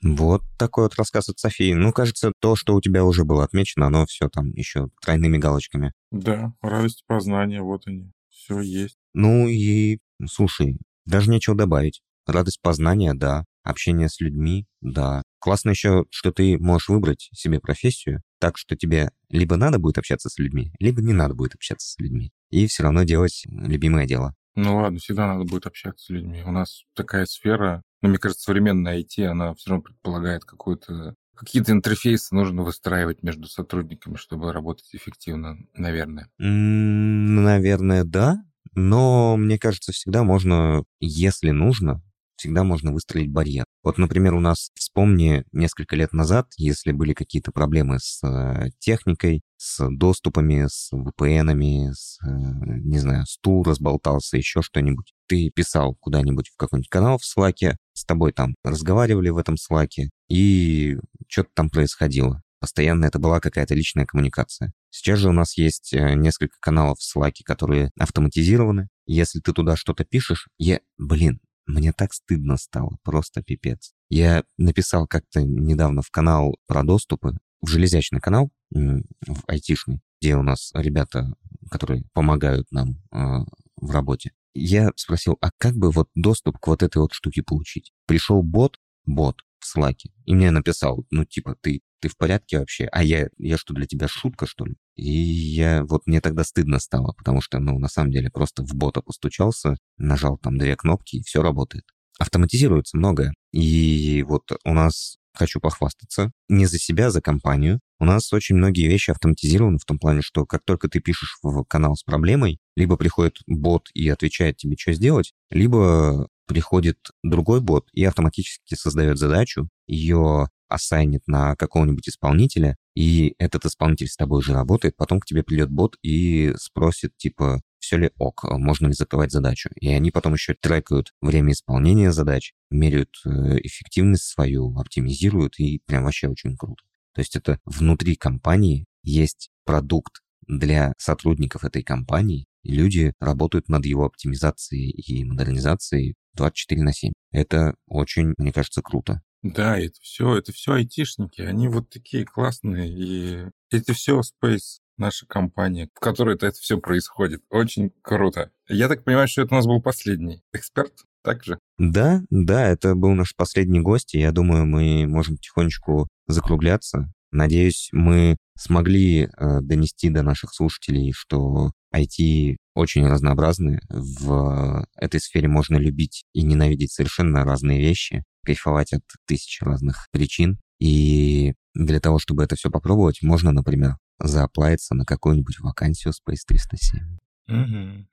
Вот 0.00 0.42
такой 0.56 0.84
вот 0.84 0.94
рассказ 0.94 1.28
от 1.28 1.40
Софии. 1.40 1.72
Ну, 1.72 1.92
кажется, 1.92 2.30
то, 2.38 2.54
что 2.54 2.76
у 2.76 2.80
тебя 2.80 3.04
уже 3.04 3.24
было 3.24 3.42
отмечено, 3.42 3.86
оно 3.88 4.06
все 4.06 4.28
там 4.28 4.52
еще 4.52 4.90
тройными 5.02 5.38
галочками. 5.38 5.92
Да, 6.12 6.52
радость 6.60 7.02
познания, 7.08 7.62
вот 7.62 7.82
они. 7.86 8.12
Все 8.30 8.60
есть. 8.60 8.96
Ну 9.12 9.48
и, 9.48 9.98
слушай, 10.28 10.78
даже 11.04 11.30
нечего 11.30 11.56
добавить. 11.56 12.00
Радость 12.28 12.60
познания, 12.60 13.14
да. 13.14 13.46
Общение 13.64 14.10
с 14.10 14.20
людьми, 14.20 14.66
да. 14.82 15.22
Классно 15.40 15.70
еще, 15.70 16.04
что 16.10 16.30
ты 16.30 16.58
можешь 16.58 16.88
выбрать 16.88 17.30
себе 17.32 17.58
профессию 17.58 18.20
так, 18.38 18.58
что 18.58 18.76
тебе 18.76 19.10
либо 19.30 19.56
надо 19.56 19.78
будет 19.78 19.96
общаться 19.96 20.28
с 20.28 20.38
людьми, 20.38 20.70
либо 20.78 21.00
не 21.00 21.14
надо 21.14 21.34
будет 21.34 21.54
общаться 21.54 21.88
с 21.88 21.98
людьми. 21.98 22.30
И 22.50 22.66
все 22.66 22.82
равно 22.82 23.04
делать 23.04 23.44
любимое 23.46 24.06
дело. 24.06 24.34
Ну 24.54 24.76
ладно, 24.76 24.98
всегда 24.98 25.26
надо 25.26 25.44
будет 25.44 25.66
общаться 25.66 26.04
с 26.04 26.08
людьми. 26.10 26.42
У 26.44 26.50
нас 26.50 26.84
такая 26.94 27.24
сфера, 27.24 27.82
ну, 28.02 28.10
мне 28.10 28.18
кажется, 28.18 28.44
современная 28.44 29.00
IT, 29.00 29.24
она 29.24 29.54
все 29.54 29.70
равно 29.70 29.84
предполагает 29.84 30.44
какую-то 30.44 31.14
Какие-то 31.34 31.70
интерфейсы 31.70 32.34
нужно 32.34 32.62
выстраивать 32.62 33.22
между 33.22 33.46
сотрудниками, 33.46 34.16
чтобы 34.16 34.52
работать 34.52 34.88
эффективно, 34.92 35.56
наверное. 35.72 36.28
Наверное, 36.38 38.02
да. 38.02 38.42
Но 38.74 39.36
мне 39.36 39.56
кажется, 39.56 39.92
всегда 39.92 40.24
можно, 40.24 40.82
если 40.98 41.50
нужно, 41.50 42.02
всегда 42.38 42.64
можно 42.64 42.92
выстроить 42.92 43.30
барьер. 43.30 43.64
Вот, 43.82 43.98
например, 43.98 44.34
у 44.34 44.40
нас, 44.40 44.70
вспомни, 44.74 45.44
несколько 45.52 45.96
лет 45.96 46.12
назад, 46.12 46.46
если 46.56 46.92
были 46.92 47.12
какие-то 47.12 47.52
проблемы 47.52 47.98
с 47.98 48.22
э, 48.24 48.70
техникой, 48.78 49.42
с 49.56 49.86
доступами, 49.90 50.66
с 50.68 50.90
VPN-ами, 50.92 51.90
с, 51.92 52.18
э, 52.24 52.28
не 52.28 52.98
знаю, 52.98 53.26
стул 53.26 53.64
разболтался, 53.64 54.36
еще 54.36 54.62
что-нибудь, 54.62 55.12
ты 55.26 55.50
писал 55.50 55.96
куда-нибудь 56.00 56.48
в 56.48 56.56
какой-нибудь 56.56 56.88
канал 56.88 57.18
в 57.18 57.22
Slack, 57.22 57.74
с 57.92 58.04
тобой 58.04 58.32
там 58.32 58.54
разговаривали 58.62 59.30
в 59.30 59.36
этом 59.36 59.56
Slack, 59.56 60.08
и 60.28 60.96
что-то 61.28 61.50
там 61.54 61.70
происходило. 61.70 62.42
Постоянно 62.60 63.04
это 63.06 63.18
была 63.20 63.40
какая-то 63.40 63.74
личная 63.74 64.04
коммуникация. 64.04 64.72
Сейчас 64.90 65.20
же 65.20 65.28
у 65.28 65.32
нас 65.32 65.56
есть 65.56 65.92
э, 65.92 66.14
несколько 66.14 66.56
каналов 66.60 66.98
в 66.98 67.16
Slack, 67.16 67.34
которые 67.44 67.90
автоматизированы. 67.98 68.88
Если 69.06 69.40
ты 69.40 69.52
туда 69.52 69.76
что-то 69.76 70.04
пишешь, 70.04 70.48
я, 70.58 70.80
блин, 70.96 71.40
мне 71.68 71.92
так 71.92 72.12
стыдно 72.14 72.56
стало, 72.56 72.98
просто 73.04 73.42
пипец. 73.42 73.92
Я 74.08 74.42
написал 74.56 75.06
как-то 75.06 75.42
недавно 75.42 76.02
в 76.02 76.10
канал 76.10 76.56
про 76.66 76.82
доступы, 76.82 77.36
в 77.60 77.68
железячный 77.68 78.20
канал, 78.20 78.50
в 78.70 79.42
айтишный, 79.46 80.00
где 80.20 80.34
у 80.36 80.42
нас 80.42 80.70
ребята, 80.74 81.34
которые 81.70 82.04
помогают 82.14 82.70
нам 82.72 83.00
э, 83.12 83.44
в 83.76 83.90
работе. 83.90 84.32
Я 84.54 84.90
спросил, 84.96 85.36
а 85.40 85.50
как 85.58 85.74
бы 85.74 85.90
вот 85.90 86.08
доступ 86.14 86.58
к 86.58 86.66
вот 86.66 86.82
этой 86.82 86.98
вот 86.98 87.12
штуке 87.12 87.42
получить? 87.42 87.92
Пришел 88.06 88.42
бот, 88.42 88.78
бот 89.04 89.42
в 89.58 89.76
Slack, 89.76 89.98
и 90.24 90.34
мне 90.34 90.50
написал, 90.50 91.06
ну 91.10 91.24
типа, 91.24 91.56
ты 91.60 91.82
ты 92.00 92.08
в 92.08 92.16
порядке 92.16 92.58
вообще? 92.58 92.86
А 92.92 93.02
я, 93.02 93.28
я 93.38 93.56
что, 93.56 93.74
для 93.74 93.86
тебя 93.86 94.08
шутка, 94.08 94.46
что 94.46 94.64
ли? 94.64 94.76
И 94.96 95.10
я, 95.10 95.84
вот 95.84 96.06
мне 96.06 96.20
тогда 96.20 96.44
стыдно 96.44 96.78
стало, 96.78 97.12
потому 97.12 97.40
что, 97.40 97.58
ну, 97.58 97.78
на 97.78 97.88
самом 97.88 98.10
деле, 98.10 98.30
просто 98.30 98.62
в 98.62 98.74
бота 98.74 99.00
постучался, 99.00 99.76
нажал 99.96 100.38
там 100.38 100.58
две 100.58 100.76
кнопки, 100.76 101.16
и 101.16 101.22
все 101.22 101.42
работает. 101.42 101.84
Автоматизируется 102.18 102.96
многое. 102.96 103.32
И 103.52 104.24
вот 104.28 104.42
у 104.64 104.74
нас, 104.74 105.16
хочу 105.32 105.60
похвастаться, 105.60 106.32
не 106.48 106.66
за 106.66 106.78
себя, 106.78 107.06
а 107.06 107.10
за 107.10 107.20
компанию. 107.20 107.80
У 108.00 108.04
нас 108.04 108.32
очень 108.32 108.56
многие 108.56 108.88
вещи 108.88 109.10
автоматизированы 109.10 109.78
в 109.78 109.84
том 109.84 109.98
плане, 109.98 110.22
что 110.22 110.46
как 110.46 110.62
только 110.64 110.88
ты 110.88 111.00
пишешь 111.00 111.38
в 111.42 111.64
канал 111.64 111.94
с 111.94 112.02
проблемой, 112.02 112.58
либо 112.76 112.96
приходит 112.96 113.38
бот 113.46 113.88
и 113.94 114.08
отвечает 114.08 114.56
тебе, 114.56 114.76
что 114.76 114.92
сделать, 114.92 115.32
либо 115.50 116.28
приходит 116.48 116.98
другой 117.22 117.60
бот 117.60 117.88
и 117.92 118.04
автоматически 118.04 118.74
создает 118.74 119.18
задачу, 119.18 119.68
ее 119.86 120.48
ассайнит 120.68 121.22
на 121.26 121.56
какого-нибудь 121.56 122.08
исполнителя, 122.08 122.76
и 122.94 123.34
этот 123.38 123.64
исполнитель 123.64 124.08
с 124.08 124.16
тобой 124.16 124.38
уже 124.40 124.52
работает, 124.52 124.96
потом 124.96 125.20
к 125.20 125.26
тебе 125.26 125.42
придет 125.42 125.70
бот 125.70 125.96
и 126.02 126.52
спросит, 126.56 127.16
типа, 127.16 127.60
все 127.78 127.96
ли 127.96 128.10
ок, 128.18 128.44
можно 128.44 128.88
ли 128.88 128.92
закрывать 128.92 129.30
задачу. 129.30 129.70
И 129.80 129.88
они 129.88 130.10
потом 130.10 130.34
еще 130.34 130.54
трекают 130.60 131.12
время 131.20 131.52
исполнения 131.52 132.12
задач, 132.12 132.52
меряют 132.70 133.10
э, 133.24 133.58
эффективность 133.62 134.24
свою, 134.24 134.76
оптимизируют, 134.76 135.58
и 135.58 135.80
прям 135.86 136.04
вообще 136.04 136.28
очень 136.28 136.56
круто. 136.56 136.82
То 137.14 137.20
есть 137.20 137.36
это 137.36 137.58
внутри 137.64 138.16
компании 138.16 138.86
есть 139.02 139.50
продукт 139.64 140.20
для 140.46 140.92
сотрудников 140.98 141.64
этой 141.64 141.82
компании, 141.82 142.46
и 142.62 142.72
люди 142.72 143.12
работают 143.20 143.68
над 143.68 143.86
его 143.86 144.04
оптимизацией 144.04 144.90
и 144.90 145.24
модернизацией 145.24 146.14
24 146.34 146.82
на 146.82 146.92
7. 146.92 147.12
Это 147.32 147.74
очень, 147.86 148.34
мне 148.38 148.52
кажется, 148.52 148.82
круто. 148.82 149.20
Да, 149.42 149.78
это 149.78 149.94
все, 150.00 150.36
это 150.36 150.52
все 150.52 150.72
айтишники, 150.72 151.40
они 151.42 151.68
вот 151.68 151.90
такие 151.90 152.24
классные, 152.24 152.88
и 152.88 153.50
это 153.70 153.92
все 153.92 154.20
Space, 154.20 154.80
наша 154.96 155.26
компания, 155.26 155.88
в 155.94 156.00
которой 156.00 156.34
это, 156.34 156.50
все 156.52 156.78
происходит. 156.78 157.42
Очень 157.48 157.92
круто. 158.02 158.50
Я 158.68 158.88
так 158.88 159.04
понимаю, 159.04 159.28
что 159.28 159.42
это 159.42 159.54
у 159.54 159.56
нас 159.56 159.66
был 159.66 159.80
последний 159.80 160.42
эксперт, 160.52 160.92
так 161.22 161.44
же? 161.44 161.58
Да, 161.78 162.22
да, 162.30 162.68
это 162.68 162.94
был 162.94 163.12
наш 163.12 163.34
последний 163.36 163.80
гость, 163.80 164.14
и 164.14 164.20
я 164.20 164.32
думаю, 164.32 164.66
мы 164.66 165.06
можем 165.06 165.36
потихонечку 165.36 166.08
закругляться. 166.26 167.12
Надеюсь, 167.30 167.90
мы 167.92 168.36
смогли 168.56 169.24
э, 169.24 169.60
донести 169.60 170.08
до 170.08 170.22
наших 170.22 170.52
слушателей, 170.54 171.12
что 171.12 171.72
IT 171.94 172.56
очень 172.74 173.06
разнообразны. 173.06 173.80
В 173.88 174.86
этой 174.96 175.20
сфере 175.20 175.46
можно 175.46 175.76
любить 175.76 176.24
и 176.32 176.42
ненавидеть 176.42 176.92
совершенно 176.92 177.44
разные 177.44 177.80
вещи 177.80 178.24
кайфовать 178.48 178.94
от 178.94 179.02
тысяч 179.26 179.60
разных 179.60 180.08
причин. 180.10 180.58
И 180.80 181.52
для 181.74 182.00
того, 182.00 182.18
чтобы 182.18 182.44
это 182.44 182.56
все 182.56 182.70
попробовать, 182.70 183.20
можно, 183.20 183.52
например, 183.52 183.96
зааплавиться 184.18 184.94
на 184.94 185.04
какую-нибудь 185.04 185.60
вакансию 185.60 186.14
Space 186.14 186.44
307. 186.46 188.06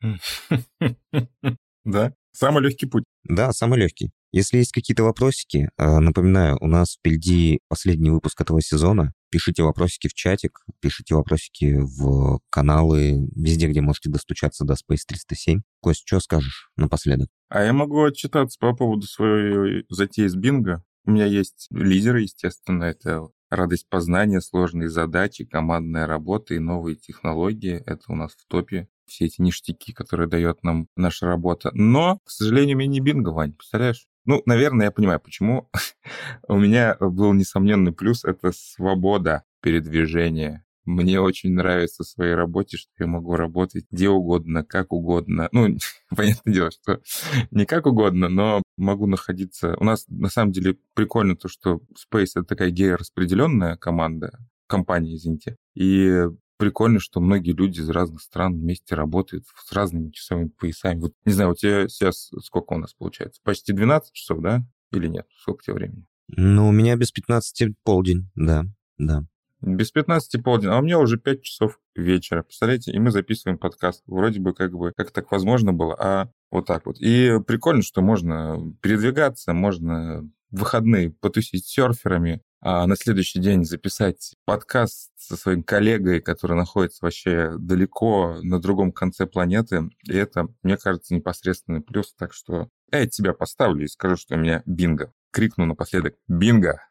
Да, 1.86 2.14
Самый 2.36 2.64
легкий 2.64 2.86
путь. 2.86 3.06
Да, 3.24 3.54
самый 3.54 3.80
легкий. 3.80 4.12
Если 4.32 4.58
есть 4.58 4.72
какие-то 4.72 5.04
вопросики, 5.04 5.70
э, 5.78 6.00
напоминаю, 6.00 6.58
у 6.60 6.68
нас 6.68 6.96
впереди 6.96 7.60
последний 7.68 8.10
выпуск 8.10 8.42
этого 8.42 8.62
сезона. 8.62 9.14
Пишите 9.30 9.64
вопросики 9.64 10.08
в 10.08 10.14
чатик, 10.14 10.60
пишите 10.80 11.16
вопросики 11.16 11.78
в 11.80 12.40
каналы, 12.50 13.30
везде, 13.36 13.68
где 13.68 13.82
можете 13.82 14.10
достучаться 14.10 14.66
до 14.66 14.74
Space 14.74 15.04
307. 15.08 15.62
Кость, 15.82 16.04
что 16.06 16.20
скажешь 16.20 16.70
напоследок? 16.76 17.30
А 17.50 17.64
я 17.64 17.74
могу 17.74 18.04
отчитаться 18.04 18.58
по 18.60 18.76
поводу 18.76 19.08
своей 19.08 19.86
затеи 19.90 20.28
с 20.28 20.36
бинго. 20.36 20.84
У 21.06 21.12
меня 21.12 21.26
есть 21.26 21.68
лидеры, 21.72 22.22
естественно, 22.22 22.84
это 22.86 23.30
радость 23.50 23.88
познания, 23.90 24.42
сложные 24.42 24.90
задачи, 24.90 25.46
командная 25.46 26.08
работа 26.08 26.54
и 26.54 26.60
новые 26.60 26.96
технологии. 26.96 27.82
Это 27.86 28.04
у 28.10 28.16
нас 28.16 28.34
в 28.34 28.46
топе 28.48 28.88
все 29.06 29.26
эти 29.26 29.42
ништяки, 29.42 29.94
которые 29.94 30.28
дает 30.28 30.64
нам 30.64 30.88
наша 30.96 31.26
работа. 31.28 31.72
Но, 31.74 32.20
к 32.26 32.32
сожалению, 32.32 32.76
у 32.76 32.80
меня 32.80 32.90
не 32.90 33.00
бинго, 33.00 33.30
Вань, 33.30 33.54
представляешь? 33.54 34.08
Ну, 34.26 34.42
наверное, 34.46 34.88
я 34.88 34.92
понимаю, 34.92 35.20
почему. 35.20 35.70
У 36.48 36.58
меня 36.58 36.96
был 37.00 37.34
несомненный 37.34 37.92
плюс— 37.92 38.24
это 38.26 38.52
свобода 38.52 39.44
передвижения. 39.62 40.66
Мне 40.86 41.20
очень 41.20 41.54
нравится 41.54 42.04
в 42.04 42.08
своей 42.08 42.36
работе, 42.36 42.78
что 42.78 42.92
я 43.00 43.08
могу 43.08 43.36
работать 43.36 43.86
где 43.92 44.08
угодно, 44.10 44.64
как 44.64 44.94
угодно. 44.94 45.50
Ну, 45.52 45.78
понятное 46.16 46.54
дело, 46.54 46.72
что 46.72 47.02
не 47.52 47.66
как 47.66 47.88
угодно, 47.88 48.30
но 48.30 48.62
могу 48.78 49.08
находиться... 49.08 49.76
У 49.80 49.84
нас, 49.84 50.06
на 50.08 50.30
самом 50.30 50.52
деле, 50.52 50.78
прикольно 50.94 51.36
то, 51.36 51.48
что 51.48 51.82
Space— 51.94 52.32
это 52.36 52.44
такая 52.44 52.70
геораспределенная 52.70 53.78
команда, 53.78 54.40
компания, 54.68 55.16
извините. 55.16 55.56
И 55.76 56.28
прикольно, 56.58 57.00
что 57.00 57.20
многие 57.20 57.52
люди 57.52 57.80
из 57.80 57.90
разных 57.90 58.22
стран 58.22 58.54
вместе 58.54 58.96
работают 58.96 59.46
с 59.48 59.72
разными 59.72 60.12
часовыми 60.12 60.50
поясами. 60.50 61.00
Вот, 61.00 61.14
не 61.26 61.34
знаю, 61.34 61.52
у 61.52 61.56
тебя 61.56 61.88
сейчас 61.88 62.32
сколько 62.44 62.74
у 62.74 62.78
нас 62.78 62.94
получается? 62.94 63.42
Почти 63.44 63.74
12 63.74 64.14
часов, 64.14 64.42
да? 64.42 64.64
Или 64.92 65.08
нет? 65.08 65.28
Сколько 65.38 65.64
тебе 65.64 65.74
времени? 65.76 66.06
Ну, 66.28 66.70
у 66.70 66.72
меня 66.72 66.96
без 66.96 67.12
15 67.12 67.76
полдень, 67.84 68.30
да, 68.36 68.66
да. 68.98 69.26
Без 69.62 69.92
15 69.92 70.44
полдень, 70.44 70.70
а 70.70 70.78
у 70.78 70.82
меня 70.82 71.00
уже 71.00 71.18
5 71.18 71.42
часов 71.42 71.80
вечера. 71.96 72.44
Представляете, 72.44 72.92
и 72.92 73.00
мы 73.00 73.12
записываем 73.12 73.58
подкаст. 73.58 74.04
Вроде 74.06 74.40
бы 74.40 74.54
как 74.54 74.74
бы 74.74 74.92
как 74.96 75.12
так 75.12 75.32
возможно 75.32 75.74
было, 75.74 75.96
а 75.98 76.30
вот 76.52 76.68
так 76.68 76.86
вот. 76.86 76.98
И 77.00 77.40
прикольно, 77.48 77.82
что 77.82 78.02
можно 78.02 78.58
передвигаться, 78.82 79.54
можно 79.54 80.30
в 80.52 80.60
выходные 80.60 81.12
потусить 81.12 81.66
серферами, 81.66 82.42
а 82.62 82.88
на 82.88 82.96
следующий 82.96 83.40
день 83.40 83.64
записать 83.64 84.34
подкаст 84.46 85.12
со 85.18 85.38
своим 85.38 85.64
коллегой, 85.64 86.22
который 86.22 86.58
находится 86.58 87.00
вообще 87.04 87.52
далеко 87.58 88.40
на 88.42 88.60
другом 88.60 88.92
конце 88.92 89.26
планеты. 89.26 89.90
И 90.04 90.16
это, 90.16 90.48
мне 90.64 90.78
кажется, 90.78 91.14
непосредственный 91.14 91.82
плюс. 91.82 92.14
Так 92.16 92.34
что 92.34 92.70
я 92.92 93.08
тебя 93.08 93.34
поставлю 93.34 93.86
и 93.86 93.88
скажу, 93.88 94.18
что 94.18 94.36
у 94.36 94.38
меня 94.38 94.64
бинго. 94.66 95.14
Крикну 95.32 95.66
напоследок 95.66 96.16
«Бинго!» 96.28 96.82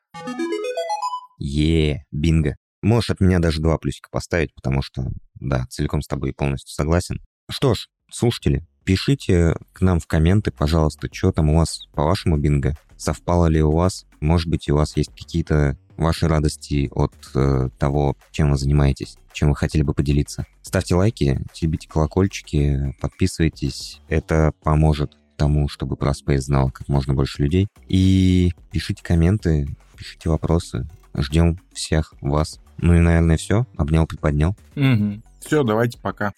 Е, 1.39 2.05
бинго. 2.13 2.57
Можешь 2.83 3.11
от 3.11 3.21
меня 3.21 3.39
даже 3.39 3.61
два 3.61 3.79
плюсика 3.79 4.09
поставить, 4.11 4.55
потому 4.55 4.83
что, 4.83 5.05
да, 5.35 5.67
целиком 5.71 6.03
с 6.03 6.07
тобой 6.07 6.33
полностью 6.33 6.73
согласен. 6.73 7.21
Что 7.51 7.75
ж, 7.75 7.89
слушатели, 8.11 8.67
пишите 8.85 9.57
к 9.73 9.81
нам 9.81 10.01
в 10.01 10.07
комменты, 10.07 10.53
пожалуйста, 10.53 11.09
что 11.11 11.33
там 11.33 11.51
у 11.51 11.57
вас 11.57 11.87
по 11.95 12.05
вашему 12.05 12.37
бинго 12.37 12.77
совпало 12.97 13.47
ли 13.47 13.63
у 13.63 13.71
вас, 13.71 14.07
может 14.21 14.49
быть, 14.49 14.69
у 14.69 14.77
вас 14.77 14.97
есть 14.97 15.11
какие-то 15.11 15.77
ваши 15.97 16.27
радости 16.27 16.89
от 16.93 17.15
э, 17.35 17.69
того, 17.79 18.17
чем 18.31 18.51
вы 18.51 18.57
занимаетесь, 18.57 19.17
чем 19.33 19.51
вы 19.51 19.57
хотели 19.57 19.83
бы 19.83 19.95
поделиться. 19.95 20.45
Ставьте 20.63 20.95
лайки, 20.95 21.41
теребите 21.53 21.89
колокольчики, 21.89 22.97
подписывайтесь. 23.01 24.01
Это 24.09 24.53
поможет 24.63 25.17
тому, 25.37 25.69
чтобы 25.69 25.97
про 25.97 26.13
Space 26.13 26.39
знало 26.39 26.71
как 26.71 26.89
можно 26.89 27.15
больше 27.15 27.43
людей. 27.43 27.69
И 27.87 28.53
пишите 28.71 29.03
комменты, 29.03 29.69
пишите 29.97 30.31
вопросы. 30.31 30.87
Ждем 31.17 31.61
всех 31.73 32.15
вас. 32.21 32.61
Ну 32.79 32.95
и, 32.95 32.99
наверное, 32.99 33.37
все. 33.37 33.67
Обнял, 33.77 34.07
приподнял. 34.07 34.57
Угу. 34.75 35.23
Все, 35.41 35.63
давайте 35.63 35.99
пока. 35.99 36.33